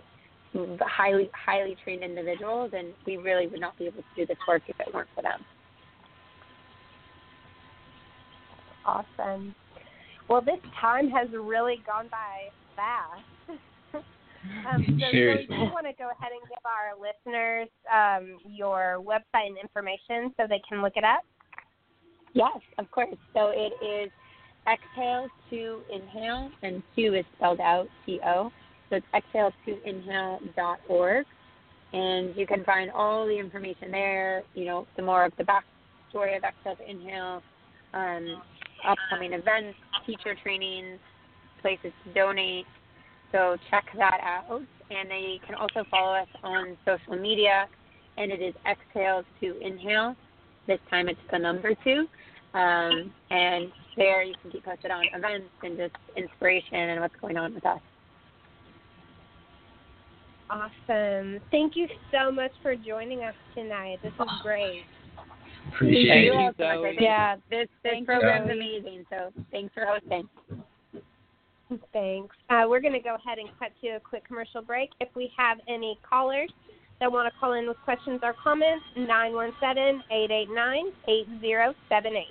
highly, 0.82 1.30
highly 1.34 1.76
trained 1.84 2.04
individuals, 2.04 2.72
and 2.76 2.90
we 3.06 3.18
really 3.18 3.48
would 3.48 3.62
not 3.62 3.78
be 3.78 3.86
able 3.86 3.98
to 3.98 4.04
do 4.16 4.26
this 4.26 4.38
work 4.48 4.64
if 4.68 4.76
it 4.80 4.94
weren't 4.94 5.10
for 5.16 5.22
them. 5.22 5.46
Awesome. 8.86 9.56
Well, 10.30 10.42
this 10.42 10.60
time 10.80 11.10
has 11.10 11.28
really 11.32 11.82
gone 11.86 12.10
by 12.10 12.50
fast. 12.76 13.60
um, 14.68 14.86
so, 15.00 15.12
Seriously. 15.12 15.48
so 15.50 15.56
you 15.56 15.72
want 15.72 15.86
to 15.86 15.94
go 15.98 16.10
ahead 16.18 16.32
and 16.32 16.42
give 16.50 16.64
our 16.66 16.94
listeners 16.96 17.68
um, 17.92 18.40
your 18.50 19.02
website 19.06 19.48
and 19.48 19.58
information 19.58 20.34
so 20.38 20.48
they 20.48 20.62
can 20.68 20.82
look 20.82 20.94
it 20.96 21.04
up? 21.04 21.22
Yes, 22.34 22.60
of 22.78 22.90
course. 22.92 23.16
So 23.34 23.52
it 23.54 23.74
is 23.84 24.12
exhale 24.72 25.28
to 25.50 25.82
inhale, 25.94 26.52
and 26.62 26.84
two 26.96 27.16
is 27.16 27.26
spelled 27.38 27.60
out 27.60 27.88
T 28.06 28.20
O. 28.26 28.52
So 28.90 28.98
it's 28.98 29.06
exhale 29.14 29.52
to 29.66 29.90
inhale.org. 29.90 31.26
And 31.94 32.36
you 32.36 32.46
can 32.46 32.64
find 32.66 32.92
all 32.92 33.26
the 33.26 33.38
information 33.38 33.92
there, 33.92 34.44
you 34.54 34.66
know, 34.66 34.86
the 34.98 35.04
more 35.04 35.24
of 35.24 35.32
the 35.38 35.44
backstory 35.44 36.36
of 36.36 36.44
Exhale 36.44 36.76
to 36.76 36.90
Inhale, 36.90 37.42
um, 37.94 38.42
upcoming 38.86 39.34
events, 39.34 39.78
teacher 40.06 40.36
trainings, 40.44 41.00
places 41.62 41.94
to 42.04 42.14
donate. 42.14 42.66
So 43.32 43.58
check 43.70 43.86
that 43.98 44.20
out. 44.22 44.62
And 44.90 45.10
they 45.10 45.40
can 45.46 45.56
also 45.56 45.86
follow 45.90 46.14
us 46.14 46.28
on 46.44 46.78
social 46.86 47.22
media, 47.22 47.68
and 48.18 48.32
it 48.32 48.42
is 48.42 48.54
Exhale 48.70 49.24
to 49.42 49.60
Inhale. 49.60 50.16
This 50.66 50.80
time 50.90 51.08
it's 51.08 51.20
the 51.32 51.40
number 51.40 51.74
two. 51.84 52.06
Um, 52.54 53.14
and 53.30 53.72
there 53.98 54.24
you 54.24 54.36
can 54.42 54.52
keep 54.52 54.64
posted 54.64 54.92
on 54.92 55.04
events 55.14 55.50
and 55.64 55.78
just 55.78 55.96
inspiration 56.16 56.76
and 56.76 57.02
what's 57.02 57.16
going 57.20 57.38
on 57.38 57.54
with 57.54 57.66
us. 57.66 57.80
Awesome. 60.50 61.40
Thank 61.52 61.76
you 61.76 61.88
so 62.12 62.32
much 62.32 62.52
for 62.62 62.76
joining 62.76 63.24
us 63.24 63.36
tonight. 63.54 63.98
This 64.02 64.14
was 64.18 64.30
great. 64.42 64.84
Appreciate 65.74 66.24
You're 66.24 66.34
you, 66.36 66.52
welcome. 66.58 66.66
I 66.66 66.96
Yeah, 67.00 67.36
This 67.50 67.68
this 67.84 67.92
Thank 67.92 68.06
program's 68.06 68.48
you. 68.48 68.54
amazing. 68.54 69.06
So 69.10 69.34
thanks 69.52 69.74
for 69.74 69.86
hosting. 69.86 70.30
Thanks. 71.92 72.34
Uh, 72.50 72.64
we're 72.70 72.80
going 72.80 72.94
to 72.94 73.00
go 73.00 73.16
ahead 73.16 73.40
and 73.40 73.50
cut 73.60 73.72
to 73.82 73.90
a 73.90 74.00
quick 74.00 74.26
commercial 74.26 74.62
break. 74.62 74.92
If 75.02 75.10
we 75.16 75.30
have 75.38 75.58
any 75.68 76.00
callers 76.08 76.50
that 77.02 77.12
want 77.12 77.32
to 77.32 77.40
call 77.40 77.54
in 77.54 77.68
with 77.68 77.78
questions 77.84 78.22
or 78.24 78.34
comments, 78.42 78.86
917 78.96 80.02
889 80.10 80.86
8078. 81.08 82.26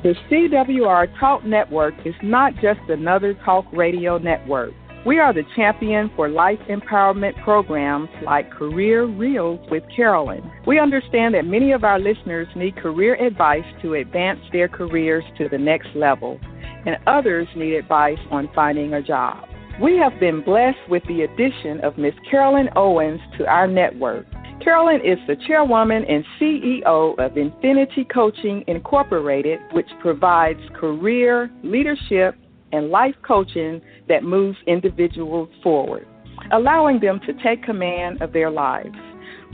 The 0.00 0.14
CWR 0.30 1.18
Talk 1.18 1.44
Network 1.44 1.92
is 2.04 2.14
not 2.22 2.52
just 2.62 2.78
another 2.88 3.34
talk 3.44 3.64
radio 3.72 4.16
network. 4.16 4.72
We 5.04 5.18
are 5.18 5.32
the 5.32 5.42
champion 5.56 6.08
for 6.14 6.28
life 6.28 6.60
empowerment 6.68 7.42
programs 7.42 8.08
like 8.24 8.48
Career 8.48 9.06
Reels 9.06 9.58
with 9.72 9.82
Carolyn. 9.94 10.48
We 10.68 10.78
understand 10.78 11.34
that 11.34 11.46
many 11.46 11.72
of 11.72 11.82
our 11.82 11.98
listeners 11.98 12.46
need 12.54 12.76
career 12.76 13.16
advice 13.16 13.64
to 13.82 13.94
advance 13.94 14.38
their 14.52 14.68
careers 14.68 15.24
to 15.36 15.48
the 15.48 15.58
next 15.58 15.88
level, 15.96 16.38
and 16.86 16.96
others 17.08 17.48
need 17.56 17.74
advice 17.74 18.20
on 18.30 18.48
finding 18.54 18.94
a 18.94 19.02
job. 19.02 19.48
We 19.82 19.96
have 19.96 20.20
been 20.20 20.44
blessed 20.44 20.88
with 20.88 21.02
the 21.08 21.22
addition 21.22 21.80
of 21.80 21.98
Miss 21.98 22.14
Carolyn 22.30 22.68
Owens 22.76 23.20
to 23.38 23.48
our 23.48 23.66
network. 23.66 24.26
Carolyn 24.62 25.00
is 25.04 25.18
the 25.28 25.36
chairwoman 25.46 26.04
and 26.04 26.24
CEO 26.40 27.16
of 27.18 27.36
Infinity 27.36 28.04
Coaching 28.12 28.64
Incorporated, 28.66 29.60
which 29.72 29.88
provides 30.00 30.58
career, 30.74 31.50
leadership, 31.62 32.34
and 32.72 32.90
life 32.90 33.14
coaching 33.26 33.80
that 34.08 34.24
moves 34.24 34.58
individuals 34.66 35.48
forward, 35.62 36.06
allowing 36.52 36.98
them 36.98 37.20
to 37.26 37.32
take 37.42 37.62
command 37.62 38.20
of 38.20 38.32
their 38.32 38.50
lives. 38.50 38.96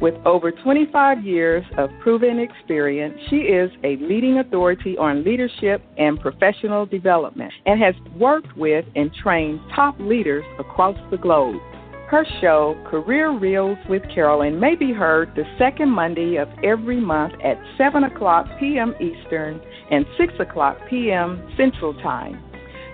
With 0.00 0.14
over 0.24 0.50
25 0.50 1.24
years 1.24 1.64
of 1.78 1.90
proven 2.00 2.40
experience, 2.40 3.16
she 3.28 3.36
is 3.36 3.70
a 3.84 3.96
leading 3.98 4.38
authority 4.38 4.96
on 4.98 5.22
leadership 5.22 5.82
and 5.98 6.18
professional 6.18 6.86
development 6.86 7.52
and 7.66 7.80
has 7.80 7.94
worked 8.16 8.56
with 8.56 8.84
and 8.96 9.12
trained 9.14 9.60
top 9.74 9.94
leaders 10.00 10.44
across 10.58 10.96
the 11.10 11.18
globe. 11.18 11.60
Her 12.08 12.24
show, 12.40 12.76
Career 12.86 13.32
Reels 13.32 13.78
with 13.88 14.02
Carolyn, 14.14 14.60
may 14.60 14.74
be 14.74 14.92
heard 14.92 15.34
the 15.34 15.44
second 15.58 15.88
Monday 15.88 16.36
of 16.36 16.48
every 16.62 17.00
month 17.00 17.32
at 17.42 17.58
7 17.78 18.04
o'clock 18.04 18.46
p.m. 18.60 18.94
Eastern 19.00 19.58
and 19.90 20.04
6 20.18 20.34
o'clock 20.38 20.76
p.m. 20.90 21.42
Central 21.56 21.94
Time. 21.94 22.42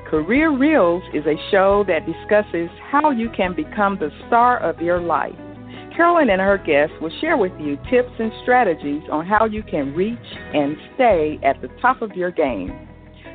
Career 0.08 0.56
Reels 0.56 1.02
is 1.12 1.24
a 1.26 1.34
show 1.50 1.84
that 1.88 2.06
discusses 2.06 2.70
how 2.90 3.10
you 3.10 3.28
can 3.36 3.54
become 3.54 3.98
the 3.98 4.10
star 4.28 4.58
of 4.58 4.80
your 4.80 5.00
life. 5.00 5.36
Carolyn 5.96 6.30
and 6.30 6.40
her 6.40 6.58
guests 6.58 6.94
will 7.00 7.12
share 7.20 7.36
with 7.36 7.52
you 7.58 7.76
tips 7.90 8.12
and 8.18 8.32
strategies 8.42 9.02
on 9.10 9.26
how 9.26 9.44
you 9.44 9.62
can 9.64 9.92
reach 9.92 10.18
and 10.54 10.76
stay 10.94 11.38
at 11.42 11.60
the 11.60 11.68
top 11.82 12.00
of 12.00 12.12
your 12.12 12.30
game. 12.30 12.88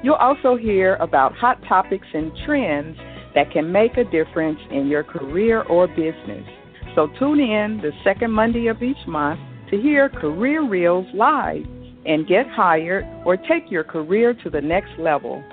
You'll 0.03 0.15
also 0.15 0.55
hear 0.55 0.95
about 0.95 1.35
hot 1.35 1.61
topics 1.67 2.07
and 2.13 2.31
trends 2.45 2.97
that 3.35 3.51
can 3.51 3.71
make 3.71 3.97
a 3.97 4.03
difference 4.05 4.59
in 4.71 4.87
your 4.87 5.03
career 5.03 5.61
or 5.63 5.87
business. 5.87 6.43
So 6.95 7.07
tune 7.19 7.39
in 7.39 7.79
the 7.81 7.91
second 8.03 8.31
Monday 8.31 8.67
of 8.67 8.81
each 8.81 9.05
month 9.05 9.39
to 9.69 9.79
hear 9.81 10.09
Career 10.09 10.67
Reels 10.67 11.05
live 11.13 11.63
and 12.05 12.27
get 12.27 12.47
hired 12.47 13.05
or 13.25 13.35
take 13.35 13.69
your 13.69 13.83
career 13.83 14.33
to 14.43 14.49
the 14.49 14.61
next 14.61 14.91
level. 14.97 15.43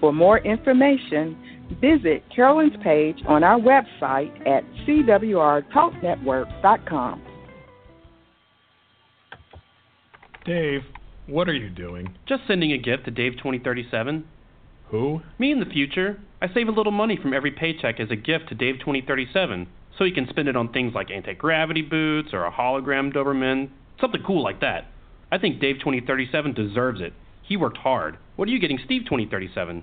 For 0.00 0.12
more 0.12 0.38
information, 0.38 1.36
visit 1.80 2.22
Carolyn's 2.34 2.76
page 2.82 3.18
on 3.26 3.42
our 3.42 3.58
website 3.58 4.30
at 4.46 4.62
cwrtalknetwork.com. 4.86 7.22
Dave, 10.44 10.82
what 11.26 11.48
are 11.48 11.54
you 11.54 11.70
doing? 11.70 12.14
Just 12.28 12.42
sending 12.46 12.72
a 12.72 12.78
gift 12.78 13.04
to 13.04 13.10
Dave 13.10 13.32
2037. 13.34 14.24
Who? 14.92 15.22
Me 15.38 15.50
in 15.50 15.58
the 15.58 15.66
future. 15.66 16.20
I 16.42 16.52
save 16.52 16.68
a 16.68 16.72
little 16.72 16.92
money 16.92 17.18
from 17.20 17.32
every 17.32 17.50
paycheck 17.50 17.98
as 17.98 18.10
a 18.10 18.16
gift 18.16 18.50
to 18.50 18.54
Dave 18.54 18.74
2037, 18.80 19.66
so 19.96 20.04
he 20.04 20.12
can 20.12 20.28
spend 20.28 20.48
it 20.48 20.56
on 20.56 20.70
things 20.70 20.92
like 20.94 21.10
anti 21.10 21.32
gravity 21.32 21.80
boots 21.80 22.28
or 22.34 22.44
a 22.44 22.52
hologram 22.52 23.10
Doberman, 23.10 23.70
something 23.98 24.22
cool 24.22 24.42
like 24.42 24.60
that. 24.60 24.88
I 25.30 25.38
think 25.38 25.60
Dave 25.60 25.76
2037 25.78 26.52
deserves 26.52 27.00
it. 27.00 27.14
He 27.42 27.56
worked 27.56 27.78
hard. 27.78 28.18
What 28.36 28.48
are 28.48 28.50
you 28.52 28.60
getting 28.60 28.78
Steve 28.84 29.04
2037? 29.04 29.82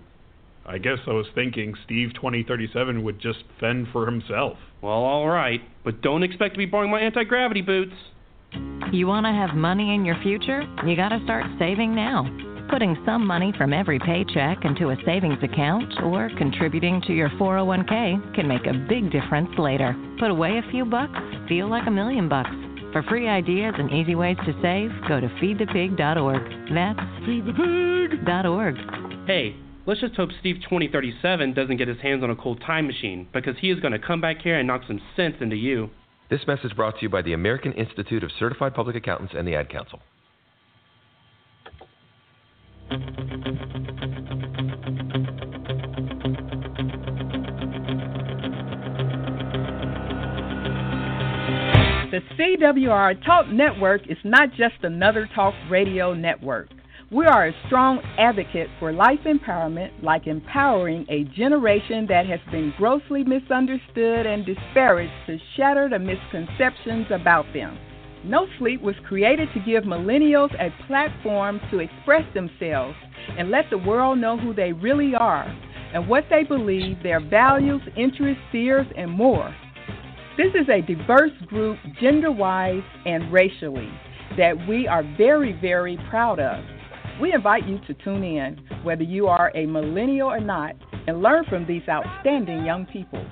I 0.63 0.77
guess 0.77 0.99
I 1.07 1.13
was 1.13 1.25
thinking 1.33 1.73
Steve 1.85 2.13
2037 2.13 3.03
would 3.03 3.19
just 3.19 3.39
fend 3.59 3.87
for 3.91 4.05
himself. 4.05 4.57
Well, 4.83 4.93
all 4.93 5.27
right, 5.27 5.61
but 5.83 6.01
don't 6.01 6.21
expect 6.21 6.53
to 6.53 6.59
be 6.59 6.67
borrowing 6.67 6.91
my 6.91 6.99
anti 6.99 7.23
gravity 7.23 7.61
boots. 7.61 7.95
You 8.91 9.07
want 9.07 9.25
to 9.25 9.31
have 9.31 9.55
money 9.55 9.95
in 9.95 10.05
your 10.05 10.21
future? 10.21 10.61
You 10.85 10.95
got 10.95 11.09
to 11.09 11.19
start 11.23 11.45
saving 11.57 11.95
now. 11.95 12.48
Putting 12.69 13.01
some 13.03 13.25
money 13.25 13.51
from 13.57 13.73
every 13.73 13.97
paycheck 13.97 14.63
into 14.63 14.91
a 14.91 14.95
savings 15.03 15.39
account 15.41 15.91
or 16.03 16.29
contributing 16.37 17.01
to 17.07 17.13
your 17.13 17.29
401k 17.29 18.35
can 18.35 18.47
make 18.47 18.67
a 18.67 18.73
big 18.87 19.11
difference 19.11 19.49
later. 19.57 19.95
Put 20.19 20.29
away 20.29 20.59
a 20.59 20.71
few 20.71 20.85
bucks, 20.85 21.17
feel 21.47 21.67
like 21.67 21.87
a 21.87 21.91
million 21.91 22.29
bucks. 22.29 22.51
For 22.93 23.01
free 23.09 23.27
ideas 23.27 23.73
and 23.77 23.91
easy 23.91 24.13
ways 24.13 24.37
to 24.45 24.53
save, 24.61 24.91
go 25.07 25.19
to 25.19 25.27
feedthepig.org. 25.41 26.73
That's 26.73 26.99
feedthepig.org. 27.27 28.75
Hey, 29.25 29.55
let's 29.87 30.01
just 30.01 30.13
hope 30.13 30.29
Steve 30.39 30.57
2037 30.61 31.53
doesn't 31.53 31.77
get 31.77 31.87
his 31.87 31.99
hands 32.01 32.23
on 32.23 32.29
a 32.29 32.35
cold 32.35 32.61
time 32.61 32.85
machine 32.85 33.27
because 33.33 33.55
he 33.59 33.71
is 33.71 33.79
going 33.79 33.93
to 33.93 33.99
come 33.99 34.21
back 34.21 34.43
here 34.43 34.59
and 34.59 34.67
knock 34.67 34.83
some 34.85 35.01
sense 35.15 35.35
into 35.41 35.55
you. 35.55 35.89
This 36.29 36.41
message 36.45 36.75
brought 36.75 36.97
to 36.97 37.01
you 37.01 37.09
by 37.09 37.23
the 37.23 37.33
American 37.33 37.73
Institute 37.73 38.23
of 38.23 38.29
Certified 38.37 38.75
Public 38.75 38.95
Accountants 38.95 39.33
and 39.35 39.47
the 39.47 39.55
Ad 39.55 39.69
Council. 39.69 39.99
The 52.11 52.21
CWR 52.35 53.23
Talk 53.23 53.47
Network 53.49 54.01
is 54.09 54.17
not 54.23 54.49
just 54.57 54.75
another 54.81 55.29
talk 55.35 55.53
radio 55.69 56.15
network. 56.15 56.69
We 57.11 57.25
are 57.25 57.47
a 57.47 57.53
strong 57.67 58.01
advocate 58.17 58.69
for 58.79 58.91
life 58.91 59.19
empowerment, 59.25 59.91
like 60.03 60.25
empowering 60.25 61.05
a 61.09 61.25
generation 61.35 62.07
that 62.07 62.25
has 62.25 62.39
been 62.51 62.73
grossly 62.77 63.23
misunderstood 63.23 64.25
and 64.25 64.45
disparaged 64.45 65.13
to 65.27 65.37
shatter 65.55 65.89
the 65.89 65.99
misconceptions 65.99 67.07
about 67.11 67.45
them. 67.53 67.77
No 68.25 68.47
Sleep 68.57 68.81
was 68.81 68.95
created 69.07 69.47
to 69.53 69.61
give 69.61 69.83
millennials 69.85 70.53
a 70.59 70.73
platform 70.87 71.61
to 71.71 71.79
express 71.79 72.23
themselves 72.33 72.95
and 73.37 73.49
let 73.49 73.69
the 73.69 73.77
world 73.77 74.19
know 74.19 74.37
who 74.37 74.53
they 74.53 74.73
really 74.73 75.15
are 75.15 75.45
and 75.93 76.07
what 76.07 76.25
they 76.29 76.43
believe, 76.43 77.01
their 77.01 77.21
values, 77.21 77.81
interests, 77.95 78.43
fears, 78.51 78.85
and 78.97 79.09
more. 79.09 79.55
This 80.37 80.53
is 80.53 80.67
a 80.69 80.81
diverse 80.81 81.31
group, 81.47 81.77
gender 82.01 82.31
wise 82.31 82.83
and 83.05 83.31
racially, 83.31 83.89
that 84.37 84.55
we 84.67 84.87
are 84.87 85.03
very, 85.17 85.53
very 85.61 85.97
proud 86.09 86.39
of. 86.39 86.63
We 87.21 87.33
invite 87.33 87.67
you 87.67 87.79
to 87.87 87.93
tune 87.93 88.23
in, 88.23 88.59
whether 88.83 89.03
you 89.03 89.27
are 89.27 89.51
a 89.55 89.65
millennial 89.65 90.29
or 90.29 90.39
not, 90.39 90.75
and 91.07 91.21
learn 91.21 91.45
from 91.45 91.65
these 91.65 91.83
outstanding 91.89 92.65
young 92.65 92.85
people. 92.85 93.25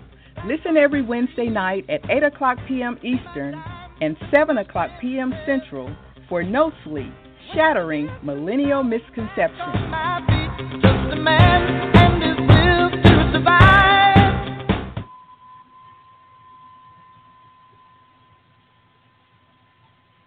Listen 0.45 0.77
every 0.77 1.01
Wednesday 1.01 1.47
night 1.47 1.85
at 1.89 2.09
8 2.09 2.23
o'clock 2.23 2.57
p.m. 2.67 2.97
Eastern 3.03 3.61
and 4.01 4.15
7 4.33 4.57
o'clock 4.59 4.89
p.m. 5.01 5.33
Central 5.45 5.95
for 6.29 6.43
No 6.43 6.71
Sleep, 6.83 7.11
Shattering 7.53 8.09
Millennial 8.23 8.83
Misconceptions. 8.83 9.57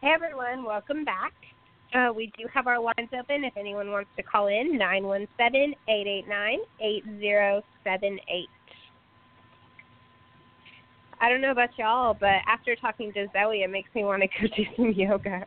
Hey 0.00 0.14
everyone, 0.14 0.64
welcome 0.64 1.04
back. 1.04 1.32
Uh, 1.92 2.12
we 2.14 2.32
do 2.38 2.46
have 2.54 2.66
our 2.66 2.80
lines 2.80 3.10
open 3.18 3.44
if 3.44 3.56
anyone 3.56 3.90
wants 3.90 4.10
to 4.16 4.22
call 4.22 4.46
in, 4.46 4.78
917 4.78 5.74
889 5.88 6.58
8078. 6.80 8.48
I 11.20 11.28
don't 11.28 11.40
know 11.40 11.50
about 11.50 11.70
y'all, 11.78 12.16
but 12.18 12.38
after 12.48 12.74
talking 12.76 13.12
to 13.12 13.26
Zoe, 13.32 13.62
it 13.62 13.70
makes 13.70 13.90
me 13.94 14.04
want 14.04 14.22
to 14.22 14.28
go 14.40 14.54
do 14.56 14.62
some 14.76 14.92
yoga. 14.92 15.46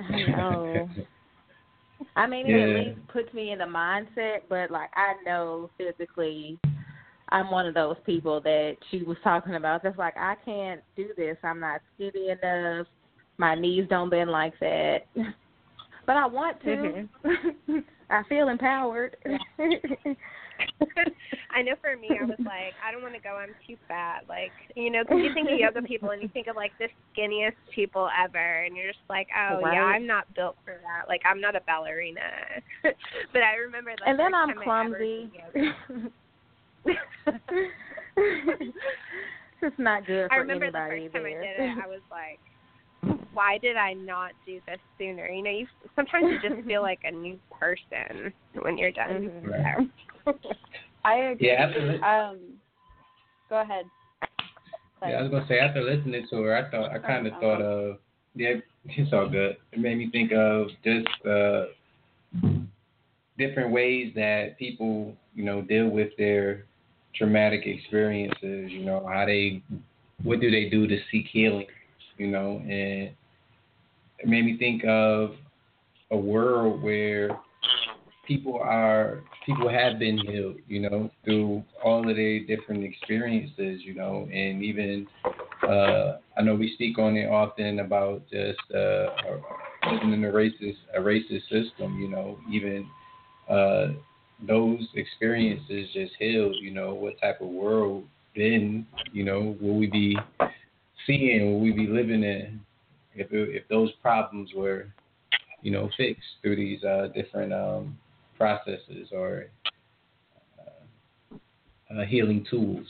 I 0.00 0.22
know. 0.30 0.88
I 2.16 2.26
mean, 2.26 2.46
it 2.46 2.50
Yeah. 2.50 2.80
at 2.80 2.86
least 2.86 3.08
puts 3.08 3.32
me 3.34 3.52
in 3.52 3.58
the 3.58 3.64
mindset, 3.64 4.40
but 4.48 4.70
like 4.70 4.90
I 4.94 5.14
know 5.24 5.70
physically, 5.78 6.58
I'm 7.30 7.50
one 7.50 7.66
of 7.66 7.74
those 7.74 7.96
people 8.04 8.40
that 8.42 8.76
she 8.90 9.02
was 9.02 9.16
talking 9.22 9.54
about. 9.54 9.82
That's 9.82 9.98
like 9.98 10.16
I 10.16 10.34
can't 10.44 10.80
do 10.96 11.10
this. 11.16 11.36
I'm 11.42 11.60
not 11.60 11.80
skinny 11.94 12.30
enough. 12.30 12.86
My 13.38 13.54
knees 13.54 13.86
don't 13.88 14.10
bend 14.10 14.30
like 14.30 14.58
that. 14.60 15.06
But 16.06 16.18
I 16.18 16.26
want 16.26 16.60
to. 16.64 17.08
Mm-hmm. 17.24 17.78
I 18.10 18.22
feel 18.28 18.48
empowered. 18.48 19.16
I 21.54 21.62
know 21.62 21.74
for 21.80 21.96
me, 21.96 22.10
I 22.20 22.24
was 22.24 22.38
like, 22.44 22.74
I 22.84 22.90
don't 22.90 23.02
want 23.02 23.14
to 23.14 23.20
go. 23.20 23.36
I'm 23.36 23.54
too 23.66 23.76
fat. 23.86 24.24
Like, 24.28 24.50
you 24.74 24.90
know, 24.90 25.02
because 25.04 25.18
you 25.22 25.32
think 25.32 25.48
of 25.50 25.58
yoga 25.58 25.82
people 25.82 26.10
and 26.10 26.20
you 26.20 26.28
think 26.28 26.48
of 26.48 26.56
like 26.56 26.72
the 26.78 26.88
skinniest 27.14 27.54
people 27.74 28.08
ever, 28.12 28.64
and 28.64 28.76
you're 28.76 28.88
just 28.88 28.98
like, 29.08 29.28
oh 29.36 29.60
yeah, 29.60 29.82
I'm 29.82 30.06
not 30.06 30.32
built 30.34 30.56
for 30.64 30.74
that. 30.82 31.08
Like, 31.08 31.22
I'm 31.24 31.40
not 31.40 31.56
a 31.56 31.60
ballerina. 31.66 32.20
but 32.82 33.42
I 33.42 33.54
remember 33.56 33.92
the 33.96 34.10
and 34.10 34.18
then 34.18 34.34
I'm 34.34 34.48
time 34.48 34.58
I 34.58 34.84
ever 34.84 34.98
clumsy. 34.98 35.30
it's 39.62 39.78
not 39.78 40.06
good 40.06 40.28
for 40.28 40.34
I 40.34 40.36
remember 40.36 40.66
anybody 40.66 41.06
the 41.06 41.12
first 41.12 41.14
time 41.14 41.24
I 41.24 41.30
did 41.30 41.56
it, 41.58 41.78
I 41.82 41.86
was 41.86 42.02
like, 42.10 42.40
why 43.32 43.58
did 43.58 43.76
I 43.76 43.92
not 43.94 44.32
do 44.46 44.60
this 44.66 44.78
sooner? 44.98 45.26
You 45.28 45.42
know, 45.42 45.50
you 45.50 45.66
sometimes 45.96 46.26
you 46.30 46.48
just 46.48 46.66
feel 46.66 46.82
like 46.82 47.00
a 47.04 47.10
new 47.10 47.38
person 47.50 48.32
when 48.62 48.78
you're 48.78 48.92
done. 48.92 49.30
Mhm. 49.44 49.90
I 51.04 51.16
agree. 51.16 51.48
Yeah, 51.48 51.66
absolutely. 51.68 52.02
Um, 52.02 52.38
go 53.48 53.60
ahead. 53.60 53.86
Yeah, 55.02 55.18
I 55.18 55.22
was 55.22 55.30
gonna 55.30 55.46
say 55.48 55.58
after 55.58 55.82
listening 55.82 56.26
to 56.30 56.36
her, 56.42 56.56
I 56.56 56.70
thought 56.70 56.90
I 56.90 56.98
kind 56.98 57.26
of 57.26 57.34
Oh, 57.34 57.40
thought 57.40 57.60
of 57.60 57.98
yeah, 58.34 58.54
it's 58.86 59.12
all 59.12 59.28
good. 59.28 59.56
It 59.72 59.78
made 59.78 59.98
me 59.98 60.10
think 60.10 60.32
of 60.32 60.68
just 60.82 61.06
uh, 61.26 61.66
different 63.38 63.70
ways 63.70 64.12
that 64.14 64.58
people, 64.58 65.14
you 65.34 65.44
know, 65.44 65.62
deal 65.62 65.88
with 65.88 66.08
their 66.16 66.64
traumatic 67.14 67.66
experiences. 67.66 68.70
You 68.70 68.84
know, 68.84 69.06
how 69.06 69.26
they, 69.26 69.62
what 70.22 70.40
do 70.40 70.50
they 70.50 70.68
do 70.68 70.86
to 70.86 70.96
seek 71.10 71.26
healing? 71.32 71.66
You 72.16 72.28
know, 72.28 72.58
and 72.62 73.10
it 74.18 74.26
made 74.26 74.44
me 74.44 74.56
think 74.56 74.84
of 74.84 75.32
a 76.10 76.16
world 76.16 76.82
where 76.82 77.38
people 78.26 78.58
are 78.58 79.22
people 79.44 79.68
have 79.68 79.98
been 79.98 80.18
healed, 80.18 80.56
you 80.68 80.80
know, 80.80 81.10
through 81.24 81.62
all 81.84 82.08
of 82.08 82.16
their 82.16 82.40
different 82.40 82.84
experiences, 82.84 83.80
you 83.84 83.94
know, 83.94 84.28
and 84.32 84.62
even 84.62 85.06
uh 85.68 86.18
I 86.36 86.42
know 86.42 86.54
we 86.54 86.72
speak 86.74 86.98
on 86.98 87.16
it 87.16 87.28
often 87.28 87.80
about 87.80 88.22
just 88.30 88.58
uh 88.74 89.06
living 89.90 90.12
in 90.12 90.24
a 90.24 90.32
racist 90.32 90.76
a 90.96 91.00
racist 91.00 91.42
system, 91.50 91.98
you 92.00 92.08
know, 92.08 92.38
even 92.50 92.86
uh 93.48 93.88
those 94.46 94.86
experiences 94.94 95.88
just 95.92 96.12
healed, 96.18 96.56
you 96.60 96.72
know, 96.72 96.94
what 96.94 97.20
type 97.20 97.40
of 97.40 97.48
world 97.48 98.04
then, 98.36 98.86
you 99.12 99.24
know, 99.24 99.56
will 99.60 99.76
we 99.78 99.86
be 99.86 100.16
seeing, 101.06 101.52
will 101.52 101.60
we 101.60 101.72
be 101.72 101.86
living 101.86 102.24
in 102.24 102.60
if 103.14 103.28
if 103.30 103.68
those 103.68 103.92
problems 104.02 104.50
were, 104.56 104.86
you 105.62 105.70
know, 105.70 105.88
fixed 105.96 106.22
through 106.42 106.56
these 106.56 106.82
uh 106.82 107.08
different 107.14 107.52
um 107.52 107.96
processes 108.44 109.08
or 109.10 109.46
uh, 110.60 111.36
uh, 111.94 112.04
healing 112.04 112.44
tools. 112.50 112.86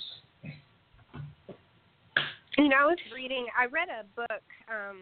You 2.59 2.69
know, 2.69 2.77
I 2.77 2.87
was 2.87 2.99
reading. 3.15 3.47
I 3.57 3.67
read 3.67 3.89
a 3.89 4.05
book. 4.17 4.43
Um, 4.69 4.99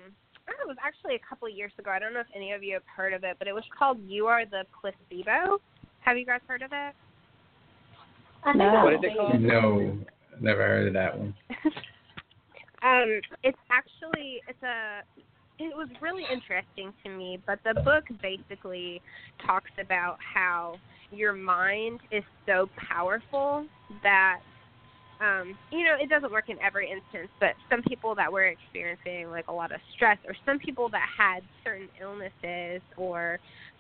I 0.47 0.51
don't 0.51 0.59
know, 0.59 0.65
it 0.65 0.69
was 0.69 0.77
actually 0.85 1.15
a 1.15 1.21
couple 1.27 1.49
of 1.49 1.55
years 1.55 1.73
ago. 1.79 1.91
I 1.91 1.99
don't 1.99 2.13
know 2.13 2.21
if 2.21 2.27
any 2.37 2.53
of 2.53 2.63
you 2.63 2.75
have 2.75 2.83
heard 2.85 3.15
of 3.15 3.25
it, 3.25 3.37
but 3.39 3.49
it 3.49 3.55
was 3.55 3.65
called 3.79 3.99
"You 4.07 4.27
Are 4.27 4.45
the 4.45 4.65
Placebo." 4.79 5.59
Have 6.01 6.19
you 6.19 6.27
guys 6.27 6.41
heard 6.47 6.61
of 6.61 6.71
it? 6.73 6.95
No. 8.55 8.85
What 8.85 8.95
is 8.95 9.01
it 9.03 9.17
called? 9.17 9.41
No, 9.41 9.99
never 10.39 10.67
heard 10.67 10.89
of 10.89 10.95
that 10.95 11.19
one. 11.19 11.35
Um, 12.85 13.21
it's 13.45 13.59
actually 13.71 14.43
it's 14.49 14.61
a 14.65 15.03
it 15.59 15.77
was 15.77 15.89
really 16.01 16.25
interesting 16.33 16.93
to 17.05 17.11
me, 17.11 17.39
but 17.47 17.59
the 17.65 17.81
book 17.83 18.05
basically 18.21 19.01
talks 19.47 19.71
about 19.81 20.17
how 20.35 20.77
your 21.11 21.33
mind 21.33 22.01
is 22.11 22.25
so 22.47 22.69
powerful 22.89 23.67
that 24.03 24.41
um, 25.23 25.57
you 25.71 25.85
know, 25.85 25.95
it 26.01 26.09
doesn't 26.09 26.33
work 26.33 26.49
in 26.49 26.61
every 26.61 26.91
instance, 26.91 27.29
but 27.39 27.51
some 27.71 27.81
people 27.83 28.13
that 28.17 28.33
were 28.33 28.47
experiencing 28.47 29.31
like 29.31 29.47
a 29.47 29.53
lot 29.53 29.71
of 29.71 29.81
stress 29.95 30.19
or 30.27 30.35
some 30.45 30.59
people 30.59 30.89
that 30.89 31.07
had 31.17 31.41
certain 31.63 31.89
illnesses 32.01 32.83
or 32.97 33.39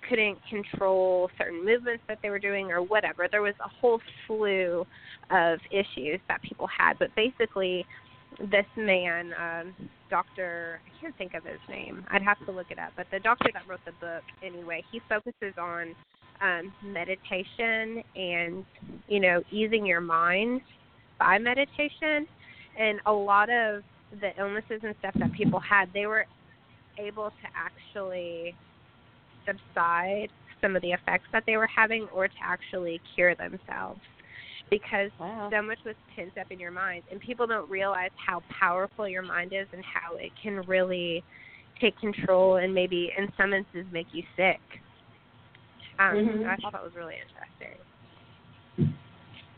couldn't 0.08 0.38
control 0.48 1.30
certain 1.36 1.64
movements 1.64 2.02
that 2.06 2.18
they 2.22 2.30
were 2.30 2.38
doing 2.38 2.70
or 2.70 2.80
whatever. 2.80 3.26
There 3.28 3.42
was 3.42 3.54
a 3.64 3.68
whole 3.68 4.00
slew 4.26 4.86
of 5.30 5.58
issues 5.72 6.20
that 6.28 6.40
people 6.42 6.68
had, 6.68 6.96
but 7.00 7.08
basically 7.16 7.84
this 8.38 8.66
man, 8.76 9.32
um, 9.40 9.74
Doctor, 10.10 10.80
I 10.86 11.00
can't 11.00 11.16
think 11.16 11.34
of 11.34 11.44
his 11.44 11.60
name. 11.68 12.04
I'd 12.10 12.22
have 12.22 12.38
to 12.46 12.52
look 12.52 12.70
it 12.70 12.78
up. 12.78 12.92
But 12.96 13.06
the 13.10 13.20
doctor 13.20 13.50
that 13.52 13.66
wrote 13.68 13.80
the 13.84 13.92
book, 13.92 14.22
anyway, 14.42 14.84
he 14.90 15.00
focuses 15.08 15.54
on 15.58 15.94
um, 16.40 16.72
meditation 16.84 18.02
and 18.16 18.64
you 19.08 19.20
know 19.20 19.42
easing 19.50 19.86
your 19.86 20.00
mind 20.00 20.60
by 21.18 21.38
meditation, 21.38 22.26
and 22.78 23.00
a 23.06 23.12
lot 23.12 23.48
of 23.48 23.82
the 24.20 24.30
illnesses 24.38 24.80
and 24.82 24.94
stuff 24.98 25.14
that 25.18 25.32
people 25.32 25.60
had, 25.60 25.88
they 25.94 26.06
were 26.06 26.26
able 26.98 27.30
to 27.30 27.48
actually 27.56 28.54
subside 29.46 30.28
some 30.60 30.76
of 30.76 30.82
the 30.82 30.92
effects 30.92 31.24
that 31.32 31.42
they 31.46 31.56
were 31.56 31.68
having 31.74 32.06
or 32.14 32.28
to 32.28 32.34
actually 32.44 33.00
cure 33.14 33.34
themselves 33.34 34.00
because 34.72 35.10
wow. 35.20 35.50
so 35.52 35.60
much 35.60 35.78
was 35.84 35.94
pent 36.16 36.32
up 36.40 36.46
in 36.50 36.58
your 36.58 36.70
mind 36.70 37.02
and 37.10 37.20
people 37.20 37.46
don't 37.46 37.68
realize 37.68 38.10
how 38.16 38.42
powerful 38.58 39.06
your 39.06 39.20
mind 39.22 39.52
is 39.52 39.66
and 39.74 39.84
how 39.84 40.16
it 40.16 40.32
can 40.42 40.62
really 40.66 41.22
take 41.78 41.98
control 41.98 42.56
and 42.56 42.74
maybe 42.74 43.12
in 43.18 43.28
some 43.36 43.52
instances 43.52 43.92
make 43.92 44.06
you 44.12 44.22
sick 44.34 44.60
um 45.98 46.16
Mhm. 46.16 46.46
i 46.46 46.56
thought 46.56 46.72
that 46.72 46.82
was 46.82 46.94
really 46.94 47.16
interesting 47.20 47.78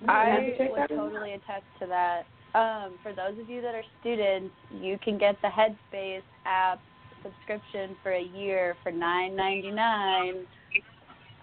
I 0.07 0.53
would 0.59 0.89
totally 0.89 1.33
attest 1.33 1.65
to 1.79 1.87
that. 1.87 2.25
Um, 2.55 2.99
for 3.03 3.15
those 3.15 3.39
of 3.39 3.49
you 3.49 3.63
that 3.63 3.75
are 3.75 3.83
students, 4.01 4.55
you 4.71 4.99
can 4.99 5.17
get 5.17 5.41
the 5.41 5.49
Headspace 5.49 6.23
app 6.45 6.81
subscription 7.23 7.97
for 8.03 8.13
a 8.13 8.23
year 8.23 8.77
for 8.83 8.93
nine 8.93 9.35
ninety 9.35 9.71
nine. 9.71 10.47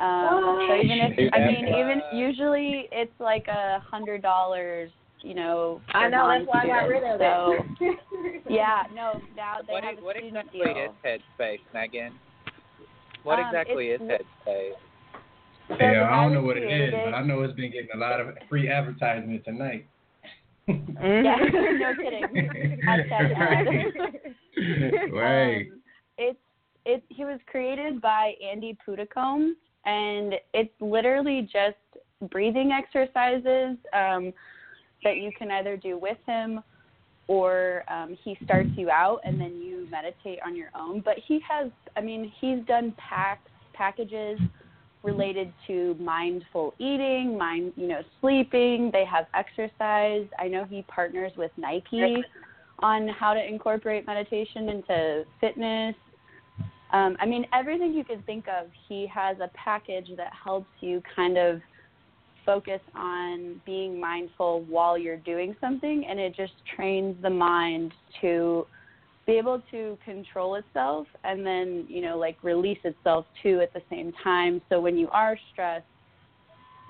Um, 0.02 0.66
so 0.68 0.76
even 0.82 0.98
if 1.00 1.34
I 1.34 1.40
mean 1.46 1.68
even 1.68 2.02
usually 2.14 2.90
it's 2.92 3.14
like 3.20 3.48
a 3.48 3.80
hundred 3.88 4.22
dollars, 4.24 4.90
you 5.22 5.36
know. 5.36 5.80
For 5.92 5.98
I 5.98 6.10
know, 6.10 6.28
that's 6.28 6.48
why 6.48 6.64
I 6.64 6.68
got 6.68 6.88
rid 6.90 7.04
of 7.04 7.20
non-students. 7.20 8.02
it. 8.12 8.42
Yeah, 8.50 8.84
no, 8.96 9.22
now 9.36 9.58
they 9.68 9.74
What, 9.74 9.84
have 9.84 9.94
is, 9.94 10.00
a 10.00 10.04
what 10.04 10.16
student 10.18 10.38
exactly 10.38 10.74
deal. 10.74 10.84
is 10.84 11.22
Headspace, 11.40 11.60
Megan? 11.74 12.14
What 13.24 13.38
Um, 13.40 13.46
exactly 13.46 13.88
is 13.90 14.02
it's- 14.02 14.22
Headspace? 14.48 14.74
Yeah, 15.80 16.10
I 16.12 16.24
don't 16.24 16.34
know 16.34 16.42
what 16.42 16.58
it 16.58 16.64
is, 16.70 16.92
but 17.06 17.14
I 17.14 17.22
know 17.24 17.44
it's 17.44 17.54
been 17.54 17.72
getting 17.72 17.88
a 17.94 17.98
lot 17.98 18.20
of 18.20 18.28
free 18.50 18.68
advertisement 18.70 19.46
tonight. 19.46 19.86
Yeah, 20.68 21.36
no 21.80 21.94
kidding. 21.96 22.82
Right. 25.14 25.68
Um, 25.72 25.82
it's 26.18 26.40
it. 26.86 27.04
He 27.10 27.26
was 27.26 27.40
created 27.48 28.02
by 28.02 28.34
Andy 28.46 28.78
Puddicombe, 28.86 29.56
and 29.86 30.36
it's 30.54 30.74
literally 30.80 31.50
just 31.52 31.76
breathing 32.30 32.72
exercises 32.72 33.78
um, 33.94 34.34
that 35.04 35.18
you 35.18 35.32
can 35.38 35.52
either 35.52 35.76
do 35.78 35.98
with 35.98 36.18
him 36.28 36.62
or 37.28 37.84
um, 37.88 38.18
he 38.24 38.38
starts 38.44 38.70
you 38.76 38.90
out 38.90 39.22
and 39.24 39.40
then 39.40 39.62
you 39.62 39.88
meditate 39.90 40.40
on 40.46 40.56
your 40.56 40.70
own. 40.78 41.02
But 41.02 41.16
he 41.28 41.40
has, 41.50 41.72
I 41.96 42.02
mean, 42.02 42.32
he's 42.40 42.60
done 42.66 42.94
packs 42.98 43.50
packages 43.74 44.40
related 45.04 45.52
to 45.66 45.96
mindful 46.00 46.74
eating, 46.78 47.38
mind, 47.38 47.74
you 47.76 47.88
know, 47.88 48.02
sleeping. 48.20 48.92
They 48.94 49.06
have 49.06 49.26
exercise. 49.34 50.28
I 50.38 50.48
know 50.48 50.66
he 50.66 50.84
partners 50.84 51.32
with 51.36 51.52
Nike 51.58 52.24
on 52.80 53.08
how 53.08 53.34
to 53.34 53.44
incorporate 53.44 54.06
meditation 54.06 54.70
into 54.70 55.24
fitness. 55.40 55.96
Um, 56.94 57.16
I 57.20 57.26
mean, 57.26 57.46
everything 57.54 57.94
you 57.94 58.04
can 58.04 58.22
think 58.24 58.46
of, 58.48 58.68
he 58.88 59.08
has 59.08 59.38
a 59.40 59.50
package 59.54 60.10
that 60.18 60.32
helps 60.44 60.70
you 60.82 61.02
kind 61.16 61.38
of 61.38 61.62
focus 62.46 62.82
on 62.96 63.62
being 63.66 64.00
mindful 64.00 64.62
while 64.68 64.98
you're 64.98 65.18
doing 65.18 65.56
something, 65.62 66.06
and 66.10 66.20
it 66.20 66.36
just 66.36 66.54
trains 66.76 67.16
the 67.22 67.30
mind 67.30 67.94
to 68.20 68.66
be 69.26 69.34
able 69.34 69.62
to 69.72 69.98
control 70.04 70.56
itself 70.56 71.08
and 71.24 71.46
then, 71.46 71.86
you 71.88 72.02
know, 72.02 72.18
like 72.18 72.38
release 72.44 72.80
itself 72.84 73.26
too 73.44 73.62
at 73.62 73.72
the 73.74 73.82
same 73.90 74.12
time. 74.24 74.62
So 74.68 74.82
when 74.82 74.98
you 74.98 75.08
are 75.10 75.38
stressed, 75.54 75.86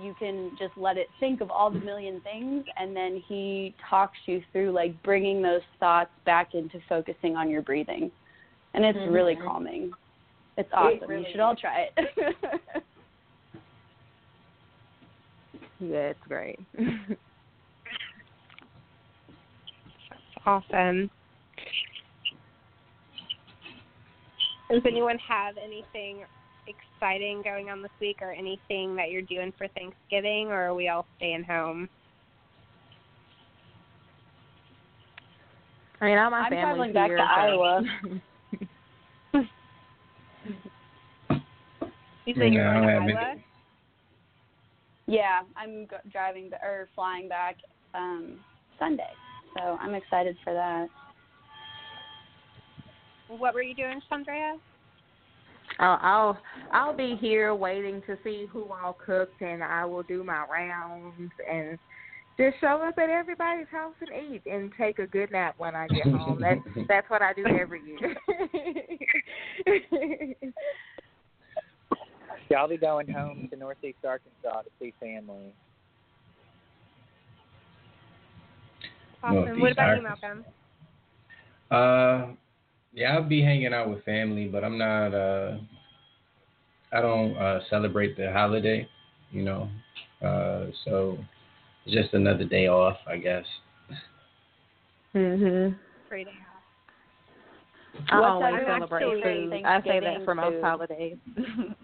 you 0.01 0.15
can 0.17 0.51
just 0.57 0.75
let 0.77 0.97
it 0.97 1.07
think 1.19 1.41
of 1.41 1.51
all 1.51 1.69
the 1.69 1.79
million 1.79 2.21
things 2.21 2.63
and 2.77 2.95
then 2.95 3.21
he 3.27 3.75
talks 3.87 4.17
you 4.25 4.41
through 4.51 4.71
like 4.71 5.01
bringing 5.03 5.41
those 5.41 5.61
thoughts 5.79 6.09
back 6.25 6.55
into 6.55 6.79
focusing 6.89 7.35
on 7.35 7.49
your 7.49 7.61
breathing 7.61 8.09
and 8.73 8.83
it's 8.85 8.99
really 9.11 9.35
Mhm. 9.35 9.43
calming. 9.45 9.93
It's 10.57 10.69
awesome. 10.73 11.07
Really 11.07 11.25
you 11.25 11.31
should 11.31 11.39
all 11.39 11.55
try 11.55 11.89
it. 11.95 12.35
Yeah, 15.83 16.09
it's 16.09 16.19
great. 16.27 16.59
awesome. 20.45 21.09
Does 24.69 24.81
anyone 24.85 25.17
have 25.27 25.57
anything 25.57 26.23
exciting 26.67 27.41
going 27.41 27.71
on 27.71 27.81
this 27.81 27.89
week 27.99 28.17
or 28.21 28.31
anything 28.31 28.95
that 28.95 29.09
you're 29.09 29.23
doing 29.23 29.51
for 29.57 29.67
thanksgiving 29.69 30.49
or 30.49 30.61
are 30.67 30.75
we 30.75 30.87
all 30.87 31.07
staying 31.17 31.43
home? 31.45 31.89
I 35.99 36.05
mean, 36.05 36.17
all 36.19 36.29
my 36.29 36.41
I'm 36.41 36.51
family's 36.51 36.93
traveling 36.93 36.93
back 36.93 37.07
here, 37.09 37.17
to 37.17 37.23
so- 37.23 37.41
Iowa. 37.41 37.83
you 42.25 42.33
say 42.35 42.49
you're 42.49 42.63
Yeah, 42.63 42.79
going 42.79 43.07
to 43.07 43.13
Iowa. 43.13 43.35
Yeah, 45.07 45.41
I'm 45.57 45.85
go- 45.87 45.97
driving 46.11 46.49
b- 46.49 46.55
or 46.63 46.87
flying 46.95 47.27
back 47.27 47.57
um 47.93 48.37
sunday 48.79 49.03
so 49.57 49.77
i'm 49.81 49.95
excited 49.95 50.37
for 50.43 50.53
that 50.53 50.87
what 53.27 53.53
were 53.53 53.61
you 53.61 53.75
doing 53.75 53.99
chandrea 54.11 54.53
I'll, 55.79 55.99
I'll 56.01 56.37
I'll 56.71 56.95
be 56.95 57.17
here 57.19 57.55
waiting 57.55 58.01
to 58.05 58.17
see 58.23 58.45
who 58.51 58.69
all 58.71 58.97
cooked, 59.05 59.41
and 59.41 59.63
I 59.63 59.85
will 59.85 60.03
do 60.03 60.23
my 60.23 60.45
rounds 60.51 61.31
and 61.49 61.79
just 62.37 62.59
show 62.59 62.81
up 62.85 62.97
at 62.97 63.09
everybody's 63.09 63.67
house 63.71 63.95
and 64.01 64.33
eat 64.33 64.41
and 64.45 64.71
take 64.77 64.99
a 64.99 65.07
good 65.07 65.31
nap 65.31 65.55
when 65.57 65.75
I 65.75 65.87
get 65.87 66.07
home. 66.07 66.39
That's 66.41 66.59
that's 66.87 67.09
what 67.09 67.21
I 67.21 67.33
do 67.33 67.45
every 67.47 67.81
year. 67.83 68.15
Yeah, 72.51 72.57
I'll 72.57 72.67
be 72.67 72.75
going 72.75 73.07
home 73.07 73.47
to 73.49 73.55
Northeast 73.55 73.99
Arkansas 74.05 74.63
to 74.63 74.69
see 74.77 74.93
family. 74.99 75.53
awesome 79.23 79.35
Northeast 79.35 79.61
what 79.61 79.71
about 79.71 79.95
you 79.95 80.03
malcolm 80.03 80.45
Uh, 81.71 82.33
yeah, 82.93 83.13
I'll 83.15 83.23
be 83.23 83.41
hanging 83.41 83.73
out 83.73 83.89
with 83.89 84.03
family, 84.03 84.49
but 84.49 84.65
I'm 84.65 84.77
not. 84.77 85.13
Uh, 85.13 85.59
I 86.91 86.99
don't 86.99 87.37
uh, 87.37 87.61
celebrate 87.69 88.17
the 88.17 88.33
holiday, 88.33 88.85
you 89.31 89.43
know. 89.43 89.69
Uh, 90.21 90.65
so 90.83 91.17
it's 91.85 91.95
just 91.95 92.13
another 92.13 92.43
day 92.43 92.67
off, 92.67 92.97
I 93.07 93.15
guess. 93.15 93.45
mhm. 95.15 95.73
free 96.09 96.25
to 96.25 96.31
I 98.11 98.27
always 98.27 98.59
celebrate 98.65 99.05
favorite 99.05 99.49
food. 99.51 99.65
I 99.65 99.81
say 99.83 99.99
that 100.01 100.25
for 100.25 100.35
most 100.35 100.57
holidays. 100.61 101.17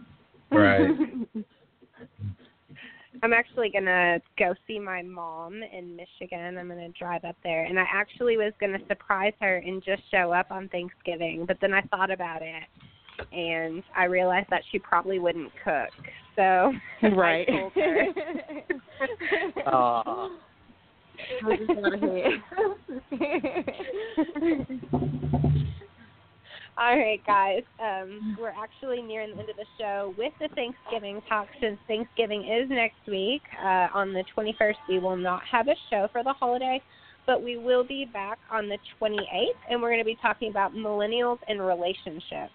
Right. 0.51 0.91
I'm 3.23 3.33
actually 3.33 3.69
gonna 3.69 4.19
go 4.37 4.53
see 4.67 4.77
my 4.79 5.01
mom 5.01 5.61
in 5.63 5.95
Michigan. 5.95 6.57
I'm 6.57 6.67
gonna 6.67 6.89
drive 6.89 7.25
up 7.25 7.35
there, 7.43 7.63
and 7.65 7.79
I 7.79 7.85
actually 7.91 8.37
was 8.37 8.53
gonna 8.59 8.79
surprise 8.87 9.33
her 9.41 9.57
and 9.57 9.83
just 9.83 10.03
show 10.11 10.31
up 10.31 10.51
on 10.51 10.69
Thanksgiving, 10.69 11.45
but 11.47 11.57
then 11.59 11.73
I 11.73 11.81
thought 11.81 12.11
about 12.11 12.41
it, 12.41 12.63
and 13.31 13.83
I 13.95 14.05
realized 14.05 14.49
that 14.51 14.61
she 14.71 14.79
probably 14.79 15.19
wouldn't 15.19 15.51
cook. 15.63 15.89
So 16.35 16.73
Right. 17.15 17.47
I 17.49 17.51
told 17.51 17.73
her. 17.73 18.05
Aw. 19.71 20.29
I 21.43 21.55
just 21.55 21.75
went 21.75 21.95
ahead. 21.95 22.43
All 26.79 26.95
right, 26.95 27.19
guys. 27.25 27.63
Um, 27.81 28.37
we're 28.39 28.49
actually 28.49 29.01
nearing 29.01 29.31
the 29.31 29.39
end 29.39 29.49
of 29.49 29.55
the 29.55 29.65
show 29.79 30.13
with 30.15 30.31
the 30.39 30.47
Thanksgiving 30.53 31.21
talk. 31.27 31.47
Since 31.59 31.79
Thanksgiving 31.87 32.43
is 32.43 32.69
next 32.69 32.99
week, 33.07 33.41
uh, 33.59 33.87
on 33.95 34.13
the 34.13 34.23
21st, 34.37 34.75
we 34.87 34.99
will 34.99 35.17
not 35.17 35.41
have 35.51 35.67
a 35.69 35.75
show 35.89 36.07
for 36.11 36.23
the 36.23 36.33
holiday, 36.33 36.79
but 37.25 37.41
we 37.41 37.57
will 37.57 37.83
be 37.83 38.05
back 38.05 38.37
on 38.51 38.69
the 38.69 38.77
28th, 39.01 39.57
and 39.71 39.81
we're 39.81 39.89
going 39.89 40.01
to 40.01 40.05
be 40.05 40.19
talking 40.21 40.51
about 40.51 40.75
millennials 40.75 41.39
and 41.47 41.65
relationships. 41.65 42.53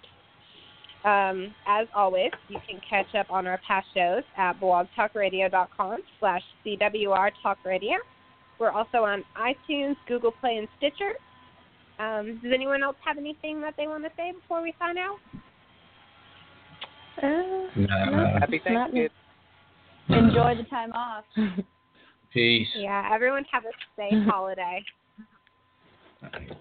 Um, 1.04 1.52
as 1.66 1.88
always, 1.92 2.30
you 2.48 2.58
can 2.68 2.80
catch 2.88 3.12
up 3.16 3.26
on 3.28 3.48
our 3.48 3.58
past 3.66 3.88
shows 3.92 4.22
at 4.36 4.60
blogtalkradio.com 4.60 5.98
slash 6.20 6.42
CWR 6.64 7.30
Talk 7.42 7.58
Radio. 7.64 7.96
We're 8.60 8.70
also 8.70 8.98
on 8.98 9.24
iTunes, 9.36 9.96
Google 10.06 10.30
Play, 10.30 10.58
and 10.58 10.68
Stitcher. 10.78 11.14
Um, 12.03 12.40
does 12.42 12.53
anyone 12.53 12.82
else 12.82 12.96
have 13.05 13.16
anything 13.16 13.61
that 13.61 13.74
they 13.76 13.86
want 13.86 14.03
to 14.03 14.11
say 14.16 14.32
before 14.32 14.61
we 14.61 14.74
sign 14.78 14.98
out? 14.98 15.18
Nah. 17.76 18.40
Happy 18.40 18.61
Thanksgiving. 18.64 19.09
enjoy 20.09 20.57
the 20.57 20.64
time 20.68 20.92
off 20.92 21.24
Peace. 22.32 22.68
Yeah, 22.76 23.09
everyone 23.12 23.44
have 23.53 23.64
a 23.64 23.72
safe 23.96 24.26
holiday. 24.26 24.82
All 26.22 26.30
right. 26.32 26.53